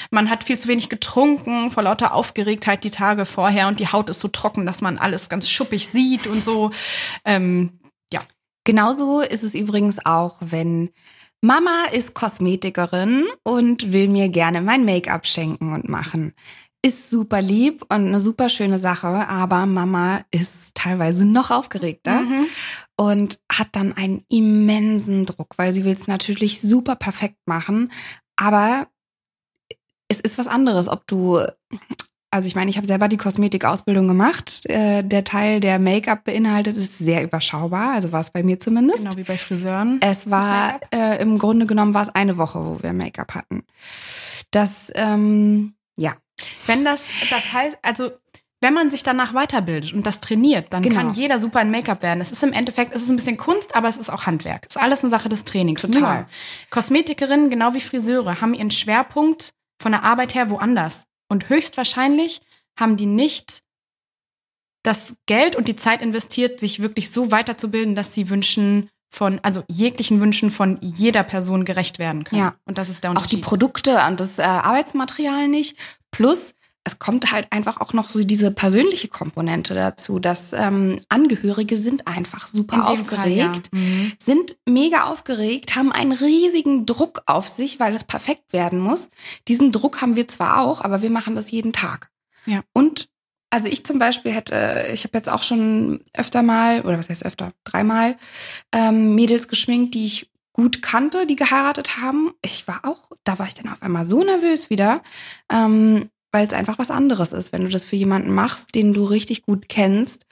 man 0.10 0.30
hat 0.32 0.44
viel 0.44 0.58
zu 0.58 0.68
wenig 0.68 0.90
getrunken 0.90 1.70
vor 1.70 1.84
lauter 1.84 2.14
Aufgeregtheit 2.16 2.84
die 2.84 2.92
Tage 2.92 3.26
vorher 3.26 3.68
und 3.68 3.80
die 3.80 3.88
Haut 3.90 4.10
ist 4.10 4.20
so 4.20 4.30
trocken, 4.30 4.66
dass 4.66 4.82
man 4.82 4.98
alles 4.98 5.30
ganz 5.30 5.48
schuppig 5.50 5.88
sieht 5.88 6.26
und 6.26 6.44
so. 6.44 6.72
Ähm, 7.24 7.80
ja, 8.12 8.20
Genauso 8.64 9.22
ist 9.22 9.44
es 9.44 9.56
übrigens 9.56 10.06
auch, 10.06 10.36
wenn 10.42 10.90
Mama 11.42 11.86
ist 11.92 12.14
Kosmetikerin 12.14 13.26
und 13.44 13.92
will 13.94 14.08
mir 14.10 14.30
gerne 14.30 14.62
mein 14.62 14.86
Make-up 14.86 15.26
schenken 15.28 15.74
und 15.74 15.88
machen. 15.88 16.34
Ist 16.84 17.10
super 17.10 17.42
lieb 17.42 17.84
und 17.84 18.08
eine 18.08 18.22
super 18.22 18.50
schöne 18.50 18.80
Sache, 18.80 19.08
aber 19.08 19.66
Mama 19.66 20.22
ist 20.32 20.74
teilweise 20.76 21.26
noch 21.26 21.52
aufgeregter 21.52 22.22
Mhm. 22.22 22.46
und 22.98 23.40
hat 23.52 23.70
dann 23.74 23.94
einen 23.94 24.24
immensen 24.30 25.26
Druck, 25.26 25.54
weil 25.58 25.74
sie 25.74 25.86
will 25.86 25.94
es 25.94 26.08
natürlich 26.08 26.62
super 26.62 26.96
perfekt 26.96 27.38
machen, 27.46 27.92
aber 28.36 28.88
es 30.08 30.20
ist 30.22 30.38
was 30.38 30.48
anderes, 30.48 30.88
ob 30.88 31.06
du 31.08 31.42
also 32.30 32.48
ich 32.48 32.56
meine, 32.56 32.70
ich 32.70 32.78
habe 32.78 32.88
selber 32.88 33.08
die 33.08 33.18
Kosmetikausbildung 33.18 34.08
gemacht. 34.08 34.66
Äh, 34.70 35.04
der 35.04 35.24
Teil, 35.24 35.60
der 35.60 35.80
Make-up 35.80 36.26
beinhaltet, 36.26 36.78
ist 36.78 36.98
sehr 36.98 37.24
überschaubar. 37.24 37.94
Also 37.94 38.12
war 38.12 38.22
es 38.22 38.30
bei 38.32 38.44
mir 38.44 38.60
zumindest. 38.60 39.00
genau 39.04 39.16
wie 39.18 39.24
bei 39.24 39.38
Friseuren. 39.38 40.00
Es 40.02 40.30
war 40.30 40.80
äh, 40.94 41.22
im 41.22 41.40
Grunde 41.40 41.66
genommen 41.66 41.94
war 41.94 42.04
es 42.04 42.10
eine 42.10 42.38
Woche, 42.38 42.60
wo 42.60 42.84
wir 42.84 42.94
Make-up 42.94 43.34
hatten. 43.34 43.64
Das 44.52 44.72
ähm, 44.96 45.74
ja 45.98 46.16
Wenn 46.66 46.84
das, 46.86 47.04
das 47.30 47.52
heißt, 47.54 47.78
also 47.82 48.12
wenn 48.60 48.74
man 48.74 48.90
sich 48.90 49.04
danach 49.04 49.34
weiterbildet 49.36 49.94
und 49.94 50.06
das 50.08 50.20
trainiert, 50.20 50.68
dann 50.74 50.82
Genau. 50.82 50.96
kann 50.96 51.14
jeder 51.14 51.38
super 51.40 51.60
ein 51.60 51.70
Make-up 51.70 52.02
werden. 52.02 52.22
Es 52.22 52.32
ist 52.32 52.42
im 52.44 52.54
Endeffekt, 52.54 52.94
es 52.96 53.04
ist 53.04 53.10
ein 53.10 53.16
bisschen 53.16 53.38
Kunst, 53.38 53.76
aber 53.76 53.88
es 53.88 53.98
ist 53.98 54.10
auch 54.10 54.26
Handwerk. 54.26 54.66
Es 54.70 54.76
ist 54.76 54.82
alles 54.82 55.02
eine 55.04 55.12
Sache 55.12 55.30
des 55.30 55.44
Trainings. 55.44 55.82
Total. 55.82 56.02
Nur, 56.22 56.26
Kosmetikerinnen, 56.72 57.50
genau 57.50 57.74
wie 57.74 57.82
Friseure, 57.82 58.42
haben 58.42 58.54
ihren 58.54 58.72
Schwerpunkt 58.72 59.54
von 59.80 59.92
der 59.92 60.04
Arbeit 60.04 60.34
her 60.34 60.50
woanders. 60.50 61.04
Und 61.28 61.50
höchstwahrscheinlich 61.50 62.42
haben 62.78 62.98
die 62.98 63.06
nicht 63.06 63.64
das 64.84 65.18
Geld 65.26 65.56
und 65.56 65.68
die 65.68 65.76
Zeit 65.76 66.02
investiert, 66.02 66.60
sich 66.60 66.82
wirklich 66.82 67.12
so 67.12 67.32
weiterzubilden, 67.32 67.96
dass 67.96 68.14
sie 68.14 68.30
Wünschen 68.30 68.90
von, 69.10 69.40
also 69.44 69.64
jeglichen 69.68 70.22
Wünschen 70.22 70.50
von 70.50 70.78
jeder 70.82 71.24
Person 71.24 71.66
gerecht 71.66 72.00
werden 72.00 72.24
können. 72.24 72.42
Ja. 72.42 72.56
Und 72.66 72.78
das 72.78 72.90
ist 72.90 73.04
der 73.04 73.12
auch 73.12 73.16
die 73.16 73.18
Unterschied. 73.20 73.42
Produkte 73.44 74.06
und 74.08 74.20
das 74.20 74.40
äh, 74.40 74.44
Arbeitsmaterial 74.44 75.48
nicht. 75.48 75.78
Plus 76.12 76.54
es 76.88 77.00
kommt 77.00 77.32
halt 77.32 77.52
einfach 77.52 77.82
auch 77.82 77.94
noch 77.94 78.10
so 78.10 78.24
diese 78.24 78.50
persönliche 78.50 79.10
Komponente 79.10 79.76
dazu, 79.76 80.20
dass 80.20 80.54
ähm, 80.54 81.00
Angehörige 81.10 81.78
sind 81.78 82.08
einfach 82.08 82.48
super 82.48 82.88
aufgeregt, 82.88 83.18
Fall, 83.22 83.32
ja. 83.32 83.52
Mhm. 83.72 84.14
sind 84.24 84.56
mega 84.66 85.04
aufgeregt, 85.04 85.76
haben 85.76 85.92
einen 85.92 86.14
riesigen 86.14 86.86
Druck 86.86 87.24
auf 87.26 87.48
sich, 87.50 87.80
weil 87.80 87.94
es 87.94 88.04
perfekt 88.04 88.54
werden 88.54 88.80
muss. 88.80 89.10
Diesen 89.48 89.72
Druck 89.72 90.02
haben 90.02 90.16
wir 90.16 90.28
zwar 90.28 90.62
auch, 90.62 90.82
aber 90.82 91.02
wir 91.02 91.12
machen 91.12 91.36
das 91.36 91.52
jeden 91.52 91.74
Tag. 91.74 92.10
Ja. 92.46 92.64
Und 92.74 93.10
also 93.50 93.68
ich 93.68 93.86
zum 93.86 94.00
Beispiel 94.00 94.32
hätte, 94.32 94.88
ich 94.94 95.04
habe 95.04 95.18
jetzt 95.18 95.30
auch 95.30 95.44
schon 95.44 96.02
öfter 96.14 96.42
mal, 96.42 96.82
oder 96.82 96.98
was 96.98 97.10
heißt 97.10 97.26
öfter, 97.26 97.54
dreimal 97.64 98.18
ähm, 98.74 99.16
Mädels 99.16 99.48
geschminkt, 99.48 99.94
die 99.94 100.06
ich 100.06 100.32
gut 100.54 100.82
kannte, 100.82 101.28
die 101.28 101.36
geheiratet 101.36 101.98
haben. 101.98 102.32
Ich 102.42 102.68
war 102.68 102.82
auch, 102.84 103.12
da 103.24 103.40
war 103.40 103.48
ich 103.48 103.54
dann 103.54 103.72
auf 103.72 103.82
einmal 103.82 104.08
so 104.08 104.24
nervös 104.24 104.70
wieder, 104.70 105.02
ähm, 105.52 106.10
weil 106.32 106.46
es 106.48 106.54
einfach 106.54 106.78
was 106.80 106.92
anderes 106.92 107.32
ist, 107.34 107.52
wenn 107.54 107.64
du 107.64 107.70
das 107.70 107.84
für 107.84 107.96
jemanden 107.96 108.34
machst, 108.34 108.76
den 108.76 108.94
du 108.94 109.04
richtig 109.04 109.44
gut 109.44 109.70
kennst. 109.70 110.26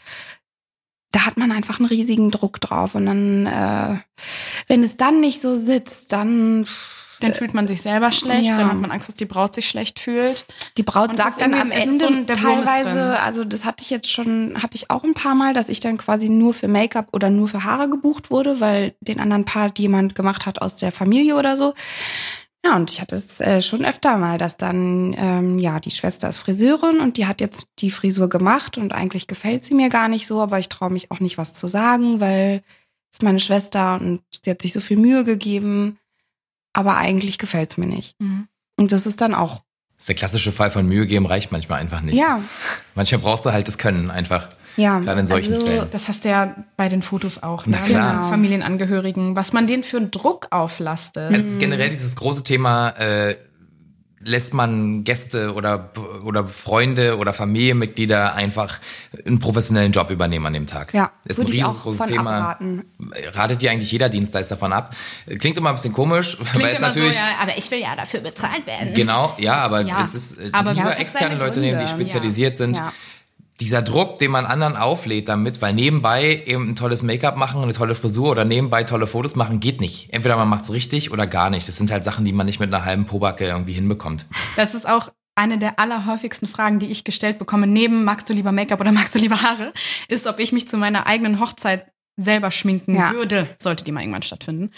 Da 1.11 1.25
hat 1.25 1.37
man 1.37 1.51
einfach 1.51 1.79
einen 1.79 1.87
riesigen 1.87 2.29
Druck 2.31 2.59
drauf 2.59 2.93
und 2.95 3.05
dann, 3.05 3.45
äh, 3.45 3.97
wenn 4.67 4.83
es 4.83 4.97
dann 4.97 5.21
nicht 5.21 5.41
so 5.41 5.55
sitzt, 5.55 6.11
dann 6.11 6.67
Dann 7.21 7.33
fühlt 7.33 7.53
man 7.53 7.65
sich 7.65 7.81
selber 7.81 8.11
schlecht, 8.11 8.45
Ja. 8.45 8.57
dann 8.57 8.67
hat 8.71 8.75
man 8.77 8.91
Angst, 8.91 9.07
dass 9.07 9.15
die 9.15 9.23
Braut 9.23 9.55
sich 9.55 9.69
schlecht 9.69 9.99
fühlt. 9.99 10.45
Die 10.77 10.83
Braut 10.83 11.11
Und 11.11 11.15
sagt 11.15 11.39
dann 11.39 11.53
am 11.53 11.71
Ende 11.71 12.05
so 12.07 12.11
ein- 12.13 12.27
teilweise, 12.27 13.17
also 13.21 13.45
das 13.45 13.63
hatte 13.63 13.83
ich 13.83 13.89
jetzt 13.89 14.11
schon, 14.11 14.61
hatte 14.61 14.75
ich 14.75 14.91
auch 14.91 15.05
ein 15.05 15.13
paar 15.13 15.33
Mal, 15.33 15.53
dass 15.53 15.69
ich 15.69 15.79
dann 15.79 15.97
quasi 15.97 16.27
nur 16.27 16.53
für 16.53 16.67
Make-up 16.67 17.07
oder 17.13 17.29
nur 17.29 17.47
für 17.47 17.63
Haare 17.63 17.89
gebucht 17.89 18.31
wurde, 18.31 18.59
weil 18.59 18.95
den 18.99 19.21
anderen 19.21 19.45
Part 19.45 19.79
jemand 19.79 20.13
gemacht 20.13 20.45
hat 20.45 20.61
aus 20.61 20.75
der 20.75 20.91
Familie 20.91 21.37
oder 21.37 21.55
so. 21.55 21.73
Ja, 22.65 22.75
und 22.75 22.89
ich 22.89 22.99
hatte 22.99 23.15
es 23.15 23.39
äh, 23.39 23.61
schon 23.61 23.85
öfter 23.85 24.17
mal, 24.17 24.37
dass 24.39 24.57
dann, 24.57 25.15
ähm, 25.17 25.59
ja, 25.59 25.79
die 25.79 25.91
Schwester 25.91 26.27
ist 26.27 26.37
Friseurin 26.37 26.99
und 26.99 27.17
die 27.17 27.27
hat 27.27 27.39
jetzt 27.39 27.67
die 27.79 27.91
Frisur 27.91 28.27
gemacht 28.27 28.77
und 28.79 28.91
eigentlich 28.93 29.27
gefällt 29.27 29.65
sie 29.65 29.75
mir 29.75 29.89
gar 29.89 30.07
nicht 30.07 30.25
so, 30.25 30.41
aber 30.41 30.57
ich 30.57 30.67
traue 30.69 30.89
mich 30.89 31.11
auch 31.11 31.19
nicht 31.19 31.37
was 31.37 31.53
zu 31.53 31.67
sagen, 31.67 32.19
weil 32.19 32.63
es 33.11 33.19
ist 33.19 33.23
meine 33.23 33.39
Schwester 33.39 33.99
und 34.01 34.21
sie 34.43 34.49
hat 34.49 34.61
sich 34.63 34.73
so 34.73 34.79
viel 34.79 34.97
Mühe 34.97 35.23
gegeben, 35.23 35.99
aber 36.73 36.97
eigentlich 36.97 37.37
gefällt 37.37 37.71
es 37.71 37.77
mir 37.77 37.85
nicht. 37.85 38.15
Und 38.77 38.91
das 38.91 39.05
ist 39.05 39.21
dann 39.21 39.35
auch, 39.35 39.61
Das 39.93 40.03
ist 40.03 40.09
der 40.09 40.15
klassische 40.15 40.51
Fall 40.51 40.71
von 40.71 40.87
Mühe 40.87 41.05
geben 41.05 41.25
reicht 41.27 41.51
manchmal 41.51 41.79
einfach 41.79 42.01
nicht. 42.01 42.17
ja, 42.17 42.41
Manchmal 42.95 43.21
brauchst 43.21 43.45
du 43.45 43.51
halt 43.51 43.67
das 43.67 43.77
Können 43.77 44.09
einfach. 44.09 44.49
Ja, 44.77 44.99
Gerade 44.99 45.21
in 45.21 45.27
solchen 45.27 45.53
also 45.53 45.65
Fällen. 45.65 45.87
Das 45.91 46.07
hast 46.07 46.25
du 46.25 46.29
ja 46.29 46.55
bei 46.77 46.89
den 46.89 47.01
Fotos 47.01 47.43
auch, 47.43 47.65
Na 47.65 47.79
ne? 47.79 47.85
klar. 47.85 48.21
Mit 48.21 48.29
Familienangehörigen, 48.29 49.35
was 49.35 49.53
man 49.53 49.67
denen 49.67 49.83
für 49.83 49.97
einen 49.97 50.11
Druck 50.11 50.47
auflastet. 50.51 51.31
Es 51.35 51.45
ist 51.45 51.59
generell 51.59 51.89
dieses 51.89 52.15
große 52.15 52.43
Thema, 52.43 52.89
äh, 52.89 53.35
lässt 54.25 54.53
man 54.53 55.03
Gäste 55.03 55.53
oder, 55.53 55.91
oder 56.23 56.47
Freunde 56.47 57.17
oder 57.17 57.33
Familienmitglieder 57.33 58.33
einfach 58.33 58.79
einen 59.25 59.39
professionellen 59.39 59.91
Job 59.91 60.09
übernehmen 60.09 60.47
an 60.47 60.53
dem 60.53 60.67
Tag. 60.67 60.93
Ja, 60.93 61.11
ist 61.25 61.39
ein 61.39 61.45
riesengroßes 61.45 62.05
Thema. 62.05 62.37
abraten. 62.37 62.85
Ratet 63.33 63.61
dir 63.61 63.71
eigentlich 63.71 63.91
jeder 63.91 64.09
Dienstleister 64.09 64.55
davon 64.55 64.73
ab. 64.73 64.95
Klingt 65.39 65.57
immer 65.57 65.69
ein 65.69 65.75
bisschen 65.75 65.93
komisch, 65.93 66.37
weil 66.39 66.47
Klingt 66.47 66.71
es 66.71 66.77
immer 66.79 66.87
natürlich 66.87 67.15
so, 67.15 67.23
ja, 67.23 67.41
aber 67.41 67.57
ich 67.57 67.69
will 67.69 67.79
ja 67.79 67.95
dafür 67.95 68.21
bezahlt 68.21 68.65
werden. 68.65 68.93
Genau, 68.95 69.35
ja, 69.37 69.57
aber 69.57 69.81
Ja, 69.81 70.01
es 70.01 70.15
ist 70.15 70.39
äh, 70.39 70.49
aber 70.51 70.73
lieber 70.73 70.87
ja, 70.87 70.93
es 70.93 70.99
externe 70.99 71.35
Leute 71.35 71.59
nehmen, 71.59 71.79
die 71.79 71.85
Gründe, 71.85 72.03
spezialisiert 72.03 72.57
sind. 72.57 72.77
Ja. 72.77 72.91
Dieser 73.61 73.81
Druck, 73.81 74.17
den 74.17 74.31
man 74.31 74.45
anderen 74.45 74.75
auflädt 74.75 75.29
damit, 75.29 75.61
weil 75.61 75.73
nebenbei 75.73 76.43
eben 76.45 76.69
ein 76.69 76.75
tolles 76.75 77.03
Make-up 77.03 77.37
machen, 77.37 77.61
eine 77.61 77.71
tolle 77.71 77.95
Frisur 77.95 78.31
oder 78.31 78.43
nebenbei 78.43 78.83
tolle 78.83 79.07
Fotos 79.07 79.35
machen, 79.35 79.61
geht 79.61 79.79
nicht. 79.79 80.13
Entweder 80.13 80.35
man 80.35 80.49
macht's 80.49 80.71
richtig 80.71 81.11
oder 81.11 81.25
gar 81.25 81.49
nicht. 81.49 81.67
Das 81.67 81.77
sind 81.77 81.89
halt 81.89 82.03
Sachen, 82.03 82.25
die 82.25 82.33
man 82.33 82.45
nicht 82.45 82.59
mit 82.59 82.73
einer 82.73 82.83
halben 82.83 83.05
Pobacke 83.05 83.45
irgendwie 83.45 83.73
hinbekommt. 83.73 84.25
Das 84.57 84.75
ist 84.75 84.87
auch 84.87 85.09
eine 85.35 85.57
der 85.57 85.79
allerhäufigsten 85.79 86.47
Fragen, 86.47 86.79
die 86.79 86.87
ich 86.87 87.03
gestellt 87.03 87.39
bekomme, 87.39 87.67
neben 87.67 88.03
magst 88.03 88.29
du 88.29 88.33
lieber 88.33 88.51
Make-up 88.51 88.79
oder 88.79 88.91
magst 88.91 89.15
du 89.15 89.19
lieber 89.19 89.41
Haare, 89.41 89.73
ist, 90.07 90.27
ob 90.27 90.39
ich 90.39 90.51
mich 90.51 90.67
zu 90.67 90.77
meiner 90.77 91.07
eigenen 91.07 91.39
Hochzeit 91.39 91.91
selber 92.17 92.51
schminken 92.51 92.95
Ja. 92.95 93.11
würde, 93.11 93.49
sollte 93.61 93.83
die 93.83 93.91
mal 93.91 94.01
irgendwann 94.01 94.21
stattfinden, 94.23 94.71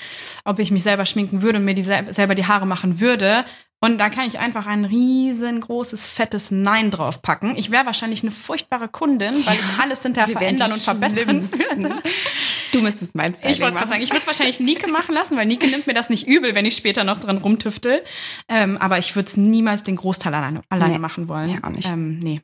ob 0.43 0.59
ich 0.59 0.71
mich 0.71 0.83
selber 0.83 1.05
schminken 1.05 1.41
würde 1.41 1.59
und 1.59 1.65
mir 1.65 1.75
die 1.75 1.83
sel 1.83 2.11
selber 2.13 2.35
die 2.35 2.45
Haare 2.45 2.65
machen 2.65 2.99
würde. 2.99 3.45
Und 3.79 3.99
da 3.99 4.09
kann 4.09 4.25
ich 4.25 4.39
einfach 4.39 4.65
ein 4.65 4.85
riesengroßes, 4.85 6.07
fettes 6.07 6.49
Nein 6.49 6.89
draufpacken. 6.89 7.55
Ich 7.57 7.69
wäre 7.69 7.85
wahrscheinlich 7.85 8.23
eine 8.23 8.31
furchtbare 8.31 8.87
Kundin, 8.87 9.33
weil 9.45 9.55
ich 9.55 9.79
alles 9.79 10.01
hinterher 10.01 10.35
verändern 10.35 10.71
und 10.71 10.81
verbessern 10.81 11.47
würde. 11.51 11.95
Du 12.71 12.81
müsstest 12.81 13.13
mein 13.13 13.35
Styling 13.35 13.53
Ich 13.53 13.61
wollte 13.61 13.73
gerade 13.73 13.85
machen. 13.85 13.89
sagen, 13.91 14.01
ich 14.01 14.11
würde 14.11 14.25
wahrscheinlich 14.25 14.59
Nike 14.59 14.87
machen 14.91 15.13
lassen, 15.13 15.37
weil 15.37 15.45
Nike 15.45 15.67
nimmt 15.67 15.85
mir 15.85 15.93
das 15.93 16.09
nicht 16.09 16.27
übel, 16.27 16.55
wenn 16.55 16.65
ich 16.65 16.75
später 16.75 17.03
noch 17.03 17.19
dran 17.19 17.37
rumtüftel. 17.37 18.03
Ähm, 18.49 18.77
aber 18.77 18.97
ich 18.97 19.15
würde 19.15 19.29
es 19.29 19.37
niemals 19.37 19.83
den 19.83 19.95
Großteil 19.95 20.33
alleine, 20.33 20.61
alleine 20.69 20.93
Nee, 20.93 20.99
machen 20.99 21.27
wollen. 21.27 21.49
ja, 21.51 21.57
auch 21.63 21.69
nicht. 21.69 21.87
Ähm, 21.87 22.17
nee. 22.17 22.41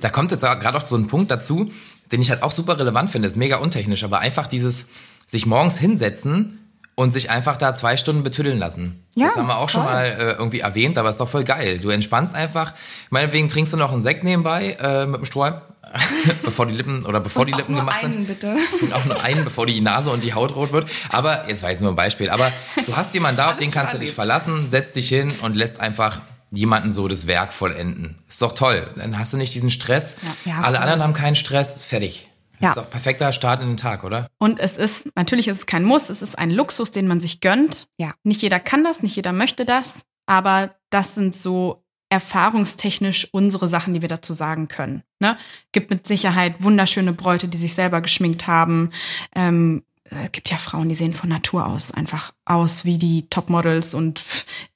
Da 0.00 0.08
kommt 0.10 0.30
jetzt 0.30 0.42
gerade 0.42 0.78
auch 0.78 0.86
so 0.86 0.96
ein 0.96 1.08
Punkt 1.08 1.30
dazu, 1.32 1.72
den 2.12 2.20
ich 2.22 2.30
halt 2.30 2.42
auch 2.42 2.52
super 2.52 2.78
relevant 2.78 3.10
finde, 3.10 3.26
ist 3.26 3.36
mega 3.36 3.56
untechnisch, 3.58 4.04
aber 4.04 4.20
einfach 4.20 4.46
dieses 4.46 4.90
sich 5.26 5.46
morgens 5.46 5.78
hinsetzen 5.78 6.60
und 6.96 7.12
sich 7.12 7.30
einfach 7.30 7.56
da 7.56 7.74
zwei 7.74 7.96
Stunden 7.96 8.22
betüddeln 8.22 8.58
lassen. 8.58 9.04
Ja, 9.16 9.26
das 9.26 9.36
haben 9.36 9.46
wir 9.48 9.58
auch 9.58 9.68
schon 9.68 9.82
voll. 9.82 9.92
mal 9.92 10.04
äh, 10.06 10.32
irgendwie 10.32 10.60
erwähnt, 10.60 10.96
aber 10.96 11.08
ist 11.08 11.18
doch 11.18 11.28
voll 11.28 11.44
geil. 11.44 11.78
Du 11.80 11.90
entspannst 11.90 12.34
einfach. 12.34 12.72
Meinetwegen 13.10 13.48
trinkst 13.48 13.72
du 13.72 13.76
noch 13.76 13.92
einen 13.92 14.02
Sekt 14.02 14.22
nebenbei 14.22 14.76
äh, 14.80 15.06
mit 15.06 15.16
dem 15.20 15.24
Strohhalm, 15.24 15.60
bevor 16.44 16.66
die 16.66 16.74
Lippen 16.74 17.04
oder 17.04 17.18
bevor 17.20 17.46
die 17.46 17.54
Auch 17.54 17.58
Lippen 17.58 17.74
gemacht 17.74 18.04
einen, 18.04 18.12
sind. 18.12 18.26
bitte. 18.28 18.54
Und 18.80 18.92
auch 18.94 19.04
nur 19.06 19.20
einen, 19.22 19.44
bevor 19.44 19.66
die 19.66 19.80
Nase 19.80 20.10
und 20.10 20.22
die 20.22 20.34
Haut 20.34 20.54
rot 20.54 20.72
wird. 20.72 20.86
Aber 21.08 21.48
jetzt 21.48 21.62
war 21.64 21.70
jetzt 21.70 21.80
nur 21.80 21.90
ein 21.90 21.96
Beispiel. 21.96 22.30
Aber 22.30 22.52
du 22.86 22.96
hast 22.96 23.12
jemanden 23.14 23.38
da, 23.38 23.50
auf 23.50 23.56
den 23.56 23.70
kannst 23.72 23.92
du 23.92 23.96
schon 23.96 24.06
dich 24.06 24.14
verlassen, 24.14 24.70
setzt 24.70 24.94
dich 24.94 25.08
hin 25.08 25.32
und 25.42 25.56
lässt 25.56 25.80
einfach 25.80 26.20
jemanden 26.54 26.92
so 26.92 27.08
das 27.08 27.26
Werk 27.26 27.52
vollenden. 27.52 28.18
Ist 28.28 28.40
doch 28.42 28.52
toll. 28.52 28.90
Dann 28.96 29.18
hast 29.18 29.32
du 29.32 29.36
nicht 29.36 29.54
diesen 29.54 29.70
Stress. 29.70 30.16
Ja, 30.44 30.60
Alle 30.60 30.80
anderen 30.80 31.02
haben 31.02 31.12
keinen 31.14 31.36
Stress. 31.36 31.82
Fertig. 31.82 32.30
Das 32.54 32.60
Ja. 32.60 32.68
ist 32.70 32.76
doch 32.76 32.90
perfekter 32.90 33.32
Start 33.32 33.60
in 33.60 33.68
den 33.68 33.76
Tag, 33.76 34.04
oder? 34.04 34.28
Und 34.38 34.60
es 34.60 34.76
ist, 34.76 35.08
natürlich 35.16 35.48
ist 35.48 35.58
es 35.58 35.66
kein 35.66 35.84
Muss, 35.84 36.08
es 36.08 36.22
ist 36.22 36.38
ein 36.38 36.50
Luxus, 36.50 36.90
den 36.92 37.06
man 37.08 37.18
sich 37.20 37.40
gönnt. 37.40 37.88
Ja. 37.98 38.12
Nicht 38.22 38.42
jeder 38.42 38.60
kann 38.60 38.84
das, 38.84 39.02
nicht 39.02 39.16
jeder 39.16 39.32
möchte 39.32 39.64
das, 39.64 40.02
aber 40.26 40.74
das 40.90 41.14
sind 41.14 41.34
so 41.34 41.84
erfahrungstechnisch 42.10 43.28
unsere 43.32 43.68
Sachen, 43.68 43.94
die 43.94 44.02
wir 44.02 44.08
dazu 44.08 44.34
sagen 44.34 44.68
können. 44.68 45.02
Ne? 45.20 45.36
Gibt 45.72 45.90
mit 45.90 46.06
Sicherheit 46.06 46.62
wunderschöne 46.62 47.12
Bräute, 47.12 47.48
die 47.48 47.56
sich 47.58 47.74
selber 47.74 48.00
geschminkt 48.00 48.46
haben. 48.46 48.90
Ähm, 49.34 49.82
äh, 50.10 50.28
gibt 50.30 50.50
ja 50.50 50.58
Frauen, 50.58 50.88
die 50.88 50.94
sehen 50.94 51.14
von 51.14 51.28
Natur 51.28 51.66
aus 51.66 51.92
einfach 51.92 52.32
aus 52.44 52.84
wie 52.84 52.98
die 52.98 53.28
Topmodels 53.28 53.94
und 53.94 54.22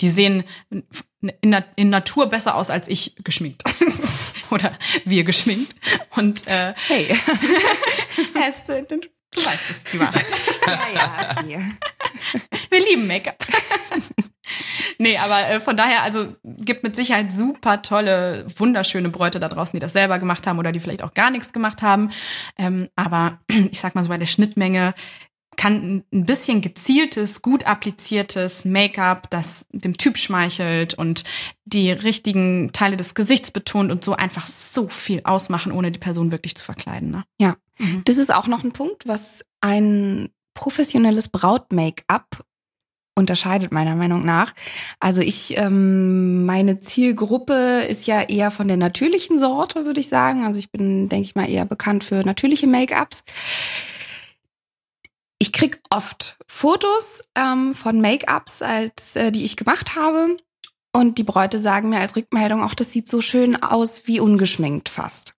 die 0.01 0.11
sehen 0.11 0.45
in, 1.41 1.57
in 1.77 1.91
Natur 1.91 2.27
besser 2.27 2.55
aus 2.55 2.71
als 2.71 2.89
ich 2.89 3.17
geschminkt. 3.25 3.63
Oder 4.51 4.73
wir 5.05 5.25
geschminkt. 5.25 5.75
Und 6.17 6.47
äh, 6.47 6.75
Hey. 6.87 7.09
du 9.31 9.45
weißt 9.45 9.71
es, 9.71 9.85
die 9.93 10.01
Wahrheit. 10.01 10.25
ja, 10.67 10.81
ja, 10.95 11.43
hier. 11.45 11.61
Wir 12.71 12.81
lieben 12.81 13.07
Make-up. 13.07 13.45
nee, 14.99 15.17
aber 15.19 15.49
äh, 15.49 15.61
von 15.61 15.77
daher, 15.77 16.03
also 16.03 16.35
gibt 16.43 16.83
mit 16.83 16.97
Sicherheit 16.97 17.31
super 17.31 17.83
tolle, 17.83 18.47
wunderschöne 18.57 19.11
Bräute 19.11 19.41
da 19.41 19.49
draußen, 19.49 19.73
die 19.73 19.79
das 19.79 19.93
selber 19.93 20.19
gemacht 20.19 20.47
haben 20.47 20.59
oder 20.59 20.73
die 20.73 20.81
vielleicht 20.81 21.03
auch 21.03 21.15
gar 21.15 21.31
nichts 21.31 21.53
gemacht 21.53 21.83
haben. 21.83 22.11
Ähm, 22.57 22.89
aber 22.97 23.41
ich 23.71 23.81
sag 23.81 23.95
mal 23.95 24.03
so 24.03 24.11
bei 24.11 24.19
der 24.19 24.27
Schnittmenge 24.27 24.95
kann 25.59 26.05
ein 26.15 26.25
bisschen 26.25 26.63
gezieltes, 26.63 27.43
gut 27.43 27.65
appliziertes 27.65 28.65
Make-up, 28.65 29.29
das 29.29 29.67
dem 29.73 29.99
Typ 29.99 30.17
schmeichelt 30.17 30.95
und 30.95 31.25
die 31.67 31.91
richtigen 31.91 32.73
Teile 32.73 32.97
des 32.97 33.15
Gesichts 33.15 33.51
betont 33.51 33.93
und 33.93 34.03
so 34.03 34.15
einfach 34.15 34.47
so 34.47 34.89
viel 34.89 35.21
ausmachen, 35.25 35.73
ohne 35.73 35.91
die 35.93 35.99
Person 35.99 36.31
wirklich 36.31 36.55
zu 36.55 36.65
verkleiden. 36.65 37.11
Ne? 37.11 37.25
Ja, 37.39 37.57
Mhm. 37.79 38.03
das 38.07 38.17
ist 38.17 38.33
auch 38.33 38.47
noch 38.47 38.65
ein 38.65 38.73
Punkt, 38.73 39.07
was 39.07 39.45
ein 39.61 40.31
professionelles 40.55 41.29
Braut-Make-up 41.29 42.45
unterscheidet 43.15 43.73
meiner 43.73 43.97
Meinung 43.97 44.25
nach. 44.25 44.55
Also 45.01 45.21
ich, 45.21 45.57
ähm, 45.57 46.47
meine 46.47 46.81
Zielgruppe 46.81 47.83
ist 47.89 48.07
ja 48.07 48.23
eher 48.23 48.51
von 48.53 48.69
der 48.69 48.77
natürlichen 48.77 49.39
Sorte, 49.41 49.85
würde 49.85 50.01
ich 50.01 50.09
sagen. 50.09 50.45
Also 50.47 50.59
ich 50.61 50.71
bin, 50.71 51.09
denke 51.09 51.25
ich 51.25 51.35
mal, 51.35 51.49
eher 51.51 51.65
bekannt 51.65 52.05
für 52.05 52.23
natürliche 52.25 52.69
Make-ups. 52.69 53.25
Ich 55.39 55.53
krieg 55.53 55.81
oft 55.91 56.37
Fotos 56.49 57.23
ähm, 57.37 57.75
von 57.75 58.01
Make-ups, 58.01 58.63
als 58.63 59.15
äh, 59.15 59.31
die 59.31 59.45
ich 59.45 59.57
gemacht 59.57 59.95
habe. 59.95 60.37
Und 60.93 61.19
die 61.19 61.23
Bräute 61.23 61.61
sagen 61.61 61.91
mir 61.91 62.01
als 62.01 62.17
Rückmeldung 62.17 62.63
auch, 62.63 62.75
das 62.75 62.91
sieht 62.93 63.09
so 63.09 63.21
schön 63.21 63.63
aus 63.63 64.03
wie 64.07 64.21
ungeschminkt 64.21 64.89
fast. 64.89 65.35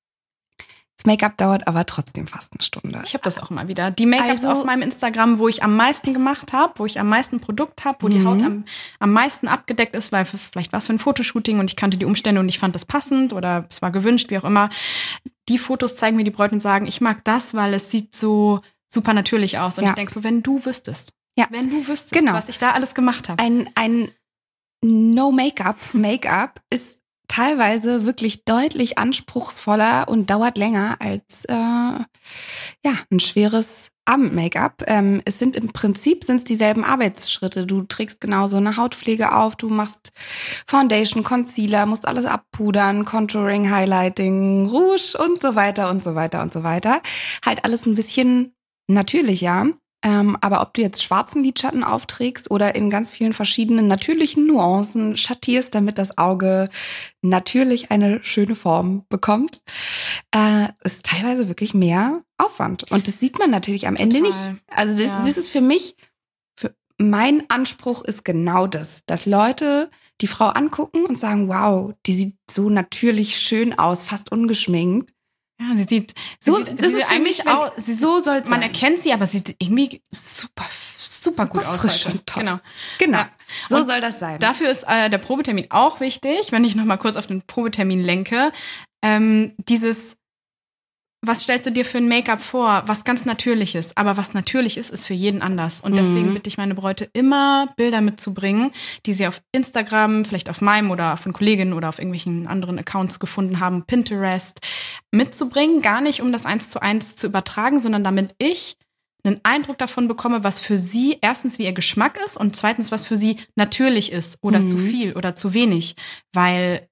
Das 0.96 1.06
Make-up 1.06 1.36
dauert 1.38 1.66
aber 1.66 1.86
trotzdem 1.86 2.26
fast 2.26 2.52
eine 2.52 2.62
Stunde. 2.62 3.00
Ich 3.04 3.14
habe 3.14 3.24
das 3.24 3.38
auch 3.42 3.50
immer 3.50 3.68
wieder. 3.68 3.90
Die 3.90 4.04
Make-ups 4.06 4.44
Also- 4.44 4.48
auf 4.60 4.64
meinem 4.64 4.82
Instagram, 4.82 5.38
wo 5.38 5.48
ich 5.48 5.62
am 5.62 5.74
meisten 5.76 6.12
gemacht 6.14 6.52
habe, 6.52 6.74
wo 6.76 6.86
ich 6.86 7.00
am 7.00 7.08
meisten 7.08 7.40
Produkt 7.40 7.84
habe, 7.84 7.98
wo 8.00 8.08
die 8.08 8.18
Mhm. 8.18 8.26
Haut 8.26 8.42
am, 8.42 8.64
am 9.00 9.12
meisten 9.12 9.48
abgedeckt 9.48 9.94
ist, 9.94 10.12
weil 10.12 10.22
es 10.24 10.46
vielleicht 10.46 10.72
was 10.72 10.86
für 10.86 10.92
ein 10.94 10.98
Fotoshooting 10.98 11.58
und 11.58 11.70
ich 11.70 11.76
kannte 11.76 11.96
die 11.96 12.04
Umstände 12.04 12.40
und 12.40 12.48
ich 12.50 12.58
fand 12.58 12.74
das 12.74 12.84
passend 12.84 13.32
oder 13.32 13.66
es 13.70 13.80
war 13.82 13.90
gewünscht, 13.90 14.30
wie 14.30 14.38
auch 14.38 14.44
immer. 14.44 14.68
Die 15.48 15.58
Fotos 15.58 15.96
zeigen 15.96 16.16
mir 16.16 16.24
die 16.24 16.30
Bräute 16.30 16.54
und 16.54 16.60
sagen, 16.60 16.86
ich 16.86 17.00
mag 17.00 17.24
das, 17.24 17.54
weil 17.54 17.72
es 17.74 17.90
sieht 17.90 18.14
so 18.14 18.60
super 18.92 19.14
natürlich 19.14 19.58
aus. 19.58 19.78
Und 19.78 19.84
Ja. 19.84 19.90
ich 19.90 19.96
denk 19.96 20.10
so, 20.10 20.24
wenn 20.24 20.42
du 20.42 20.64
wüsstest, 20.64 21.12
Ja. 21.36 21.46
wenn 21.50 21.70
du 21.70 21.86
wüsstest, 21.86 22.12
Genau. 22.12 22.34
was 22.34 22.48
ich 22.48 22.58
da 22.58 22.72
alles 22.72 22.94
gemacht 22.94 23.28
habe. 23.28 23.42
Ein, 23.42 23.70
ein 23.74 24.10
No-Make-up, 24.84 25.76
Make-up 25.92 26.60
ist 26.70 26.98
teilweise 27.28 28.04
wirklich 28.04 28.44
deutlich 28.44 28.98
anspruchsvoller 28.98 30.08
und 30.08 30.28
dauert 30.30 30.58
länger 30.58 30.96
als 30.98 31.44
äh, 31.44 31.52
ja 31.54 32.04
ein 33.12 33.20
schweres 33.20 33.88
Abend-Make-up. 34.04 34.82
Ähm, 34.88 35.22
es 35.24 35.38
sind 35.38 35.54
im 35.54 35.68
Prinzip 35.72 36.24
sind 36.24 36.38
es 36.38 36.44
dieselben 36.44 36.82
Arbeitsschritte. 36.82 37.66
Du 37.66 37.82
trägst 37.82 38.20
genauso 38.20 38.56
eine 38.56 38.76
Hautpflege 38.76 39.32
auf, 39.32 39.54
du 39.54 39.68
machst 39.68 40.10
Foundation, 40.66 41.22
Concealer, 41.22 41.86
musst 41.86 42.08
alles 42.08 42.24
abpudern, 42.24 43.04
Contouring, 43.04 43.70
Highlighting, 43.70 44.66
Rouge 44.66 45.16
und 45.24 45.40
so 45.40 45.54
weiter 45.54 45.88
und 45.90 46.02
so 46.02 46.16
weiter 46.16 46.42
und 46.42 46.52
so 46.52 46.64
weiter. 46.64 47.00
Halt 47.46 47.64
alles 47.64 47.86
ein 47.86 47.94
bisschen 47.94 48.56
natürlicher. 48.92 49.66
Ähm, 50.02 50.38
aber 50.40 50.62
ob 50.62 50.72
du 50.72 50.80
jetzt 50.80 51.02
schwarzen 51.02 51.44
Lidschatten 51.44 51.84
aufträgst 51.84 52.50
oder 52.50 52.74
in 52.74 52.88
ganz 52.88 53.10
vielen 53.10 53.34
verschiedenen 53.34 53.86
natürlichen 53.86 54.46
Nuancen 54.46 55.18
schattierst, 55.18 55.74
damit 55.74 55.98
das 55.98 56.16
Auge 56.16 56.70
natürlich 57.20 57.90
eine 57.90 58.24
schöne 58.24 58.54
Form 58.54 59.04
bekommt, 59.10 59.60
äh, 60.34 60.68
ist 60.84 61.04
teilweise 61.04 61.48
wirklich 61.48 61.74
mehr 61.74 62.22
Aufwand. 62.38 62.90
Und 62.90 63.08
das 63.08 63.20
sieht 63.20 63.38
man 63.38 63.50
natürlich 63.50 63.86
am 63.86 63.96
Ende 63.96 64.20
Total. 64.20 64.30
nicht. 64.52 64.62
Also 64.74 64.96
das, 64.96 65.10
Ja. 65.10 65.22
das 65.26 65.36
ist 65.36 65.50
für 65.50 65.60
mich, 65.60 65.96
für 66.56 66.74
mein 66.96 67.44
Anspruch 67.50 68.02
ist 68.02 68.24
genau 68.24 68.66
das, 68.66 69.02
dass 69.04 69.26
Leute 69.26 69.90
die 70.22 70.28
Frau 70.28 70.46
angucken 70.46 71.04
und 71.04 71.18
sagen, 71.18 71.48
wow, 71.48 71.92
die 72.06 72.14
sieht 72.14 72.36
so 72.50 72.70
natürlich 72.70 73.38
schön 73.38 73.78
aus, 73.78 74.04
fast 74.04 74.32
ungeschminkt. 74.32 75.12
Ja, 75.60 75.76
sie 75.76 75.84
sieht, 75.88 76.14
sie 76.40 76.50
So, 76.50 76.56
sieht, 76.56 76.80
das 76.80 76.88
sie 76.90 76.96
ist 76.98 77.10
eigentlich 77.10 77.46
aus, 77.46 77.70
sie 77.76 77.94
so 77.94 78.22
soll's 78.22 78.48
man 78.48 78.60
sein. 78.60 78.70
erkennt 78.70 78.98
sie, 79.00 79.12
aber 79.12 79.26
sie 79.26 79.38
sieht 79.38 79.56
irgendwie 79.60 80.02
super, 80.10 80.64
super, 80.98 81.46
gut 81.46 81.64
aus. 81.66 81.80
frisch 81.80 82.06
heute. 82.06 82.12
und 82.18 82.26
toll. 82.26 82.42
Genau. 82.44 82.60
Genau. 82.98 83.18
Ja. 83.18 83.28
So 83.68 83.76
Und 83.76 83.86
soll 83.86 84.00
das 84.00 84.18
sein. 84.18 84.38
Dafür 84.40 84.70
ist 84.70 84.84
äh, 84.88 85.10
der 85.10 85.18
Probetermin 85.18 85.66
auch 85.70 86.00
wichtig, 86.00 86.50
wenn 86.52 86.64
ich 86.64 86.74
noch 86.76 86.84
mal 86.84 86.96
kurz 86.96 87.16
auf 87.16 87.26
den 87.26 87.42
Probetermin 87.42 88.02
lenke. 88.02 88.52
Ähm, 89.02 89.54
dieses 89.58 90.16
was 91.22 91.42
stellst 91.42 91.66
du 91.66 91.70
dir 91.70 91.84
für 91.84 91.98
ein 91.98 92.08
Make-up 92.08 92.40
vor, 92.40 92.82
was 92.86 93.04
ganz 93.04 93.26
natürlich 93.26 93.74
ist. 93.74 93.98
Aber 93.98 94.16
was 94.16 94.32
natürlich 94.32 94.78
ist, 94.78 94.88
ist 94.90 95.06
für 95.06 95.12
jeden 95.14 95.42
anders. 95.42 95.82
Und 95.82 95.96
deswegen 95.96 96.28
Mhm. 96.30 96.34
bitte 96.34 96.48
ich 96.48 96.56
meine 96.56 96.74
Bräute 96.74 97.10
immer, 97.12 97.72
Bilder 97.76 98.00
mitzubringen, 98.00 98.72
die 99.04 99.12
sie 99.12 99.26
auf 99.26 99.42
Instagram, 99.52 100.24
vielleicht 100.24 100.48
auf 100.48 100.62
meinem 100.62 100.90
oder 100.90 101.18
von 101.18 101.34
Kolleginnen 101.34 101.74
oder 101.74 101.90
auf 101.90 101.98
irgendwelchen 101.98 102.46
anderen 102.46 102.78
Accounts 102.78 103.18
gefunden 103.18 103.60
haben, 103.60 103.84
Pinterest, 103.84 104.60
mitzubringen. 105.12 105.82
Gar 105.82 106.00
nicht, 106.00 106.22
um 106.22 106.32
das 106.32 106.46
eins 106.46 106.70
zu 106.70 106.80
eins 106.80 107.16
zu 107.16 107.26
übertragen, 107.26 107.80
sondern 107.80 108.04
damit 108.04 108.34
ich 108.38 108.76
einen 109.22 109.40
Eindruck 109.42 109.76
davon 109.76 110.08
bekomme, 110.08 110.44
was 110.44 110.60
für 110.60 110.78
sie 110.78 111.18
erstens 111.20 111.58
wie 111.58 111.64
ihr 111.64 111.74
Geschmack 111.74 112.18
ist 112.24 112.38
und 112.38 112.56
zweitens, 112.56 112.90
was 112.90 113.04
für 113.04 113.18
sie 113.18 113.36
natürlich 113.54 114.10
ist 114.12 114.38
oder 114.40 114.60
Mhm. 114.60 114.66
zu 114.68 114.78
viel 114.78 115.12
oder 115.14 115.34
zu 115.34 115.52
wenig. 115.52 115.96
Weil 116.32 116.88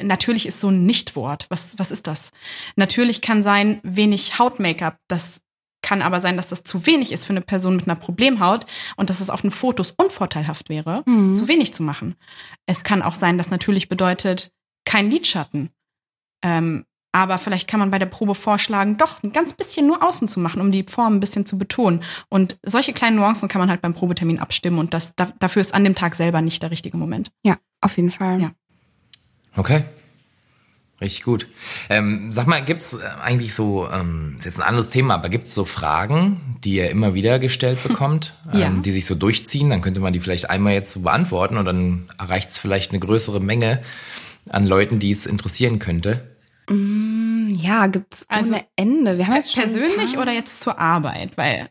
natürlich 0.00 0.46
ist 0.46 0.60
so 0.60 0.68
ein 0.68 0.86
Nichtwort. 0.86 1.46
Was, 1.48 1.78
was 1.78 1.90
ist 1.90 2.06
das? 2.06 2.30
Natürlich 2.76 3.20
kann 3.22 3.42
sein 3.42 3.80
wenig 3.82 4.38
Haut-Make-up. 4.38 4.98
Das 5.08 5.40
kann 5.82 6.02
aber 6.02 6.20
sein, 6.20 6.36
dass 6.36 6.48
das 6.48 6.64
zu 6.64 6.84
wenig 6.86 7.12
ist 7.12 7.24
für 7.24 7.30
eine 7.32 7.42
Person 7.42 7.76
mit 7.76 7.86
einer 7.86 7.94
Problemhaut 7.94 8.66
und 8.96 9.08
dass 9.08 9.20
es 9.20 9.30
auf 9.30 9.42
den 9.42 9.52
Fotos 9.52 9.92
unvorteilhaft 9.96 10.68
wäre, 10.68 11.02
Mhm. 11.06 11.36
zu 11.36 11.46
wenig 11.46 11.72
zu 11.72 11.82
machen. 11.84 12.16
Es 12.66 12.82
kann 12.82 13.02
auch 13.02 13.14
sein, 13.14 13.38
dass 13.38 13.50
natürlich 13.50 13.88
bedeutet, 13.88 14.50
kein 14.84 15.10
Lidschatten. 15.10 15.70
Ähm, 16.42 16.84
aber 17.12 17.38
vielleicht 17.38 17.66
kann 17.68 17.80
man 17.80 17.90
bei 17.90 17.98
der 17.98 18.06
Probe 18.06 18.34
vorschlagen, 18.34 18.98
doch 18.98 19.22
ein 19.22 19.32
ganz 19.32 19.54
bisschen 19.54 19.86
nur 19.86 20.02
außen 20.02 20.28
zu 20.28 20.38
machen, 20.40 20.60
um 20.60 20.70
die 20.70 20.82
Form 20.84 21.14
ein 21.14 21.20
bisschen 21.20 21.46
zu 21.46 21.56
betonen. 21.58 22.02
Und 22.28 22.58
solche 22.62 22.92
kleinen 22.92 23.16
Nuancen 23.16 23.48
kann 23.48 23.60
man 23.60 23.70
halt 23.70 23.80
beim 23.80 23.94
Probetermin 23.94 24.38
abstimmen 24.38 24.78
und 24.78 24.92
das, 24.92 25.14
da, 25.16 25.32
dafür 25.38 25.60
ist 25.62 25.72
an 25.72 25.84
dem 25.84 25.94
Tag 25.94 26.14
selber 26.14 26.42
nicht 26.42 26.62
der 26.62 26.70
richtige 26.72 26.96
Moment. 26.98 27.30
Ja, 27.44 27.56
auf 27.80 27.96
jeden 27.96 28.10
Fall. 28.10 28.40
Ja. 28.42 28.50
Okay. 29.56 29.82
Richtig 30.98 31.24
gut. 31.24 31.46
Ähm, 31.90 32.32
sag 32.32 32.46
mal, 32.46 32.64
gibt's 32.64 32.94
äh, 32.94 32.98
eigentlich 33.22 33.52
so, 33.54 33.86
ähm, 33.92 34.36
ist 34.38 34.46
jetzt 34.46 34.60
ein 34.62 34.66
anderes 34.66 34.88
Thema, 34.88 35.14
aber 35.14 35.28
gibt's 35.28 35.54
so 35.54 35.66
Fragen, 35.66 36.56
die 36.64 36.76
ihr 36.76 36.88
immer 36.90 37.12
wieder 37.12 37.38
gestellt 37.38 37.82
bekommt, 37.82 38.34
Ja. 38.54 38.66
ähm, 38.68 38.82
die 38.82 38.92
sich 38.92 39.04
so 39.04 39.14
durchziehen? 39.14 39.68
Dann 39.68 39.82
könnte 39.82 40.00
man 40.00 40.14
die 40.14 40.20
vielleicht 40.20 40.48
einmal 40.48 40.72
jetzt 40.72 40.92
so 40.92 41.00
beantworten 41.02 41.58
und 41.58 41.66
dann 41.66 42.08
erreicht 42.18 42.50
es 42.50 42.58
vielleicht 42.58 42.92
eine 42.92 43.00
größere 43.00 43.40
Menge 43.40 43.82
an 44.48 44.66
Leuten, 44.66 44.98
die 44.98 45.10
es 45.10 45.26
interessieren 45.26 45.78
könnte. 45.78 46.24
Ja, 46.70 47.86
gibt's 47.88 48.24
Also, 48.28 48.52
ohne 48.54 48.64
Ende. 48.76 49.18
Wir 49.18 49.26
haben 49.26 49.36
jetzt 49.36 49.54
Persönlich 49.54 50.16
oder 50.16 50.32
jetzt 50.32 50.60
zur 50.62 50.78
Arbeit? 50.78 51.36
Weil 51.36 51.68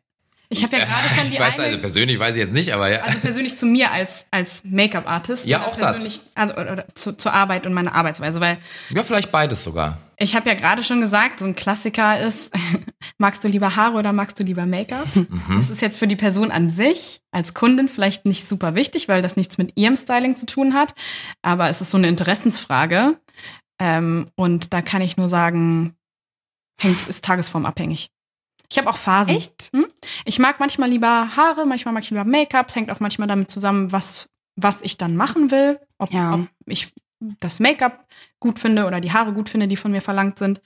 ich 0.50 0.64
habe 0.64 0.78
ja 0.78 0.86
gerade 0.86 1.10
schon 1.16 1.28
die 1.30 1.34
ich 1.34 1.40
weiß 1.40 1.60
eine, 1.60 1.68
also 1.68 1.80
persönlich 1.80 2.20
weiß 2.20 2.36
ich 2.36 2.42
jetzt 2.42 2.54
nicht, 2.54 2.74
aber 2.74 2.90
ja. 2.90 3.02
also 3.02 3.20
persönlich 3.20 3.58
zu 3.58 3.66
mir 3.66 3.92
als 3.92 4.26
als 4.32 4.62
Make-up-Artist. 4.64 5.46
Ja, 5.46 5.66
auch 5.66 5.76
das. 5.76 6.24
Also 6.36 6.54
oder, 6.54 6.74
oder 6.74 6.86
zu, 6.94 7.14
zur 7.18 7.34
Arbeit 7.34 7.66
und 7.66 7.74
meiner 7.74 7.94
Arbeitsweise, 7.94 8.40
weil 8.40 8.58
ja, 8.90 9.04
vielleicht 9.04 9.32
beides 9.32 9.64
sogar. 9.64 9.98
ich 10.18 10.36
habe 10.36 10.50
ja 10.50 10.56
gerade 10.56 10.84
schon 10.84 11.02
gesagt, 11.02 11.40
so 11.40 11.46
ein 11.46 11.56
Klassiker 11.56 12.20
ist, 12.20 12.52
magst 13.18 13.44
du 13.44 13.48
lieber 13.48 13.76
Haare 13.76 13.98
oder 13.98 14.14
magst 14.14 14.40
du 14.40 14.44
lieber 14.44 14.66
Make-up? 14.66 15.08
Das 15.58 15.70
ist 15.70 15.82
jetzt 15.82 15.98
für 15.98 16.08
die 16.08 16.16
Person 16.16 16.52
an 16.52 16.70
sich 16.70 17.22
als 17.32 17.54
Kundin 17.54 17.88
vielleicht 17.88 18.26
nicht 18.26 18.48
super 18.48 18.76
wichtig, 18.76 19.08
weil 19.08 19.22
das 19.22 19.36
nichts 19.36 19.58
mit 19.58 19.74
ihrem 19.76 19.98
Styling 19.98 20.36
zu 20.36 20.46
tun 20.46 20.74
hat, 20.74 20.94
aber 21.42 21.70
es 21.70 21.82
ist 21.82 21.92
so 21.92 21.98
eine 21.98 22.08
Interessensfrage 22.08 23.18
ähm, 23.80 24.26
und 24.36 24.74
da 24.74 24.82
kann 24.82 25.02
ich 25.02 25.18
nur 25.18 25.28
sagen, 25.28 25.96
hängt 26.80 27.08
ist 27.08 27.24
tagesformabhängig. 27.24 28.10
Ich 28.70 28.78
habe 28.78 28.90
auch 28.90 28.98
Phasen. 28.98 29.36
Echt? 29.36 29.70
Hm? 29.74 29.88
Ich 30.26 30.40
mag 30.40 30.60
manchmal 30.60 30.90
lieber 30.90 31.36
Haare, 31.36 31.66
manchmal 31.66 31.94
mag 31.94 32.04
ich 32.04 32.10
lieber 32.10 32.26
Make-up. 32.26 32.70
Es 32.70 32.76
hängt 32.76 32.92
auch 32.92 33.00
manchmal 33.00 33.28
damit 33.28 33.50
zusammen, 33.52 33.92
was, 33.92 34.30
was 34.56 34.82
ich 34.82 34.98
dann 34.98 35.16
machen 35.16 35.52
will. 35.52 35.80
Ob, 35.98 36.12
Ja. 36.12 36.34
ob 36.36 36.48
ich 36.66 36.94
das 37.40 37.60
Make-up 37.60 38.06
gut 38.40 38.60
finde 38.60 38.86
oder 38.86 39.00
die 39.00 39.12
Haare 39.14 39.32
gut 39.34 39.50
finde, 39.50 39.68
die 39.68 39.78
von 39.78 39.92
mir 39.92 40.02
verlangt 40.02 40.38
sind. 40.38 40.62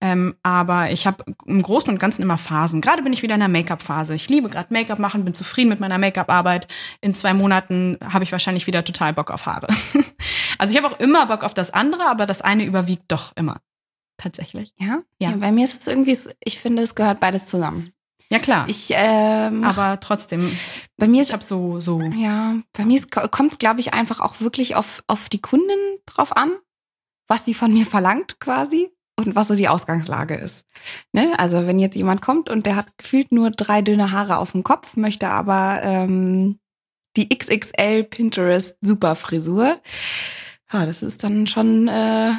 Ähm, 0.00 0.36
aber 0.42 0.90
ich 0.92 1.06
habe 1.06 1.24
im 1.46 1.62
Großen 1.62 1.88
und 1.88 1.98
Ganzen 1.98 2.22
immer 2.22 2.38
Phasen. 2.38 2.80
Gerade 2.80 3.02
bin 3.02 3.12
ich 3.12 3.22
wieder 3.22 3.34
in 3.34 3.40
der 3.40 3.48
Make-up-Phase. 3.48 4.14
Ich 4.14 4.28
liebe 4.28 4.48
gerade 4.48 4.72
Make-up 4.72 4.98
machen, 4.98 5.24
bin 5.24 5.34
zufrieden 5.34 5.70
mit 5.70 5.80
meiner 5.80 5.98
Make-up-Arbeit. 5.98 6.68
In 7.00 7.14
zwei 7.14 7.34
Monaten 7.34 7.98
habe 8.12 8.24
ich 8.24 8.32
wahrscheinlich 8.32 8.66
wieder 8.66 8.84
total 8.84 9.12
Bock 9.14 9.30
auf 9.30 9.46
Haare. 9.46 9.68
also 10.58 10.76
ich 10.76 10.82
habe 10.82 10.94
auch 10.94 11.00
immer 11.00 11.26
Bock 11.26 11.42
auf 11.42 11.54
das 11.54 11.72
andere, 11.72 12.06
aber 12.08 12.26
das 12.26 12.42
eine 12.42 12.64
überwiegt 12.64 13.04
doch 13.08 13.32
immer. 13.36 13.56
Tatsächlich. 14.16 14.72
Ja? 14.78 15.02
Ja. 15.18 15.30
ja. 15.30 15.36
Bei 15.36 15.52
mir 15.52 15.64
ist 15.64 15.82
es 15.82 15.86
irgendwie, 15.86 16.18
ich 16.44 16.58
finde, 16.58 16.82
es 16.82 16.94
gehört 16.94 17.20
beides 17.20 17.46
zusammen. 17.46 17.92
Ja 18.30 18.38
klar. 18.38 18.68
Ich, 18.68 18.88
ähm, 18.90 19.64
aber 19.64 20.00
trotzdem, 20.00 20.40
bei 20.96 21.06
mir 21.06 21.22
ich 21.22 21.28
ist, 21.28 21.32
habe 21.32 21.44
so 21.44 21.80
so 21.80 22.00
ja, 22.00 22.56
bei 22.72 22.84
mir 22.84 23.00
kommt 23.30 23.52
es, 23.52 23.58
glaube 23.58 23.80
ich, 23.80 23.92
einfach 23.92 24.20
auch 24.20 24.40
wirklich 24.40 24.76
auf, 24.76 25.04
auf 25.06 25.28
die 25.28 25.40
Kundin 25.40 25.78
drauf 26.06 26.36
an, 26.36 26.52
was 27.28 27.44
sie 27.44 27.54
von 27.54 27.72
mir 27.72 27.86
verlangt 27.86 28.40
quasi 28.40 28.90
und 29.16 29.36
was 29.36 29.48
so 29.48 29.54
die 29.54 29.68
Ausgangslage 29.68 30.34
ist. 30.34 30.66
Ne? 31.12 31.34
Also 31.38 31.66
wenn 31.66 31.78
jetzt 31.78 31.96
jemand 31.96 32.22
kommt 32.22 32.50
und 32.50 32.66
der 32.66 32.76
hat 32.76 32.96
gefühlt 32.98 33.30
nur 33.30 33.50
drei 33.50 33.82
dünne 33.82 34.10
Haare 34.10 34.38
auf 34.38 34.52
dem 34.52 34.64
Kopf, 34.64 34.96
möchte 34.96 35.28
aber 35.28 35.80
ähm, 35.82 36.58
die 37.16 37.28
XXL 37.28 38.04
Pinterest 38.04 38.76
Superfrisur, 38.80 39.80
ja, 40.72 40.86
das 40.86 41.02
ist 41.02 41.22
dann 41.22 41.46
schon 41.46 41.86
äh, 41.86 42.32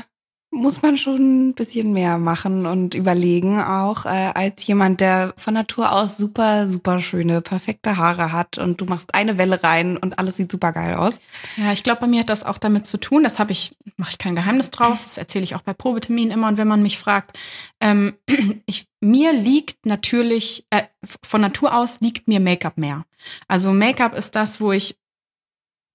muss 0.55 0.81
man 0.81 0.97
schon 0.97 1.49
ein 1.49 1.53
bisschen 1.53 1.91
mehr 1.91 2.17
machen 2.17 2.65
und 2.65 2.95
überlegen 2.95 3.61
auch 3.61 4.05
äh, 4.05 4.31
als 4.33 4.65
jemand, 4.65 5.01
der 5.01 5.33
von 5.37 5.53
Natur 5.53 5.91
aus 5.91 6.17
super, 6.17 6.67
super 6.69 6.99
schöne, 6.99 7.41
perfekte 7.41 7.97
Haare 7.97 8.31
hat 8.31 8.57
und 8.57 8.79
du 8.79 8.85
machst 8.85 9.13
eine 9.13 9.37
Welle 9.37 9.61
rein 9.63 9.97
und 9.97 10.17
alles 10.17 10.37
sieht 10.37 10.51
super 10.51 10.71
geil 10.71 10.95
aus. 10.95 11.19
Ja, 11.57 11.73
ich 11.73 11.83
glaube, 11.83 12.01
bei 12.01 12.07
mir 12.07 12.21
hat 12.21 12.29
das 12.29 12.43
auch 12.43 12.57
damit 12.57 12.87
zu 12.87 12.97
tun. 12.97 13.23
Das 13.23 13.37
habe 13.37 13.51
ich, 13.51 13.75
mache 13.97 14.11
ich 14.11 14.17
kein 14.17 14.35
Geheimnis 14.35 14.71
draus. 14.71 15.03
Das 15.03 15.17
erzähle 15.17 15.43
ich 15.43 15.55
auch 15.55 15.61
bei 15.61 15.73
Probeterminen 15.73 16.31
immer. 16.31 16.47
Und 16.47 16.57
wenn 16.57 16.67
man 16.67 16.81
mich 16.81 16.97
fragt, 16.97 17.37
ähm, 17.81 18.13
ich, 18.65 18.87
mir 19.01 19.33
liegt 19.33 19.85
natürlich 19.85 20.65
äh, 20.69 20.83
von 21.23 21.41
Natur 21.41 21.75
aus 21.75 21.99
liegt 21.99 22.27
mir 22.27 22.39
Make-up 22.39 22.77
mehr. 22.77 23.05
Also 23.47 23.73
Make-up 23.73 24.15
ist 24.15 24.35
das, 24.35 24.61
wo 24.61 24.71
ich, 24.71 24.97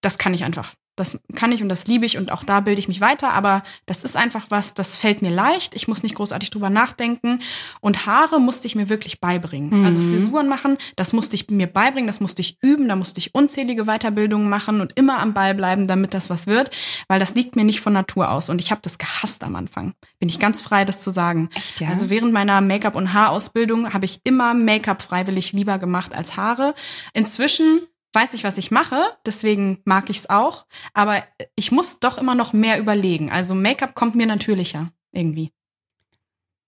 das 0.02 0.18
kann 0.18 0.34
ich 0.34 0.44
einfach. 0.44 0.72
Das 1.00 1.18
kann 1.34 1.50
ich 1.50 1.62
und 1.62 1.70
das 1.70 1.86
liebe 1.86 2.04
ich 2.04 2.18
und 2.18 2.30
auch 2.30 2.44
da 2.44 2.60
bilde 2.60 2.78
ich 2.78 2.88
mich 2.88 3.00
weiter, 3.00 3.32
aber 3.32 3.62
das 3.86 4.04
ist 4.04 4.18
einfach 4.18 4.46
was, 4.50 4.74
das 4.74 4.96
fällt 4.96 5.22
mir 5.22 5.30
leicht. 5.30 5.74
Ich 5.74 5.88
muss 5.88 6.02
nicht 6.02 6.14
großartig 6.14 6.50
drüber 6.50 6.68
nachdenken. 6.68 7.40
Und 7.80 8.04
Haare 8.04 8.38
musste 8.38 8.66
ich 8.66 8.74
mir 8.74 8.90
wirklich 8.90 9.18
beibringen. 9.18 9.80
Mhm. 9.80 9.86
Also 9.86 9.98
Frisuren 9.98 10.46
machen, 10.46 10.76
das 10.96 11.14
musste 11.14 11.36
ich 11.36 11.48
mir 11.48 11.66
beibringen, 11.66 12.06
das 12.06 12.20
musste 12.20 12.42
ich 12.42 12.58
üben, 12.60 12.86
da 12.86 12.96
musste 12.96 13.18
ich 13.18 13.34
unzählige 13.34 13.84
Weiterbildungen 13.84 14.50
machen 14.50 14.82
und 14.82 14.92
immer 14.96 15.20
am 15.20 15.32
Ball 15.32 15.54
bleiben, 15.54 15.88
damit 15.88 16.12
das 16.12 16.28
was 16.28 16.46
wird, 16.46 16.70
weil 17.08 17.18
das 17.18 17.34
liegt 17.34 17.56
mir 17.56 17.64
nicht 17.64 17.80
von 17.80 17.94
Natur 17.94 18.30
aus. 18.30 18.50
Und 18.50 18.60
ich 18.60 18.70
habe 18.70 18.82
das 18.82 18.98
gehasst 18.98 19.42
am 19.42 19.56
Anfang. 19.56 19.94
Bin 20.18 20.28
ich 20.28 20.38
ganz 20.38 20.60
frei, 20.60 20.84
das 20.84 21.02
zu 21.02 21.10
sagen. 21.10 21.48
Echt, 21.54 21.80
ja? 21.80 21.88
Also 21.88 22.10
während 22.10 22.34
meiner 22.34 22.60
Make-up- 22.60 22.94
und 22.94 23.14
Haarausbildung 23.14 23.94
habe 23.94 24.04
ich 24.04 24.20
immer 24.24 24.52
Make-up 24.52 25.00
freiwillig 25.00 25.52
lieber 25.52 25.78
gemacht 25.78 26.14
als 26.14 26.36
Haare. 26.36 26.74
Inzwischen 27.14 27.80
weiß 28.12 28.34
ich, 28.34 28.44
was 28.44 28.58
ich 28.58 28.70
mache, 28.70 29.00
deswegen 29.26 29.78
mag 29.84 30.10
ich 30.10 30.18
es 30.18 30.30
auch, 30.30 30.66
aber 30.94 31.22
ich 31.54 31.70
muss 31.72 32.00
doch 32.00 32.18
immer 32.18 32.34
noch 32.34 32.52
mehr 32.52 32.78
überlegen. 32.78 33.30
Also 33.30 33.54
Make-up 33.54 33.94
kommt 33.94 34.14
mir 34.16 34.26
natürlicher 34.26 34.92
irgendwie. 35.12 35.52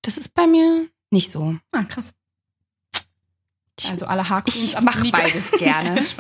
Das 0.03 0.19
ist 0.19 0.35
bei 0.35 0.47
mir 0.47 0.89
nicht 1.11 1.31
so. 1.31 1.57
Ah, 1.73 1.85
krass. 1.85 2.13
Also 3.91 4.07
alle 4.07 4.29
Haarqueens 4.29 4.65
Ich 4.65 4.77
am 4.77 4.85
mach 4.85 4.99
Sneaker. 4.99 5.19
beides 5.19 5.51
gerne. 5.53 6.05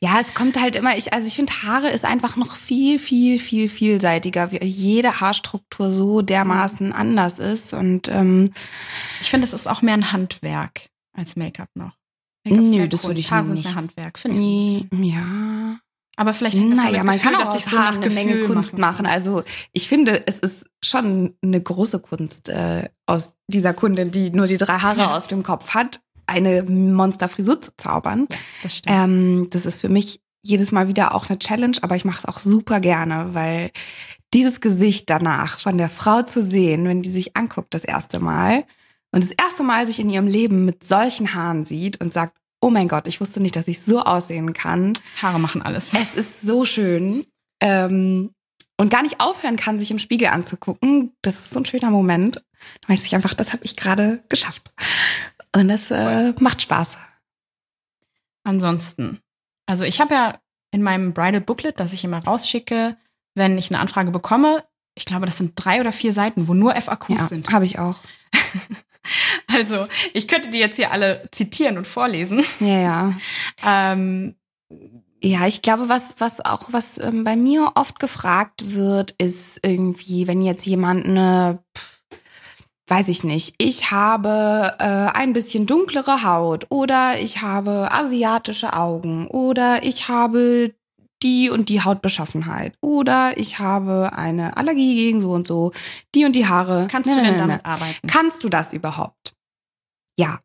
Ja, 0.00 0.18
es 0.20 0.34
kommt 0.34 0.60
halt 0.60 0.74
immer, 0.74 0.96
ich, 0.96 1.12
also 1.12 1.28
ich 1.28 1.36
finde, 1.36 1.52
Haare 1.62 1.88
ist 1.88 2.04
einfach 2.04 2.34
noch 2.34 2.56
viel, 2.56 2.98
viel, 2.98 3.38
viel 3.38 3.68
vielseitiger, 3.68 4.50
wie 4.50 4.58
jede 4.64 5.20
Haarstruktur 5.20 5.92
so 5.92 6.22
dermaßen 6.22 6.92
anders 6.92 7.38
ist. 7.38 7.72
Und 7.72 8.08
ähm, 8.08 8.52
Ich 9.20 9.30
finde, 9.30 9.46
es 9.46 9.52
ist 9.52 9.68
auch 9.68 9.80
mehr 9.80 9.94
ein 9.94 10.10
Handwerk 10.10 10.88
als 11.12 11.36
Make-up 11.36 11.68
noch. 11.74 11.92
Nö, 12.44 12.88
das 12.88 13.02
Kunst, 13.02 13.04
würde 13.08 13.20
ich 13.20 13.30
Haare 13.30 13.46
nicht- 13.46 13.74
Handwerk, 13.74 14.18
finde 14.18 14.40
ich. 14.40 14.86
ja. 15.08 15.76
Aber 16.16 16.34
vielleicht 16.34 16.56
hängt 16.58 16.72
das 16.72 16.76
Naja, 16.76 16.90
damit 16.98 17.06
man 17.06 17.16
Gefühl, 17.18 17.32
kann 17.32 17.46
auch 17.46 17.54
aus 17.54 17.64
so 17.64 17.78
Haaren 17.78 18.02
eine 18.02 18.12
Menge 18.12 18.32
Gefühl 18.34 18.54
Kunst 18.54 18.76
machen. 18.78 19.06
Also 19.06 19.42
ich 19.72 19.88
finde, 19.88 20.26
es 20.26 20.38
ist 20.40 20.66
schon 20.84 21.34
eine 21.42 21.60
große 21.60 22.00
Kunst 22.00 22.50
äh, 22.50 22.88
aus 23.06 23.34
dieser 23.46 23.72
Kundin, 23.72 24.10
die 24.10 24.30
nur 24.30 24.46
die 24.46 24.58
drei 24.58 24.78
Haare 24.78 24.98
Ja. 25.00 25.16
auf 25.16 25.26
dem 25.26 25.42
Kopf 25.42 25.70
hat, 25.72 26.00
eine 26.26 26.62
Monsterfrisur 26.64 27.60
zu 27.62 27.70
zaubern. 27.78 28.26
Ja, 28.30 28.36
das 28.62 28.76
stimmt. 28.78 28.96
Ähm, 28.96 29.46
das 29.50 29.64
ist 29.64 29.80
für 29.80 29.88
mich 29.88 30.20
jedes 30.42 30.70
Mal 30.70 30.86
wieder 30.86 31.14
auch 31.14 31.28
eine 31.30 31.38
Challenge, 31.38 31.78
aber 31.80 31.96
ich 31.96 32.04
mache 32.04 32.18
es 32.18 32.24
auch 32.28 32.40
super 32.40 32.80
gerne, 32.80 33.30
weil 33.32 33.70
dieses 34.34 34.60
Gesicht 34.60 35.08
danach 35.08 35.60
von 35.60 35.78
der 35.78 35.88
Frau 35.88 36.22
zu 36.22 36.42
sehen, 36.42 36.84
wenn 36.84 37.02
die 37.02 37.10
sich 37.10 37.36
anguckt 37.36 37.72
das 37.74 37.84
erste 37.84 38.18
Mal 38.18 38.64
und 39.12 39.22
das 39.24 39.30
erste 39.32 39.62
Mal 39.62 39.86
sich 39.86 40.00
in 40.00 40.10
ihrem 40.10 40.26
Leben 40.26 40.64
mit 40.64 40.82
solchen 40.84 41.34
Haaren 41.34 41.64
sieht 41.66 42.00
und 42.00 42.12
sagt, 42.12 42.36
oh 42.60 42.70
mein 42.70 42.88
Gott, 42.88 43.06
ich 43.06 43.20
wusste 43.20 43.40
nicht, 43.40 43.56
dass 43.56 43.68
ich 43.68 43.82
so 43.82 44.00
aussehen 44.02 44.52
kann. 44.52 44.94
Haare 45.20 45.38
machen 45.38 45.62
alles. 45.62 45.86
Es 45.92 46.14
ist 46.14 46.40
so 46.42 46.64
schön. 46.64 47.26
Ähm, 47.60 48.30
und 48.78 48.88
gar 48.90 49.02
nicht 49.02 49.20
aufhören 49.20 49.56
kann, 49.56 49.78
sich 49.78 49.90
im 49.90 49.98
Spiegel 49.98 50.28
anzugucken. 50.28 51.12
Das 51.22 51.34
ist 51.34 51.50
so 51.50 51.58
ein 51.60 51.66
schöner 51.66 51.90
Moment. 51.90 52.36
Da 52.82 52.88
weiß 52.88 53.04
ich 53.04 53.14
einfach, 53.14 53.34
das 53.34 53.52
habe 53.52 53.64
ich 53.64 53.76
gerade 53.76 54.22
geschafft. 54.28 54.72
Und 55.54 55.68
das 55.68 55.90
äh, 55.90 56.32
macht 56.40 56.62
Spaß. 56.62 56.96
Ansonsten, 58.44 59.20
also 59.66 59.84
ich 59.84 60.00
habe 60.00 60.14
ja 60.14 60.38
in 60.72 60.82
meinem 60.82 61.12
Bridal 61.12 61.40
Booklet, 61.40 61.78
das 61.78 61.92
ich 61.92 62.04
immer 62.04 62.24
rausschicke, 62.24 62.96
wenn 63.34 63.58
ich 63.58 63.70
eine 63.70 63.78
Anfrage 63.80 64.10
bekomme, 64.10 64.64
ich 64.94 65.04
glaube, 65.04 65.26
das 65.26 65.38
sind 65.38 65.52
drei 65.54 65.80
oder 65.80 65.92
vier 65.92 66.12
Seiten, 66.12 66.48
wo 66.48 66.54
nur 66.54 66.74
FAQs 66.74 67.08
Ja, 67.08 67.26
sind. 67.28 67.50
habe 67.50 67.64
ich 67.64 67.78
auch. 67.78 68.00
Also, 69.54 69.86
ich 70.14 70.28
könnte 70.28 70.50
die 70.50 70.58
jetzt 70.58 70.76
hier 70.76 70.92
alle 70.92 71.28
zitieren 71.32 71.76
und 71.78 71.86
vorlesen. 71.86 72.44
Ja, 72.60 72.78
ja. 72.78 73.14
Ähm, 73.66 74.34
Ja, 75.24 75.46
ich 75.46 75.62
glaube, 75.62 75.88
was, 75.88 76.14
was 76.18 76.44
auch, 76.44 76.72
was 76.72 76.98
ähm, 76.98 77.22
bei 77.24 77.36
mir 77.36 77.72
oft 77.76 78.00
gefragt 78.00 78.74
wird, 78.74 79.12
ist 79.18 79.60
irgendwie, 79.62 80.26
wenn 80.26 80.42
jetzt 80.42 80.66
jemand 80.66 81.06
eine, 81.06 81.62
weiß 82.88 83.08
ich 83.08 83.22
nicht, 83.24 83.54
ich 83.58 83.90
habe 83.92 84.74
äh, 84.78 84.84
ein 85.16 85.32
bisschen 85.32 85.66
dunklere 85.66 86.24
Haut 86.24 86.66
oder 86.70 87.18
ich 87.20 87.40
habe 87.42 87.88
asiatische 87.92 88.72
Augen 88.74 89.26
oder 89.28 89.82
ich 89.84 90.08
habe 90.08 90.74
die 91.22 91.50
und 91.50 91.68
die 91.68 91.80
Hautbeschaffenheit 91.82 92.74
oder 92.80 93.32
ich 93.36 93.58
habe 93.58 94.12
eine 94.14 94.56
Allergie 94.56 94.94
gegen 94.96 95.20
so 95.20 95.32
und 95.32 95.46
so, 95.46 95.72
die 96.14 96.24
und 96.24 96.34
die 96.36 96.46
Haare. 96.46 96.88
kannst 96.90 97.08
Ne, 97.08 97.16
du 97.16 97.22
ne, 97.22 97.26
denn 97.28 97.36
ne, 97.36 97.42
ne. 97.42 97.48
damit 97.48 97.66
arbeiten? 97.66 98.06
Kannst 98.08 98.42
du 98.44 98.48
das 98.48 98.72
überhaupt? 98.72 99.34
Ja, 100.18 100.38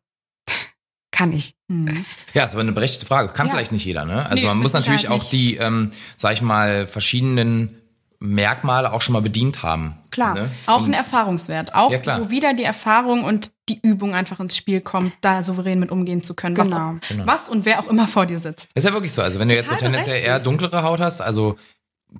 kann 1.10 1.32
ich. 1.32 1.54
Hm. 1.70 2.04
Ja, 2.34 2.44
ist 2.44 2.52
aber 2.52 2.62
eine 2.62 2.72
berechtigte 2.72 3.06
Frage. 3.06 3.32
Kann 3.32 3.46
Ja. 3.48 3.52
vielleicht 3.54 3.72
nicht 3.72 3.84
jeder, 3.84 4.04
ne? 4.04 4.24
Also 4.26 4.42
Nee, 4.42 4.48
man 4.48 4.58
muss 4.58 4.72
natürlich 4.72 5.08
auch 5.08 5.28
die, 5.28 5.56
ähm, 5.56 5.90
sag 6.16 6.32
ich 6.34 6.42
mal, 6.42 6.86
verschiedenen 6.86 7.74
Merkmale 8.20 8.92
auch 8.92 9.00
schon 9.00 9.12
mal 9.12 9.22
bedient 9.22 9.62
haben. 9.62 9.96
Klar. 10.10 10.34
Ne? 10.34 10.50
Auch 10.66 10.84
ein 10.84 10.92
Erfahrungswert. 10.92 11.74
Auch, 11.74 11.92
Ja, 11.92 11.98
klar. 11.98 12.20
wo 12.20 12.30
wieder 12.30 12.52
die 12.52 12.64
Erfahrung 12.64 13.22
und 13.24 13.52
die 13.68 13.78
Übung 13.80 14.14
einfach 14.14 14.40
ins 14.40 14.56
Spiel 14.56 14.80
kommt, 14.80 15.12
da 15.20 15.42
souverän 15.44 15.78
mit 15.78 15.92
umgehen 15.92 16.22
zu 16.24 16.34
können. 16.34 16.56
Was, 16.56 16.64
Genau. 16.68 16.76
auch, 16.96 17.08
Genau. 17.08 17.26
was 17.26 17.48
und 17.48 17.64
wer 17.64 17.78
auch 17.78 17.86
immer 17.86 18.08
vor 18.08 18.26
dir 18.26 18.40
sitzt. 18.40 18.66
Ist 18.74 18.84
ja 18.84 18.92
wirklich 18.92 19.12
so. 19.12 19.22
Also 19.22 19.38
wenn 19.38 19.48
du 19.48 19.54
jetzt 19.54 19.68
so 19.68 19.74
Total 19.74 19.90
tendenziell 19.90 20.22
eher 20.24 20.40
dunklere 20.40 20.82
Haut 20.82 21.00
hast, 21.00 21.20
also 21.20 21.56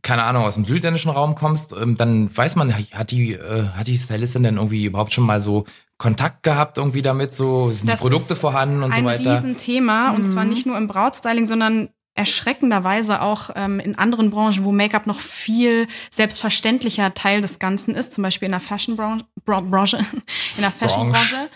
keine 0.03 0.23
Ahnung, 0.25 0.45
aus 0.45 0.55
dem 0.55 0.67
südländischen 0.67 1.11
Raum 1.11 1.35
kommst, 1.35 1.73
ähm, 1.73 1.97
dann 1.97 2.31
weiß 2.37 2.57
man, 2.57 2.75
hat 2.75 3.11
die, 3.11 3.33
äh, 3.33 3.69
hat 3.75 3.87
die 3.87 3.97
Stylistin 3.97 4.43
denn 4.43 4.57
irgendwie 4.57 4.85
überhaupt 4.85 5.13
schon 5.15 5.25
mal 5.25 5.41
so 5.41 5.65
Kontakt 5.97 6.43
gehabt 6.45 6.77
irgendwie 6.79 7.03
damit? 7.03 7.33
So 7.35 7.71
sind 7.73 7.91
Das 7.91 7.97
die 7.99 8.03
Produkte 8.03 8.37
vorhanden 8.37 8.83
und 8.83 8.93
ein 8.93 9.01
so 9.01 9.05
weiter? 9.07 9.37
Riesenthema 9.39 10.11
und 10.11 10.29
zwar 10.29 10.45
nicht 10.45 10.67
nur 10.67 10.77
im 10.77 10.87
Brautstyling, 10.87 11.49
sondern 11.49 11.89
erschreckenderweise 12.19 13.23
auch 13.23 13.51
ähm, 13.55 13.79
in 13.79 13.97
anderen 13.97 14.31
Branchen, 14.31 14.64
wo 14.64 14.73
Make-up 14.73 15.07
noch 15.07 15.21
viel 15.21 15.87
selbstverständlicher 16.11 17.14
Teil 17.14 17.41
des 17.41 17.61
Ganzen 17.61 17.95
ist, 17.95 18.12
zum 18.12 18.23
Beispiel 18.23 18.47
in 18.47 18.53
der 18.53 18.61
Fashion-Branche, 18.61 19.25
Branche, 19.45 19.99
in 20.57 20.61
der 20.62 20.73
Fashion-Branche. 20.73 21.49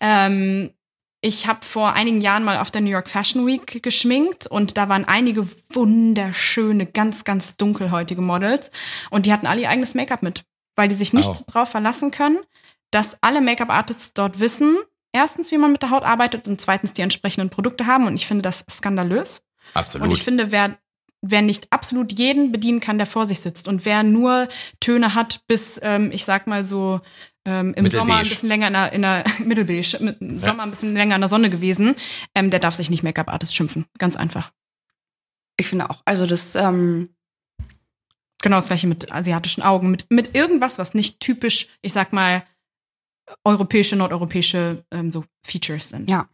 Ähm, 0.00 0.70
ich 1.20 1.46
habe 1.48 1.64
vor 1.64 1.94
einigen 1.94 2.20
Jahren 2.20 2.44
mal 2.44 2.58
auf 2.58 2.70
der 2.70 2.82
New 2.82 2.90
York 2.90 3.08
Fashion 3.08 3.46
Week 3.46 3.82
geschminkt 3.82 4.46
und 4.46 4.76
da 4.76 4.88
waren 4.88 5.04
einige 5.04 5.48
wunderschöne, 5.70 6.86
ganz, 6.86 7.24
ganz 7.24 7.56
dunkelhäutige 7.56 8.20
Models 8.22 8.70
und 9.10 9.26
die 9.26 9.32
hatten 9.32 9.46
alle 9.46 9.62
ihr 9.62 9.70
eigenes 9.70 9.94
Make-up 9.94 10.22
mit, 10.22 10.44
weil 10.76 10.86
die 10.88 10.94
sich 10.94 11.12
nicht 11.12 11.28
Oh. 11.28 11.44
darauf 11.52 11.70
verlassen 11.70 12.10
können, 12.12 12.38
dass 12.92 13.18
alle 13.20 13.40
Make-up-Artists 13.40 14.12
dort 14.12 14.38
wissen, 14.38 14.76
erstens, 15.12 15.50
wie 15.50 15.58
man 15.58 15.72
mit 15.72 15.82
der 15.82 15.90
Haut 15.90 16.04
arbeitet 16.04 16.46
und 16.46 16.60
zweitens 16.60 16.92
die 16.92 17.02
entsprechenden 17.02 17.50
Produkte 17.50 17.86
haben 17.86 18.06
und 18.06 18.14
ich 18.14 18.26
finde 18.26 18.42
das 18.42 18.64
skandalös. 18.70 19.42
Absolut. 19.72 20.08
Und 20.08 20.14
ich 20.14 20.22
finde, 20.22 20.50
wer, 20.50 20.78
wer 21.22 21.42
nicht 21.42 21.72
absolut 21.72 22.18
jeden 22.18 22.52
bedienen 22.52 22.80
kann, 22.80 22.98
der 22.98 23.06
vor 23.06 23.26
sich 23.26 23.40
sitzt 23.40 23.66
und 23.68 23.84
wer 23.84 24.02
nur 24.02 24.48
Töne 24.80 25.14
hat 25.14 25.40
bis, 25.46 25.80
ähm, 25.82 26.10
ich 26.12 26.24
sag 26.24 26.46
mal 26.46 26.64
so, 26.64 27.00
ähm, 27.46 27.74
im. 27.74 27.88
Sommer 27.90 28.16
ein 28.16 28.22
bisschen 28.24 28.48
länger 28.48 28.68
in 28.68 28.72
der, 28.72 28.92
in 28.92 29.02
der 29.02 29.24
Mittelbeige, 29.44 29.98
mit, 30.00 30.20
im 30.20 30.38
Sommer 30.40 30.62
ein 30.62 30.70
bisschen 30.70 30.94
länger 30.94 31.14
in 31.14 31.20
der 31.20 31.28
Sonne 31.28 31.50
gewesen, 31.50 31.94
ähm, 32.34 32.50
der 32.50 32.60
darf 32.60 32.74
sich 32.74 32.90
nicht 32.90 33.02
Make-up-Artist 33.02 33.54
schimpfen. 33.54 33.86
Ganz 33.98 34.16
einfach. 34.16 34.52
Ich 35.56 35.66
finde 35.66 35.88
auch, 35.90 36.02
also 36.04 36.26
das, 36.26 36.54
ähm, 36.54 37.14
Genau 38.44 38.56
das 38.56 38.66
gleiche 38.66 38.86
mit 38.86 39.10
asiatischen 39.10 39.62
Augen, 39.62 39.90
mit, 39.90 40.10
mit 40.10 40.34
irgendwas, 40.34 40.78
was 40.78 40.92
nicht 40.92 41.18
typisch, 41.18 41.68
ich 41.80 41.94
sag 41.94 42.12
mal, 42.12 42.44
europäische, 43.42 43.96
nordeuropäische 43.96 44.84
ähm, 44.90 45.10
so 45.10 45.24
Features 45.42 45.88
sind. 45.88 46.10
ja. 46.10 46.28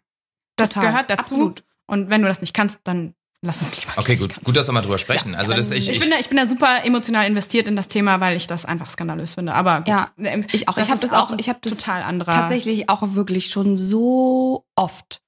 das 0.56 0.70
total. 0.70 0.88
gehört 0.90 1.10
dazu. 1.10 1.22
Absolut. 1.22 1.64
Und 1.86 2.10
wenn 2.10 2.20
du 2.20 2.26
das 2.26 2.40
nicht 2.40 2.52
kannst, 2.52 2.80
dann 2.82 3.14
lass 3.42 3.62
es 3.62 3.80
lieber. 3.80 3.92
okay, 3.96 4.16
gut, 4.16 4.34
gut, 4.44 4.56
dass 4.56 4.68
wir 4.68 4.72
mal 4.72 4.82
drüber 4.82 4.98
sprechen. 4.98 5.34
also 5.34 5.54
das 5.54 5.70
ich, 5.70 5.88
Ich, 5.88 5.96
ich, 5.96 6.00
bin 6.00 6.10
da, 6.10 6.18
ich 6.18 6.28
bin 6.28 6.36
da 6.36 6.46
super 6.46 6.84
emotional 6.84 7.26
investiert 7.26 7.68
in 7.68 7.76
das 7.76 7.88
Thema, 7.88 8.20
weil 8.20 8.36
ich 8.36 8.46
das 8.46 8.64
einfach 8.64 8.88
skandalös 8.90 9.34
finde. 9.34 9.54
Aber 9.54 9.78
gut. 9.78 9.88
Ja, 9.88 10.10
Ähm, 10.18 10.46
Ich 10.52 10.68
auch. 10.68 10.76
Ich 10.76 10.90
habe 10.90 11.00
das 11.00 11.12
auch, 11.12 11.32
ich 11.38 11.48
habe 11.48 11.58
das 11.62 11.76
total 11.76 12.02
anderer. 12.02 12.32
tatsächlich 12.32 12.88
auch 12.88 13.14
wirklich 13.14 13.50
schon 13.50 13.76
so 13.76 14.64
oft 14.76 15.20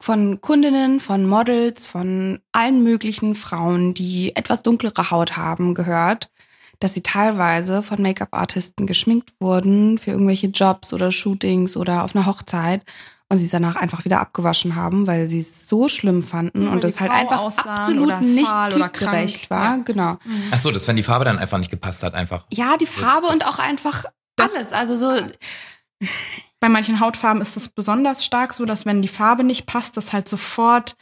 von 0.00 0.40
Kundinnen, 0.40 1.00
von 1.00 1.26
Models, 1.26 1.86
von 1.86 2.40
allen 2.52 2.82
möglichen 2.82 3.34
Frauen, 3.34 3.94
die 3.94 4.36
etwas 4.36 4.62
dunklere 4.62 5.10
Haut 5.10 5.36
haben, 5.36 5.74
gehört, 5.74 6.30
dass 6.80 6.92
sie 6.94 7.02
teilweise 7.02 7.82
von 7.82 8.02
Make-up-Artisten 8.02 8.86
geschminkt 8.86 9.32
wurden 9.40 9.96
für 9.98 10.10
irgendwelche 10.10 10.48
Jobs 10.48 10.92
oder 10.92 11.10
Shootings 11.10 11.76
oder 11.76 12.04
auf 12.04 12.14
einer 12.14 12.26
Hochzeit 12.26 12.82
und 13.28 13.38
sie 13.38 13.46
es 13.46 13.50
danach 13.50 13.76
einfach 13.76 14.04
wieder 14.04 14.20
abgewaschen 14.20 14.76
haben, 14.76 15.06
weil 15.06 15.28
sie 15.28 15.40
es 15.40 15.68
so 15.68 15.88
schlimm 15.88 16.22
fanden 16.22 16.66
Weil 16.66 16.74
und 16.74 16.84
das 16.84 17.00
halt 17.00 17.10
einfach 17.10 17.42
absolut 17.42 18.04
oder 18.04 18.20
nicht 18.20 18.52
typgerecht 18.70 19.48
krank. 19.48 19.50
war. 19.50 19.76
Ja. 19.76 19.82
Genau. 19.82 20.18
ach 20.50 20.58
so, 20.58 20.70
dass 20.70 20.86
wenn 20.86 20.96
die 20.96 21.02
Farbe 21.02 21.24
dann 21.24 21.38
einfach 21.38 21.58
nicht 21.58 21.70
gepasst 21.70 22.02
hat, 22.02 22.14
einfach. 22.14 22.46
Ja, 22.52 22.76
die 22.76 22.86
Farbe 22.86 23.26
und 23.26 23.44
auch 23.46 23.58
einfach 23.58 24.04
alles. 24.38 24.72
Also 24.72 24.94
so, 24.94 25.20
Bei 26.60 26.68
manchen 26.70 27.00
Hautfarben 27.00 27.42
ist 27.42 27.56
es 27.56 27.68
besonders 27.68 28.24
stark 28.24 28.54
so, 28.54 28.64
dass 28.64 28.86
wenn 28.86 29.02
die 29.02 29.08
Farbe 29.08 29.44
nicht 29.44 29.66
passt, 29.66 29.96
das 29.96 30.12
halt 30.12 30.28
sofort 30.28 30.96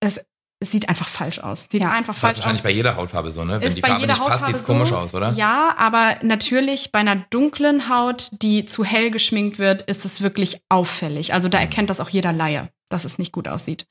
es, 0.00 0.24
es 0.64 0.70
sieht 0.70 0.88
einfach 0.88 1.08
falsch 1.08 1.38
aus. 1.38 1.68
Sieht 1.70 1.82
Ja. 1.82 1.90
einfach 1.90 2.14
Das 2.14 2.16
ist 2.16 2.20
falsch 2.22 2.36
wahrscheinlich 2.38 2.60
aus. 2.60 2.64
bei 2.64 2.70
jeder 2.70 2.96
Hautfarbe 2.96 3.30
so, 3.30 3.44
ne? 3.44 3.60
Wenn 3.60 3.68
ist 3.68 3.76
die 3.76 3.82
Farbe 3.82 4.06
nicht 4.06 4.08
passt, 4.18 4.20
Hautfarbe 4.20 4.46
sieht's 4.46 4.64
komisch 4.64 4.88
so. 4.88 4.96
aus, 4.96 5.14
oder? 5.14 5.32
Ja, 5.32 5.74
aber 5.78 6.16
natürlich 6.22 6.90
bei 6.90 6.98
einer 7.00 7.16
dunklen 7.16 7.88
Haut, 7.88 8.30
die 8.42 8.64
zu 8.64 8.84
hell 8.84 9.10
geschminkt 9.10 9.58
wird, 9.58 9.82
ist 9.82 10.04
es 10.04 10.20
wirklich 10.22 10.60
auffällig. 10.68 11.34
Also 11.34 11.48
da 11.48 11.58
erkennt 11.58 11.90
das 11.90 12.00
auch 12.00 12.08
jeder 12.08 12.32
Laie, 12.32 12.70
dass 12.88 13.04
es 13.04 13.18
nicht 13.18 13.32
gut 13.32 13.46
aussieht. 13.46 13.86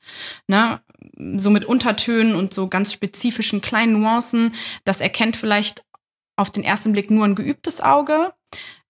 Ne? 0.48 0.80
So 1.36 1.50
mit 1.50 1.64
Untertönen 1.64 2.34
und 2.34 2.52
so 2.52 2.68
ganz 2.68 2.92
spezifischen 2.92 3.60
kleinen 3.60 4.00
Nuancen, 4.00 4.54
das 4.84 5.00
erkennt 5.00 5.36
vielleicht 5.36 5.84
auf 6.36 6.50
den 6.50 6.64
ersten 6.64 6.92
Blick 6.92 7.10
nur 7.10 7.24
ein 7.24 7.36
geübtes 7.36 7.80
Auge. 7.80 8.32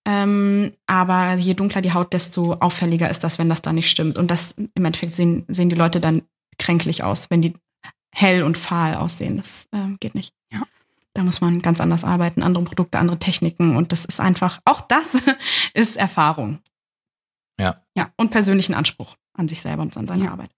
Ähm, 0.06 0.72
aber 0.86 1.34
je 1.34 1.54
dunkler 1.54 1.80
die 1.80 1.92
Haut, 1.94 2.12
desto 2.12 2.54
auffälliger 2.54 3.10
ist 3.10 3.24
das, 3.24 3.38
wenn 3.38 3.48
das 3.48 3.62
da 3.62 3.72
nicht 3.72 3.90
stimmt. 3.90 4.18
Und 4.18 4.30
das 4.30 4.52
im 4.56 4.84
Endeffekt 4.84 5.14
sehen, 5.14 5.44
sehen 5.48 5.68
die 5.70 5.76
Leute 5.76 6.00
dann 6.00 6.22
kränklich 6.58 7.02
aus, 7.02 7.30
wenn 7.30 7.42
die 7.42 7.54
hell 8.14 8.42
und 8.42 8.56
fahl 8.56 8.94
aussehen. 8.94 9.36
Das 9.36 9.66
ähm, 9.72 9.96
geht 10.00 10.14
nicht. 10.14 10.32
Ja. 10.52 10.62
Da 11.12 11.22
muss 11.22 11.40
man 11.40 11.60
ganz 11.62 11.80
anders 11.80 12.04
arbeiten, 12.04 12.42
andere 12.42 12.64
Produkte, 12.64 12.98
andere 12.98 13.18
Techniken. 13.18 13.76
Und 13.76 13.92
das 13.92 14.04
ist 14.04 14.20
einfach, 14.20 14.60
auch 14.64 14.80
das 14.82 15.10
ist 15.74 15.96
Erfahrung. 15.96 16.60
Ja. 17.60 17.82
Ja. 17.96 18.10
Und 18.16 18.30
persönlichen 18.30 18.74
Anspruch 18.74 19.16
an 19.34 19.48
sich 19.48 19.60
selber 19.60 19.82
und 19.82 19.96
an 19.96 20.08
seine 20.08 20.24
Ja. 20.24 20.30
Arbeit. 20.32 20.50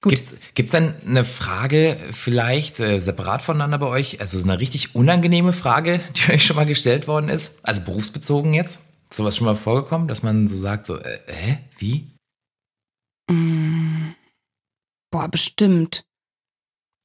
Gut. 0.00 0.14
Gibt's, 0.14 0.36
gibt's 0.54 0.72
denn 0.72 0.94
eine 1.06 1.24
Frage 1.24 1.98
vielleicht 2.12 2.80
äh, 2.80 3.00
separat 3.00 3.42
voneinander 3.42 3.78
bei 3.78 3.86
euch? 3.86 4.20
Also 4.20 4.38
so 4.38 4.48
eine 4.48 4.60
richtig 4.60 4.94
unangenehme 4.94 5.52
Frage, 5.52 6.00
die 6.16 6.32
euch 6.32 6.44
schon 6.44 6.56
mal 6.56 6.66
gestellt 6.66 7.08
worden 7.08 7.28
ist? 7.28 7.64
Also 7.66 7.82
berufsbezogen 7.84 8.54
jetzt? 8.54 8.86
Ist 9.10 9.16
sowas 9.16 9.36
schon 9.36 9.46
mal 9.46 9.56
vorgekommen, 9.56 10.08
dass 10.08 10.22
man 10.22 10.48
so 10.48 10.58
sagt, 10.58 10.86
so, 10.86 10.98
äh, 10.98 11.18
hä, 11.26 11.58
wie? 11.78 12.10
mm, 13.30 14.14
boah, 15.10 15.28
bestimmt. 15.28 16.04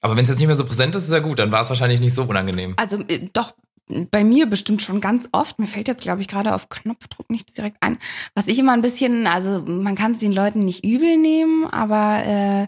Aber 0.03 0.17
wenn 0.17 0.23
es 0.23 0.29
jetzt 0.29 0.39
nicht 0.39 0.47
mehr 0.47 0.55
so 0.55 0.65
präsent 0.65 0.93
ist, 0.95 1.05
ist 1.05 1.11
ja 1.11 1.19
gut, 1.19 1.39
dann 1.39 1.49
war 1.51 1.61
es 1.61 1.69
wahrscheinlich 1.69 2.01
nicht 2.01 2.13
so 2.13 2.23
unangenehm. 2.23 2.73
Also 2.75 2.97
äh, 3.07 3.29
doch 3.31 3.53
bei 3.87 4.25
mir 4.25 4.47
bestimmt 4.47 4.81
schon 4.81 4.99
ganz 4.99 5.29
oft. 5.31 5.59
Mir 5.59 5.67
fällt 5.67 5.87
jetzt, 5.87 6.01
glaube 6.01 6.19
ich, 6.21 6.27
gerade 6.27 6.53
auf 6.53 6.67
Knopfdruck 6.67 7.29
nichts 7.29 7.53
direkt 7.53 7.77
ein. 7.79 7.97
Was 8.35 8.47
ich 8.47 8.59
immer 8.59 8.73
ein 8.73 8.81
bisschen, 8.81 9.27
also 9.27 9.61
man 9.65 9.95
kann 9.95 10.11
es 10.11 10.19
den 10.19 10.33
Leuten 10.33 10.65
nicht 10.65 10.83
übel 10.85 11.15
nehmen, 11.17 11.65
aber 11.67 12.21
äh, 12.25 12.67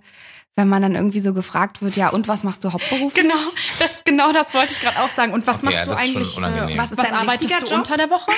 wenn 0.55 0.69
man 0.69 0.81
dann 0.81 0.95
irgendwie 0.95 1.19
so 1.19 1.33
gefragt 1.33 1.81
wird, 1.81 1.97
ja, 1.97 2.07
und 2.07 2.29
was 2.29 2.43
machst 2.43 2.63
du 2.63 2.71
hauptberuflich? 2.71 3.13
Genau, 3.13 3.35
das, 3.79 3.91
genau 4.05 4.31
das 4.31 4.53
wollte 4.53 4.71
ich 4.71 4.79
gerade 4.79 5.01
auch 5.01 5.09
sagen. 5.09 5.33
Und 5.33 5.45
was 5.45 5.57
Okay, 5.57 5.65
machst 5.65 5.77
ja, 5.79 5.83
du 5.85 5.91
das 5.91 5.99
ist 6.05 6.07
schon 6.11 6.15
eigentlich? 6.21 6.37
unangenehm. 6.37 6.69
Äh, 6.69 6.81
was 6.81 6.91
ist 6.91 6.97
was 6.97 7.05
dein 7.05 7.15
arbeitest 7.15 7.51
du 7.51 7.65
Job? 7.65 7.79
unter 7.79 7.97
der 7.97 8.09
Woche? 8.09 8.31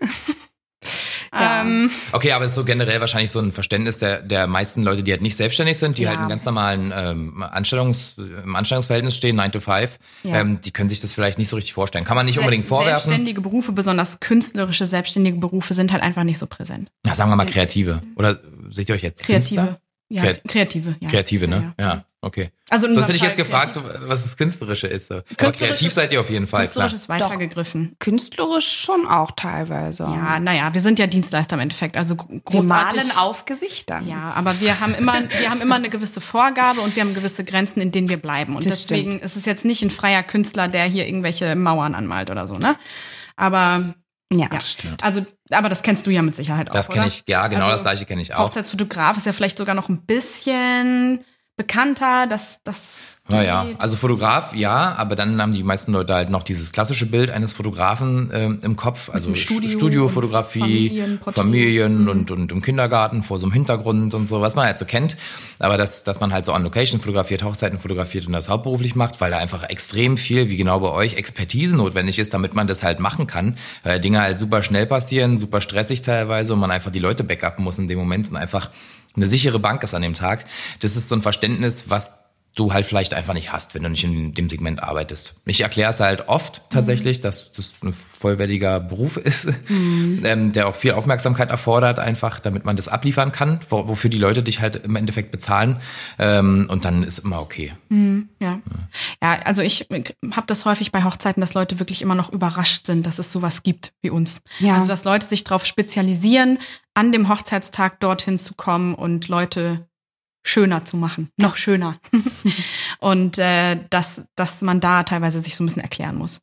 Ja. 1.34 1.62
ähm, 1.62 1.90
Okay, 2.12 2.32
aber 2.32 2.44
es 2.44 2.52
ist 2.52 2.56
so 2.56 2.64
generell 2.64 3.00
wahrscheinlich 3.00 3.30
so 3.30 3.40
ein 3.40 3.52
Verständnis 3.52 3.98
der, 3.98 4.20
der 4.22 4.46
meisten 4.46 4.82
Leute, 4.82 5.02
die 5.02 5.10
halt 5.10 5.22
nicht 5.22 5.36
selbstständig 5.36 5.78
sind, 5.78 5.98
die 5.98 6.02
Ja. 6.04 6.10
halt 6.10 6.20
in 6.20 6.28
ganz 6.28 6.44
normalen 6.44 6.92
ähm, 6.94 7.42
Anstellungs, 7.42 8.16
im 8.18 8.54
Anstellungsverhältnis 8.56 9.16
stehen, 9.16 9.36
9 9.36 9.52
to 9.52 9.60
5, 9.60 9.98
Ja. 10.22 10.40
ähm, 10.40 10.60
die 10.60 10.70
können 10.70 10.88
sich 10.90 11.00
das 11.00 11.12
vielleicht 11.12 11.38
nicht 11.38 11.48
so 11.48 11.56
richtig 11.56 11.72
vorstellen. 11.74 12.04
Kann 12.04 12.16
man 12.16 12.26
nicht 12.26 12.38
unbedingt 12.38 12.66
vorwerfen. 12.66 13.08
Selbstständige 13.08 13.40
Berufe, 13.40 13.72
besonders 13.72 14.20
künstlerische 14.20 14.86
selbstständige 14.86 15.38
Berufe, 15.38 15.74
sind 15.74 15.92
halt 15.92 16.02
einfach 16.02 16.24
nicht 16.24 16.38
so 16.38 16.46
präsent. 16.46 16.90
Ja, 17.06 17.14
sagen 17.14 17.30
wir 17.30 17.36
mal 17.36 17.46
Kreative. 17.46 18.00
Oder 18.16 18.38
seht 18.70 18.88
ihr 18.88 18.94
euch 18.94 19.02
jetzt 19.02 19.24
Künstler? 19.24 19.78
Kreative. 20.14 20.16
Ja, 20.16 20.22
Kreat- 20.22 20.48
Kreative, 20.48 20.96
ja. 21.00 21.08
Kreative, 21.08 21.48
ne? 21.48 21.74
Ja, 21.78 21.84
Ja, 21.86 22.04
okay. 22.20 22.50
Also 22.70 22.86
Sonst 22.92 23.02
hätte 23.08 23.16
ich 23.16 23.22
jetzt 23.22 23.36
gefragt, 23.36 23.78
was 24.06 24.22
das 24.22 24.36
Künstlerische 24.36 24.86
ist. 24.86 25.08
So. 25.08 25.16
Aber 25.16 25.24
Künstlerisch 25.36 25.58
kreativ 25.58 25.92
seid 25.92 26.12
ihr 26.12 26.20
auf 26.20 26.30
jeden 26.30 26.46
Fall, 26.46 26.66
klar. 26.66 26.88
Künstlerisch 26.88 26.92
ist 26.94 27.08
weitergegriffen. 27.08 27.96
Künstlerisch 27.98 28.66
schon 28.66 29.06
auch 29.06 29.32
teilweise. 29.32 30.04
Ja, 30.04 30.40
naja, 30.40 30.72
wir 30.72 30.80
sind 30.80 30.98
ja 30.98 31.06
Dienstleister 31.06 31.54
im 31.56 31.60
Endeffekt, 31.60 31.96
also 31.96 32.16
gro- 32.16 32.28
wir 32.30 32.40
großartig. 32.40 32.96
malen 33.04 33.16
auf 33.18 33.44
Gesichtern. 33.44 34.08
Ja, 34.08 34.32
aber 34.34 34.58
wir 34.60 34.80
haben 34.80 34.94
immer, 34.94 35.14
wir 35.38 35.50
haben 35.50 35.60
immer 35.60 35.74
eine 35.76 35.90
gewisse 35.90 36.20
Vorgabe 36.20 36.80
und 36.80 36.96
wir 36.96 37.02
haben 37.02 37.14
gewisse 37.14 37.44
Grenzen, 37.44 37.80
in 37.80 37.92
denen 37.92 38.08
wir 38.08 38.16
bleiben. 38.16 38.56
Und 38.56 38.64
Das 38.64 38.86
deswegen 38.86 39.10
stimmt. 39.12 39.24
ist 39.24 39.36
es 39.36 39.44
jetzt 39.44 39.64
nicht 39.64 39.82
ein 39.82 39.90
freier 39.90 40.22
Künstler, 40.22 40.68
der 40.68 40.84
hier 40.84 41.06
irgendwelche 41.06 41.54
Mauern 41.56 41.94
anmalt 41.94 42.30
oder 42.30 42.46
so, 42.46 42.54
ne? 42.54 42.76
Aber 43.36 43.94
ja, 44.32 44.38
ja, 44.40 44.48
das 44.48 44.72
stimmt. 44.72 45.04
also, 45.04 45.24
aber 45.50 45.68
das 45.68 45.82
kennst 45.82 46.06
du 46.06 46.10
ja 46.10 46.22
mit 46.22 46.34
Sicherheit 46.34 46.70
auch. 46.70 46.74
Das 46.74 46.88
kenne 46.88 47.06
ich, 47.06 47.22
ja, 47.28 47.46
genau 47.48 47.62
Also, 47.64 47.72
das 47.72 47.82
gleiche 47.82 48.06
kenne 48.06 48.22
ich 48.22 48.34
auch. 48.34 48.48
Hochzeitsfotograf 48.48 49.16
ist 49.16 49.26
ja 49.26 49.32
vielleicht 49.32 49.58
sogar 49.58 49.74
noch 49.74 49.88
ein 49.88 50.04
bisschen 50.04 51.24
bekannter, 51.56 52.26
dass 52.26 52.60
das. 52.64 53.18
Naja, 53.26 53.66
also 53.78 53.96
Fotograf, 53.96 54.54
ja, 54.54 54.92
aber 54.98 55.14
dann 55.14 55.40
haben 55.40 55.54
die 55.54 55.62
meisten 55.62 55.92
Leute 55.92 56.12
halt 56.12 56.28
noch 56.28 56.42
dieses 56.42 56.72
klassische 56.72 57.06
Bild 57.06 57.30
eines 57.30 57.54
Fotografen 57.54 58.30
ähm, 58.34 58.58
im 58.62 58.76
Kopf, 58.76 59.08
also 59.08 59.34
Studio 59.34 59.70
Studiofotografie, 59.70 60.88
Familienporträts. 60.88 61.34
Familien 61.34 62.08
und, 62.10 62.30
und 62.30 62.52
im 62.52 62.60
Kindergarten 62.60 63.22
vor 63.22 63.38
so 63.38 63.46
einem 63.46 63.54
Hintergrund 63.54 64.12
und 64.12 64.28
so, 64.28 64.42
was 64.42 64.56
man 64.56 64.66
halt 64.66 64.78
so 64.78 64.84
kennt. 64.84 65.16
Aber 65.58 65.78
dass, 65.78 66.04
dass 66.04 66.20
man 66.20 66.34
halt 66.34 66.44
so 66.44 66.52
on 66.52 66.64
Location 66.64 67.00
fotografiert, 67.00 67.42
Hochzeiten 67.44 67.78
fotografiert 67.78 68.26
und 68.26 68.34
das 68.34 68.50
hauptberuflich 68.50 68.94
macht, 68.94 69.22
weil 69.22 69.30
da 69.30 69.38
einfach 69.38 69.62
extrem 69.70 70.18
viel, 70.18 70.50
wie 70.50 70.58
genau 70.58 70.80
bei 70.80 70.90
euch, 70.90 71.16
Expertise 71.16 71.76
notwendig 71.76 72.18
ist, 72.18 72.34
damit 72.34 72.52
man 72.52 72.66
das 72.66 72.82
halt 72.82 73.00
machen 73.00 73.26
kann. 73.26 73.56
Weil 73.84 74.00
Dinge 74.00 74.20
halt 74.20 74.38
super 74.38 74.62
schnell 74.62 74.84
passieren, 74.84 75.38
super 75.38 75.62
stressig 75.62 76.02
teilweise 76.02 76.52
und 76.52 76.58
man 76.58 76.70
einfach 76.70 76.90
die 76.90 76.98
Leute 76.98 77.24
backuppen 77.24 77.64
muss 77.64 77.78
in 77.78 77.88
dem 77.88 77.98
Moment 77.98 78.28
und 78.28 78.36
einfach 78.36 78.68
eine 79.16 79.26
sichere 79.26 79.58
Bank 79.58 79.82
ist 79.82 79.94
an 79.94 80.02
dem 80.02 80.14
Tag. 80.14 80.44
Das 80.80 80.96
ist 80.96 81.08
so 81.08 81.14
ein 81.14 81.22
Verständnis, 81.22 81.90
was 81.90 82.23
du 82.54 82.72
halt 82.72 82.86
vielleicht 82.86 83.14
einfach 83.14 83.34
nicht 83.34 83.52
hast, 83.52 83.74
wenn 83.74 83.82
du 83.82 83.88
nicht 83.90 84.04
in 84.04 84.32
dem 84.34 84.48
Segment 84.48 84.82
arbeitest. 84.82 85.34
Ich 85.44 85.60
erkläre 85.62 85.90
es 85.90 85.98
halt 86.00 86.28
oft 86.28 86.62
tatsächlich, 86.70 87.20
dass 87.20 87.50
das 87.52 87.74
ein 87.82 87.92
vollwertiger 87.92 88.78
Beruf 88.80 89.16
ist, 89.16 89.48
ähm, 89.68 90.52
der 90.52 90.68
auch 90.68 90.74
viel 90.76 90.92
Aufmerksamkeit 90.92 91.50
erfordert, 91.50 91.98
einfach, 91.98 92.38
damit 92.38 92.64
man 92.64 92.76
das 92.76 92.86
abliefern 92.88 93.32
kann, 93.32 93.60
wo- 93.68 93.88
wofür 93.88 94.08
die 94.08 94.18
Leute 94.18 94.42
dich 94.42 94.60
halt 94.60 94.76
im 94.76 94.94
Endeffekt 94.96 95.32
bezahlen. 95.32 95.80
Ähm, 96.18 96.68
und 96.70 96.84
dann 96.84 97.02
ist 97.02 97.18
immer 97.18 97.40
okay. 97.40 97.72
Ja. 98.40 98.60
Ja, 99.22 99.32
also 99.44 99.62
ich 99.62 99.88
habe 100.32 100.46
das 100.46 100.64
häufig 100.64 100.92
bei 100.92 101.02
Hochzeiten, 101.04 101.40
dass 101.40 101.54
Leute 101.54 101.78
wirklich 101.80 102.02
immer 102.02 102.14
noch 102.14 102.32
überrascht 102.32 102.86
sind, 102.86 103.06
dass 103.06 103.18
es 103.18 103.32
sowas 103.32 103.62
gibt 103.62 103.92
wie 104.00 104.10
uns. 104.10 104.40
Ja. 104.60 104.76
Also 104.76 104.88
dass 104.88 105.04
Leute 105.04 105.26
sich 105.26 105.44
darauf 105.44 105.66
spezialisieren, 105.66 106.58
an 106.94 107.10
dem 107.10 107.28
Hochzeitstag 107.28 107.98
dorthin 108.00 108.38
zu 108.38 108.54
kommen 108.54 108.94
und 108.94 109.28
Leute 109.28 109.88
schöner 110.44 110.84
zu 110.84 110.96
machen, 110.96 111.30
noch 111.36 111.56
schöner. 111.56 111.98
und 113.00 113.38
äh, 113.38 113.80
dass, 113.90 114.22
dass 114.36 114.60
man 114.60 114.80
da 114.80 115.02
teilweise 115.02 115.40
sich 115.40 115.56
so 115.56 115.64
ein 115.64 115.66
bisschen 115.66 115.82
erklären 115.82 116.16
muss. 116.16 116.40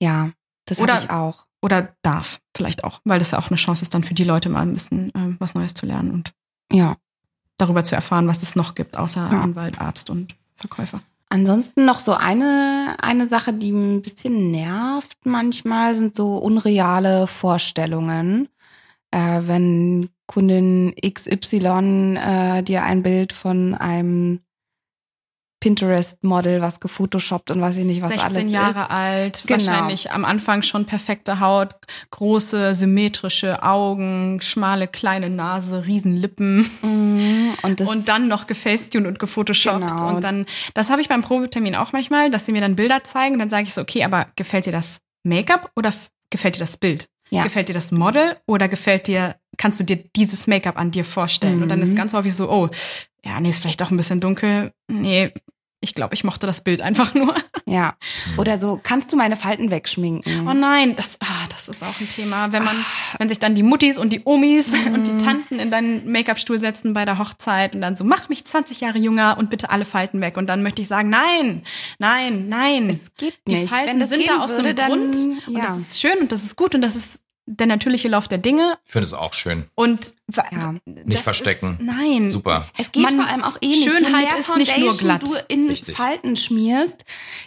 Ja, 0.00 0.30
das 0.64 0.80
habe 0.80 0.98
ich 0.98 1.10
auch. 1.10 1.46
Oder 1.62 1.94
darf 2.02 2.40
vielleicht 2.56 2.84
auch, 2.84 3.00
weil 3.04 3.18
das 3.18 3.30
ja 3.32 3.38
auch 3.38 3.48
eine 3.48 3.56
Chance 3.56 3.82
ist, 3.82 3.94
dann 3.94 4.04
für 4.04 4.14
die 4.14 4.24
Leute 4.24 4.48
mal 4.48 4.62
ein 4.62 4.74
bisschen 4.74 5.10
äh, 5.14 5.36
was 5.38 5.54
Neues 5.54 5.74
zu 5.74 5.86
lernen 5.86 6.10
und 6.12 6.32
Ja. 6.72 6.96
darüber 7.58 7.82
zu 7.84 7.94
erfahren, 7.94 8.28
was 8.28 8.42
es 8.42 8.56
noch 8.56 8.74
gibt, 8.74 8.96
außer 8.96 9.28
Ja. 9.32 9.40
Anwalt, 9.40 9.80
Arzt 9.80 10.10
und 10.10 10.34
Verkäufer. 10.56 11.00
Ansonsten 11.28 11.84
noch 11.84 11.98
so 11.98 12.14
eine, 12.14 12.96
eine 13.00 13.28
Sache, 13.28 13.52
die 13.52 13.70
ein 13.70 14.00
bisschen 14.02 14.50
nervt 14.52 15.18
manchmal, 15.24 15.94
sind 15.96 16.14
so 16.14 16.36
unreale 16.38 17.26
Vorstellungen. 17.26 18.48
Äh, 19.10 19.40
wenn 19.42 20.08
Kundin 20.26 20.94
XY 21.00 22.16
äh, 22.16 22.62
dir 22.62 22.82
ein 22.82 23.02
Bild 23.02 23.32
von 23.32 23.74
einem 23.74 24.40
Pinterest-Model, 25.60 26.60
was 26.60 26.80
gefotoshoppt 26.80 27.50
und 27.50 27.60
weiß 27.62 27.78
ich 27.78 27.86
nicht, 27.86 28.02
was 28.02 28.10
16 28.10 28.36
alles 28.36 28.52
Jahre 28.52 28.82
ist. 28.82 28.90
alt, 28.90 29.44
Genau. 29.46 29.66
wahrscheinlich 29.66 30.12
am 30.12 30.24
Anfang 30.26 30.62
schon 30.62 30.84
perfekte 30.84 31.40
Haut, 31.40 31.74
große 32.10 32.74
symmetrische 32.74 33.62
Augen, 33.62 34.40
schmale 34.42 34.86
kleine 34.86 35.30
Nase, 35.30 35.86
Riesenlippen 35.86 36.70
Mhm. 36.82 37.54
Und, 37.62 37.80
und 37.80 38.06
dann 38.08 38.28
noch 38.28 38.46
gefacetuned 38.46 39.06
und 39.08 39.18
gefotoshoppt 39.18 39.80
Genau. 39.80 40.08
und 40.14 40.22
dann 40.22 40.44
das 40.74 40.90
habe 40.90 41.00
ich 41.00 41.08
beim 41.08 41.22
Probetermin 41.22 41.74
auch 41.74 41.92
manchmal, 41.92 42.30
dass 42.30 42.44
sie 42.46 42.52
mir 42.52 42.60
dann 42.60 42.76
Bilder 42.76 43.02
zeigen 43.02 43.34
und 43.34 43.38
dann 43.40 43.50
sage 43.50 43.62
ich 43.64 43.72
so, 43.74 43.80
okay, 43.80 44.04
aber 44.04 44.26
gefällt 44.36 44.66
dir 44.66 44.72
das 44.72 45.00
Make-up 45.24 45.70
oder 45.74 45.90
gefällt 46.30 46.56
dir 46.56 46.60
das 46.60 46.76
Bild? 46.76 47.08
Ja. 47.30 47.42
Gefällt 47.42 47.68
dir 47.68 47.74
das 47.74 47.90
Model 47.90 48.36
oder 48.46 48.68
gefällt 48.68 49.06
dir 49.08 49.36
kannst 49.58 49.80
du 49.80 49.84
dir 49.84 49.96
dieses 50.14 50.46
Make-up 50.46 50.76
an 50.78 50.90
dir 50.90 51.04
vorstellen? 51.04 51.62
Und 51.62 51.68
dann 51.68 51.82
ist 51.82 51.90
Mhm. 51.92 51.96
ganz 51.96 52.12
häufig 52.12 52.34
so, 52.34 52.50
oh, 52.50 52.68
ja, 53.24 53.40
nee, 53.40 53.50
ist 53.50 53.60
vielleicht 53.60 53.80
doch 53.80 53.90
ein 53.90 53.96
bisschen 53.96 54.20
dunkel. 54.20 54.72
Nee, 54.88 55.32
ich 55.86 55.94
glaube, 55.94 56.14
ich 56.14 56.24
mochte 56.24 56.46
das 56.46 56.60
Bild 56.62 56.82
einfach 56.82 57.14
nur. 57.14 57.34
ja. 57.66 57.94
Oder 58.36 58.58
so, 58.58 58.80
kannst 58.82 59.12
du 59.12 59.16
meine 59.16 59.36
Falten 59.36 59.70
wegschminken? 59.70 60.46
Oh 60.48 60.52
nein, 60.52 60.96
das, 60.96 61.16
ah, 61.20 61.46
das 61.48 61.68
ist 61.68 61.82
auch 61.82 62.00
ein 62.00 62.08
Thema. 62.08 62.50
Wenn 62.52 62.64
man, 62.64 62.76
wenn 63.18 63.28
sich 63.28 63.38
dann 63.38 63.54
die 63.54 63.62
Muttis 63.62 63.98
und 63.98 64.12
die 64.12 64.22
Omis 64.24 64.66
und 64.92 65.04
die 65.04 65.24
Tanten 65.24 65.58
in 65.58 65.70
deinen 65.70 66.10
Make-up-Stuhl 66.10 66.60
setzen 66.60 66.92
bei 66.92 67.04
der 67.04 67.18
Hochzeit 67.18 67.74
und 67.74 67.80
dann 67.82 67.96
so, 67.96 68.04
mach 68.04 68.28
mich 68.28 68.44
20 68.44 68.80
Jahre 68.80 68.98
jünger 68.98 69.36
und 69.38 69.48
bitte 69.50 69.70
alle 69.70 69.84
Falten 69.84 70.20
weg. 70.20 70.36
Und 70.36 70.46
dann 70.48 70.62
möchte 70.62 70.82
ich 70.82 70.88
sagen, 70.88 71.08
nein, 71.08 71.62
nein, 71.98 72.48
nein. 72.48 72.90
Es 72.90 73.14
geht 73.16 73.38
die 73.46 73.54
nicht. 73.54 73.70
Falten 73.70 73.86
Wenn 73.88 74.00
das 74.00 74.08
sind 74.10 74.28
da 74.28 74.40
aus 74.42 74.50
würde, 74.50 74.74
dann- 74.74 74.88
Grund. 74.90 75.14
Und 75.46 75.56
ja. 75.56 75.66
das 75.66 75.78
ist 75.78 76.00
schön 76.00 76.18
und 76.20 76.32
das 76.32 76.42
ist 76.42 76.56
gut 76.56 76.74
und 76.74 76.80
das 76.80 76.96
ist 76.96 77.20
der 77.46 77.66
natürliche 77.66 78.08
Lauf 78.08 78.26
der 78.28 78.38
Dinge. 78.38 78.76
Ich 78.84 78.92
finde 78.92 79.06
es 79.06 79.14
auch 79.14 79.32
schön. 79.32 79.66
Und 79.74 80.14
Ja. 80.52 80.74
Nicht 80.84 81.22
verstecken. 81.22 81.76
Ist, 81.78 81.86
nein. 81.86 82.28
Super. 82.30 82.66
Es 82.76 82.90
geht 82.92 83.02
Man- 83.04 83.16
vor 83.16 83.26
allem 83.28 83.44
auch 83.44 83.56
eh 83.60 83.68
nicht. 83.68 83.84
Schönheit 83.90 84.26
ist 84.38 84.56
nicht 84.56 84.78
nur 84.78 84.92
Foundation 84.92 84.98
glatt. 84.98 85.22
du 85.22 85.34
in 85.54 85.68
Richtig. 85.68 85.96
Falten 85.96 86.36
schmierst, 86.36 87.04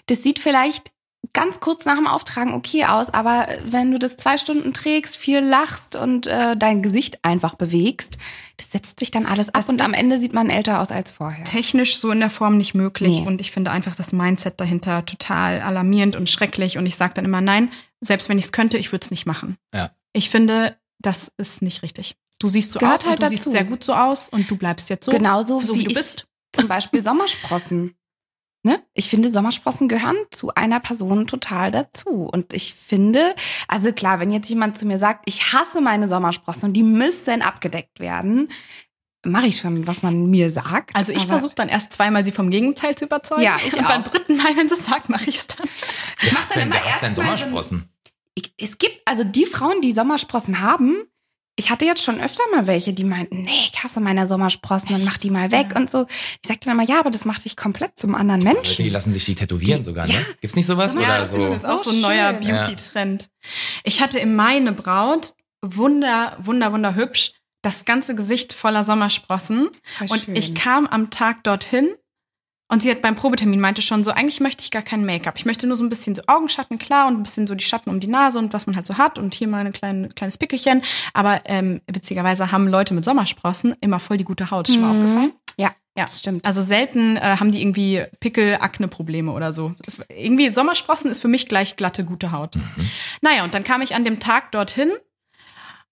das 0.08 0.24
sieht 0.24 0.40
vielleicht 0.40 0.92
ganz 1.34 1.60
kurz 1.60 1.84
nach 1.86 1.96
dem 1.98 2.08
Auftragen 2.08 2.54
okay 2.54 2.86
aus, 2.86 3.10
aber 3.14 3.48
wenn 3.66 3.92
du 3.92 4.00
das 4.00 4.16
zwei 4.18 4.38
Stunden 4.38 4.74
trägst, 4.74 5.18
viel 5.18 5.40
lachst 5.42 5.96
und 5.98 6.26
äh, 6.28 6.56
dein 6.56 6.82
Gesicht 6.82 7.20
einfach 7.24 7.56
bewegst, 7.56 8.18
das 8.58 8.72
setzt 8.72 9.00
sich 9.00 9.12
dann 9.12 9.26
alles 9.26 9.50
ab 9.50 9.56
Das 9.62 9.70
und 9.70 9.82
am 9.82 9.94
Ende 9.94 10.18
sieht 10.18 10.34
man 10.34 10.50
älter 10.50 10.80
aus 10.82 10.92
als 10.92 11.12
vorher. 11.12 11.44
technisch 11.46 12.00
so 12.00 12.10
in 12.12 12.20
der 12.22 12.30
Form 12.30 12.58
nicht 12.58 12.74
möglich. 12.74 13.20
Nee. 13.20 13.28
Und 13.28 13.42
ich 13.42 13.52
finde 13.52 13.70
einfach 13.70 13.96
das 13.96 14.12
Mindset 14.14 14.60
dahinter 14.62 15.06
total 15.06 15.62
alarmierend 15.62 16.16
und 16.16 16.30
schrecklich. 16.30 16.78
Und 16.78 16.86
ich 16.86 16.96
sage 16.96 17.14
dann 17.16 17.26
immer, 17.26 17.42
nein, 17.42 17.70
selbst 18.02 18.30
wenn 18.30 18.40
ich 18.40 18.46
es 18.46 18.52
könnte, 18.52 18.78
ich 18.78 18.92
würde 18.92 19.04
es 19.04 19.12
nicht 19.12 19.26
machen. 19.26 19.58
Ja. 19.74 19.92
Ich 20.14 20.30
finde, 20.30 20.78
das 21.00 21.32
ist 21.38 21.62
nicht 21.62 21.84
richtig. 21.84 22.16
Du 22.40 22.50
siehst 22.50 22.72
so 22.72 22.80
Gehört 22.80 23.02
aus 23.02 23.06
halt 23.06 23.20
und 23.20 23.26
du 23.26 23.30
siehst 23.30 23.42
dazu. 23.46 23.52
sehr 23.52 23.66
gut 23.66 23.84
so 23.84 23.94
aus 23.94 24.30
und 24.30 24.50
du 24.50 24.56
bleibst 24.56 24.90
jetzt 24.90 25.06
so. 25.06 25.12
Genauso 25.12 25.60
so 25.62 25.76
wie, 25.76 25.80
wie 25.80 25.84
du 25.86 25.92
ich 25.92 25.98
bist. 25.98 26.28
zum 26.54 26.68
Beispiel 26.68 27.04
Sommersprossen. 27.04 27.96
Ne? 28.62 28.84
Ich 28.94 29.10
finde, 29.10 29.32
Sommersprossen 29.32 29.88
gehören 29.88 30.18
zu 30.32 30.54
einer 30.54 30.82
Person 30.82 31.28
total 31.28 31.72
dazu. 31.72 32.10
Und 32.30 32.52
ich 32.52 32.74
finde, 32.74 33.34
also 33.70 33.94
klar, 33.94 34.20
wenn 34.20 34.34
jetzt 34.34 34.50
jemand 34.50 34.78
zu 34.78 34.86
mir 34.86 34.98
sagt, 34.98 35.24
ich 35.28 35.54
hasse 35.54 35.80
meine 35.80 36.10
Sommersprossen 36.10 36.66
und 36.66 36.74
die 36.74 36.84
müssen 36.84 37.42
abgedeckt 37.42 38.02
werden, 38.02 38.52
mache 39.26 39.48
ich 39.48 39.58
schon, 39.60 39.86
was 39.88 40.02
man 40.02 40.30
mir 40.30 40.50
sagt. 40.52 40.96
Also 40.96 41.12
ich 41.12 41.26
versuche 41.26 41.56
dann 41.56 41.70
erst 41.70 41.94
zweimal 41.94 42.24
sie 42.26 42.32
vom 42.32 42.50
Gegenteil 42.50 42.96
zu 42.96 43.06
überzeugen. 43.06 43.42
Ja, 43.42 43.58
ich 43.66 43.74
und 43.74 43.88
beim 43.88 44.04
auch. 44.04 44.08
dritten 44.08 44.38
Mal, 44.38 44.56
wenn 44.56 44.70
sie 44.70 44.76
es 44.76 44.86
sagt, 44.86 45.10
mache 45.10 45.30
ich 45.30 45.38
es 45.38 45.48
dann. 45.48 45.68
ich 46.22 46.34
hast 46.34 46.52
dann 46.56 46.60
denn, 46.60 46.72
immer 46.72 46.80
denn 46.80 46.88
erst 46.90 47.16
so- 47.16 47.22
Sommersprossen? 47.22 47.90
Ich, 48.36 48.54
es 48.58 48.78
gibt 48.78 49.02
also 49.06 49.24
die 49.24 49.46
Frauen, 49.46 49.82
die 49.82 49.92
Sommersprossen 49.92 50.62
haben. 50.62 50.96
Ich 51.58 51.70
hatte 51.70 51.84
jetzt 51.84 52.02
schon 52.02 52.22
öfter 52.22 52.42
mal 52.56 52.68
welche, 52.68 52.94
die 52.94 53.04
meinten, 53.04 53.44
nee, 53.44 53.52
ich 53.70 53.84
hasse 53.84 54.00
meine 54.00 54.26
Sommersprossen 54.26 54.96
und 54.96 55.04
mach 55.04 55.18
die 55.18 55.30
mal 55.30 55.52
weg 55.52 55.74
und 55.76 55.90
so. 55.90 56.06
Ich 56.42 56.48
sagte 56.48 56.70
dann 56.70 56.80
immer, 56.80 56.88
ja, 56.88 57.02
aber 57.02 57.12
das 57.12 57.26
macht 57.26 57.44
dich 57.44 57.58
komplett 57.58 58.00
zum 58.00 58.16
anderen 58.16 58.44
Menschen. 58.44 58.82
die 58.86 58.90
lassen 58.90 59.12
sich 59.12 59.26
die 59.26 59.36
tätowieren 59.36 59.80
Die- 59.82 59.84
sogar, 59.84 60.08
ja. 60.08 60.20
ne? 60.20 60.26
Gibt's 60.40 60.56
nicht 60.56 60.68
sowas? 60.68 60.94
Ja, 60.94 61.00
Oder 61.02 61.20
das 61.20 61.32
so? 61.32 61.38
ist 61.46 61.52
jetzt 61.52 61.66
auch 61.66 61.84
so 61.84 61.90
ein 61.90 61.98
So 61.98 62.02
neuer. 62.08 62.32
Beauty-Trend. 62.32 63.28
Ich 63.84 64.00
hatte 64.00 64.20
im 64.20 64.38
Mai 64.38 64.56
eine 64.56 64.72
Braut, 64.72 65.34
wunder, 65.62 66.38
wunder, 66.40 66.72
wunder 66.72 66.96
hübsch, 66.96 67.34
das 67.62 67.86
ganze 67.86 68.16
Gesicht 68.16 68.54
voller 68.54 68.84
Sommersprossen. 68.84 69.70
Voll 69.98 70.08
Und 70.10 70.22
schön. 70.24 70.36
ich 70.36 70.56
kam 70.56 70.88
am 70.88 71.10
Tag 71.10 71.44
dorthin 71.44 71.90
und 72.72 72.84
sie 72.84 72.92
hat 72.92 73.02
beim 73.02 73.16
Probetermin 73.16 73.60
meinte 73.60 73.82
schon 73.82 74.04
so, 74.04 74.12
eigentlich 74.12 74.40
möchte 74.40 74.64
ich 74.64 74.70
gar 74.72 74.84
kein 74.84 75.04
Make-up. 75.06 75.34
Ich 75.38 75.46
möchte 75.46 75.66
nur 75.66 75.76
so 75.76 75.84
ein 75.84 75.90
bisschen 75.90 76.14
so 76.16 76.22
Augenschatten, 76.28 76.78
klar, 76.78 77.08
und 77.08 77.16
ein 77.18 77.24
bisschen 77.24 77.48
so 77.48 77.56
die 77.56 77.64
Schatten 77.64 77.90
um 77.90 78.00
die 78.00 78.08
Nase 78.08 78.38
und 78.40 78.54
was 78.54 78.68
man 78.68 78.76
halt 78.76 78.86
so 78.86 78.98
hat 78.98 79.18
und 79.18 79.34
hier 79.34 79.48
mal 79.48 79.66
ein 79.66 79.74
kleine, 79.74 80.10
kleines 80.10 80.38
Pickelchen. 80.38 80.84
Aber 81.14 81.42
ähm, 81.46 81.82
witzigerweise 81.88 82.52
haben 82.52 82.68
Leute 82.68 82.94
mit 82.94 83.04
Sommersprossen 83.04 83.76
immer 83.82 84.00
voll 84.00 84.18
die 84.18 84.24
gute 84.24 84.52
Haut. 84.52 84.70
Ist 84.70 84.76
schon 84.76 84.84
mal 84.84 84.94
Mhm. 84.94 85.02
aufgefallen? 85.02 85.34
Ja, 85.58 85.72
Ja, 85.98 86.06
das 86.06 86.20
stimmt. 86.20 86.46
Also 86.46 86.62
selten 86.62 87.18
äh, 87.18 87.22
haben 87.40 87.52
die 87.52 87.60
irgendwie 87.62 88.04
Pickel, 88.22 88.56
Akne-Probleme 88.62 89.32
oder 89.32 89.52
so. 89.52 89.74
Das, 89.84 89.98
irgendwie 90.08 90.50
Sommersprossen 90.52 91.10
ist 91.12 91.22
für 91.22 91.28
mich 91.28 91.50
gleich 91.50 91.76
glatte, 91.76 92.06
gute 92.06 92.32
Haut. 92.32 92.56
Naja, 93.22 93.44
und 93.44 93.54
dann 93.56 93.64
kam 93.66 93.82
ich 93.82 93.96
an 93.96 94.06
dem 94.06 94.20
Tag 94.20 94.52
dorthin 94.54 94.92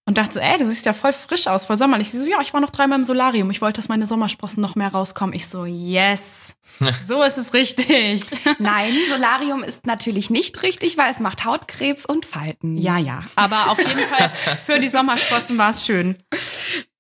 und 0.08 0.18
dachte 0.18 0.34
so, 0.36 0.40
ey, 0.40 0.58
du 0.58 0.68
siehst 0.68 0.86
ja 0.86 0.94
voll 0.94 1.14
frisch 1.14 1.46
aus, 1.48 1.66
voll 1.66 1.78
sommerlich. 1.78 2.10
Sie 2.10 2.18
so, 2.18 2.26
ja, 2.26 2.40
ich 2.42 2.54
war 2.54 2.62
noch 2.62 2.72
dreimal 2.72 2.98
im 2.98 3.04
Solarium. 3.06 3.52
Ich 3.52 3.62
wollte, 3.62 3.80
dass 3.80 3.90
meine 3.90 4.06
Sommersprossen 4.08 4.62
noch 4.62 4.76
mehr 4.76 4.88
rauskommen. 4.90 5.36
Ich 5.36 5.48
so, 5.48 5.66
yes, 5.66 6.56
so 7.08 7.22
ist 7.24 7.38
es 7.38 7.54
richtig. 7.54 8.24
Nein, 8.60 8.94
Solarium 9.12 9.62
ist 9.64 9.86
natürlich 9.86 10.30
nicht 10.32 10.64
richtig, 10.64 10.98
weil 10.98 11.12
es 11.12 11.20
macht 11.20 11.46
Hautkrebs 11.46 12.06
und 12.06 12.26
Falten. 12.26 12.78
ja, 12.78 12.98
ja. 12.98 13.24
Aber 13.36 13.70
auf 13.70 13.78
jeden 13.78 14.00
Fall 14.00 14.32
für 14.66 14.80
die 14.80 14.88
Sommersprossen 14.90 15.58
war 15.58 15.72
es 15.72 15.86
schön. 15.86 16.18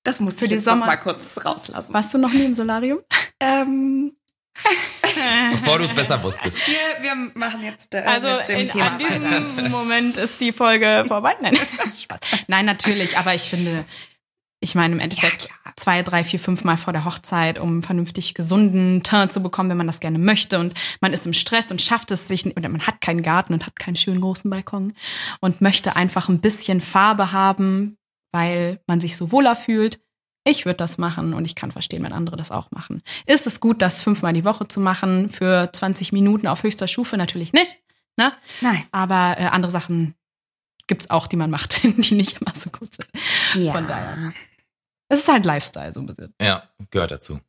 Das 0.04 0.20
musst 0.20 0.40
Für 0.40 0.46
du 0.46 0.50
die 0.50 0.56
jetzt 0.56 0.66
Sommer- 0.66 0.82
noch 0.82 0.86
mal 0.88 0.98
kurz 0.98 1.44
rauslassen. 1.44 1.94
Warst 1.94 2.14
du 2.14 2.18
noch 2.18 2.32
nie 2.32 2.46
im 2.46 2.56
Solarium? 2.56 3.00
Ähm, 3.40 4.14
Bevor 5.52 5.80
du 5.80 5.86
es 5.86 5.94
besser 5.94 6.22
wusstest. 6.22 6.58
wir, 6.68 7.04
wir 7.04 7.32
machen 7.34 7.64
jetzt 7.64 7.94
äh, 7.94 8.00
Also 8.00 8.28
mit 8.28 8.48
dem 8.50 8.60
in, 8.60 8.68
Thema 8.68 8.88
an 8.88 9.00
diesem 9.00 9.58
weiter. 9.58 9.70
Moment 9.70 10.18
ist 10.18 10.40
die 10.40 10.52
Folge 10.52 11.06
vorbei. 11.08 11.34
Nein, 11.42 11.58
Spaß. 11.98 12.20
Nein, 12.48 12.66
natürlich, 12.66 13.18
aber 13.18 13.34
ich 13.34 13.44
finde, 13.44 13.86
ich 14.60 14.76
meine 14.76 14.96
im 14.96 15.00
Endeffekt 15.00 15.50
zwei, 15.76 16.02
drei, 16.02 16.24
vier, 16.24 16.40
fünf 16.40 16.64
Mal 16.64 16.78
vor 16.78 16.94
der 16.94 17.06
Hochzeit, 17.06 17.60
um 17.60 17.84
vernünftig 17.84 18.34
gesunden 18.34 19.04
Teint 19.04 19.32
zu 19.32 19.42
bekommen, 19.42 19.70
wenn 19.70 19.78
man 19.78 19.88
das 19.88 20.00
gerne 20.00 20.20
möchte 20.20 20.60
und 20.60 20.74
man 21.00 21.14
ist 21.14 21.26
im 21.26 21.34
Stress 21.34 21.72
und 21.72 21.82
schafft 21.82 22.12
es 22.12 22.28
sich 22.28 22.46
nicht, 22.46 22.58
oder 22.58 22.70
man 22.70 22.86
hat 22.86 23.02
keinen 23.02 23.22
Garten 23.22 23.54
und 23.54 23.66
hat 23.66 23.78
keinen 23.78 23.96
schönen 23.96 24.22
großen 24.22 24.50
Balkon 24.50 24.94
und 25.40 25.62
möchte 25.62 25.96
einfach 25.96 26.30
ein 26.30 26.42
bisschen 26.42 26.82
Farbe 26.82 27.32
haben, 27.32 27.98
weil 28.32 28.82
man 28.88 29.00
sich 29.00 29.16
so 29.18 29.32
wohler 29.32 29.56
fühlt. 29.56 30.00
Ich 30.48 30.66
würde 30.66 30.78
das 30.78 30.98
machen 30.98 31.34
und 31.34 31.46
ich 31.46 31.56
kann 31.56 31.72
verstehen, 31.72 32.04
wenn 32.04 32.14
andere 32.14 32.38
das 32.38 32.52
auch 32.52 32.72
machen. 32.72 33.04
Ist 33.26 33.48
es 33.48 33.60
gut, 33.60 33.82
das 33.82 34.02
fünfmal 34.02 34.34
die 34.34 34.46
Woche 34.46 34.68
zu 34.68 34.80
machen 34.80 35.30
für 35.30 35.70
20 35.72 36.14
Minuten 36.14 36.48
auf 36.48 36.64
höchster 36.64 36.88
Stufe? 36.88 37.18
Natürlich 37.18 37.52
nicht. 37.52 37.76
Ne? 38.16 38.32
Nein. 38.62 38.84
Aber 38.92 39.36
äh, 39.38 39.46
andere 39.46 39.72
Sachen 39.72 40.16
gibt's 40.88 41.10
auch, 41.10 41.28
die 41.28 41.36
man 41.36 41.50
macht, 41.50 41.84
die 41.84 42.14
nicht 42.16 42.42
immer 42.42 42.54
so 42.56 42.70
gut 42.70 42.90
sind. 42.96 43.10
Ja. 43.66 43.74
Von 43.74 43.88
daher. 43.88 44.34
Es 45.10 45.20
ist 45.20 45.28
halt 45.28 45.46
Lifestyle 45.46 45.94
so 45.94 46.00
ein 46.00 46.06
bisschen. 46.06 46.34
Ja, 46.42 46.64
gehört 46.92 47.12
dazu. 47.12 47.40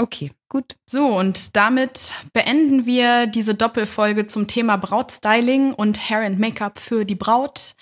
Okay, 0.00 0.30
gut. 0.48 0.76
So, 0.88 1.08
und 1.08 1.56
damit 1.56 2.12
beenden 2.32 2.86
wir 2.86 3.26
diese 3.26 3.54
Doppelfolge 3.54 4.26
zum 4.26 4.46
Thema 4.46 4.76
Brautstyling 4.76 5.74
und 5.74 6.08
Hair 6.08 6.22
and 6.22 6.38
Make-up 6.38 6.78
für 6.78 7.04
die 7.04 7.16
Braut. 7.16 7.74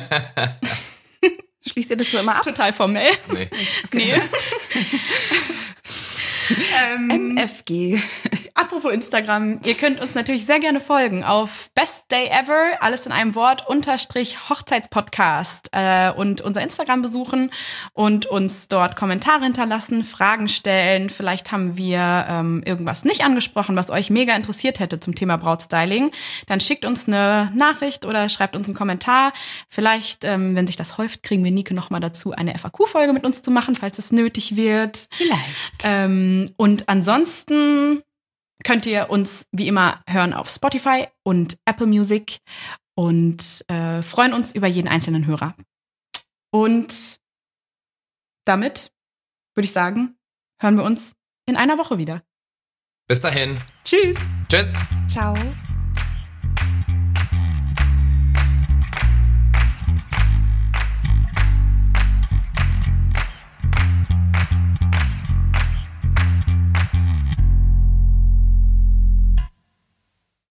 Schließt 1.67 1.89
ihr 1.89 1.97
das 1.97 2.09
so 2.09 2.19
immer 2.19 2.37
ab? 2.37 2.43
Total 2.43 2.71
formell. 2.71 3.11
nee. 3.33 3.49
Nee. 3.91 4.13
ähm, 6.95 7.33
MFG. 7.35 7.99
Apropos 8.59 8.91
Instagram, 8.91 9.59
ihr 9.65 9.75
könnt 9.75 10.01
uns 10.01 10.15
natürlich 10.15 10.47
sehr 10.47 10.59
gerne 10.59 10.79
folgen 10.79 11.23
auf 11.23 11.69
Best 11.75 12.05
Day 12.09 12.25
Ever, 12.25 12.81
alles 12.81 13.05
in 13.05 13.11
einem 13.11 13.35
Wort, 13.35 13.67
unterstrich 13.67 14.49
Hochzeitspodcast 14.49 15.69
äh, 15.73 16.09
und 16.09 16.41
unser 16.41 16.63
Instagram 16.63 17.03
besuchen 17.03 17.51
und 17.93 18.25
uns 18.25 18.67
dort 18.67 18.95
Kommentare 18.95 19.43
hinterlassen, 19.43 20.03
Fragen 20.03 20.47
stellen. 20.47 21.11
Vielleicht 21.11 21.51
haben 21.51 21.77
wir 21.77 22.25
ähm, 22.27 22.63
irgendwas 22.65 23.05
nicht 23.05 23.23
angesprochen, 23.23 23.75
was 23.75 23.91
euch 23.91 24.09
mega 24.09 24.35
interessiert 24.35 24.79
hätte 24.79 24.99
zum 24.99 25.13
Thema 25.13 25.37
Brautstyling. 25.37 26.09
Dann 26.47 26.59
schickt 26.59 26.83
uns 26.83 27.07
eine 27.07 27.51
Nachricht 27.53 28.05
oder 28.05 28.27
schreibt 28.27 28.55
uns 28.55 28.67
einen 28.67 28.75
Kommentar. 28.75 29.33
Vielleicht, 29.69 30.23
ähm, 30.23 30.55
wenn 30.55 30.65
sich 30.65 30.77
das 30.77 30.97
häuft, 30.97 31.21
kriegen 31.21 31.43
wir 31.43 31.51
Nike 31.51 31.75
nochmal 31.75 32.01
dazu, 32.01 32.31
eine 32.31 32.57
FAQ-Folge 32.57 33.13
mit 33.13 33.23
uns 33.23 33.43
zu 33.43 33.51
machen, 33.51 33.75
falls 33.75 33.99
es 33.99 34.11
nötig 34.11 34.55
wird. 34.55 35.09
Vielleicht. 35.11 35.83
Ähm, 35.83 36.55
und 36.57 36.89
ansonsten 36.89 38.01
könnt 38.63 38.85
ihr 38.85 39.09
uns 39.09 39.45
wie 39.51 39.67
immer 39.67 40.03
hören 40.07 40.33
auf 40.33 40.49
Spotify 40.49 41.07
und 41.23 41.57
Apple 41.65 41.87
Music 41.87 42.39
und 42.95 43.63
äh, 43.67 44.01
freuen 44.01 44.33
uns 44.33 44.53
über 44.53 44.67
jeden 44.67 44.87
einzelnen 44.87 45.25
Hörer. 45.27 45.55
Und 46.51 47.19
damit 48.45 48.91
würde 49.55 49.65
ich 49.65 49.73
sagen, 49.73 50.17
hören 50.61 50.77
wir 50.77 50.83
uns 50.83 51.13
in 51.45 51.55
einer 51.55 51.77
Woche 51.77 51.97
wieder. 51.97 52.23
Bis 53.07 53.21
dahin. 53.21 53.57
Tschüss. 53.83 54.17
Tschüss. 54.49 54.75
Ciao. 55.07 55.35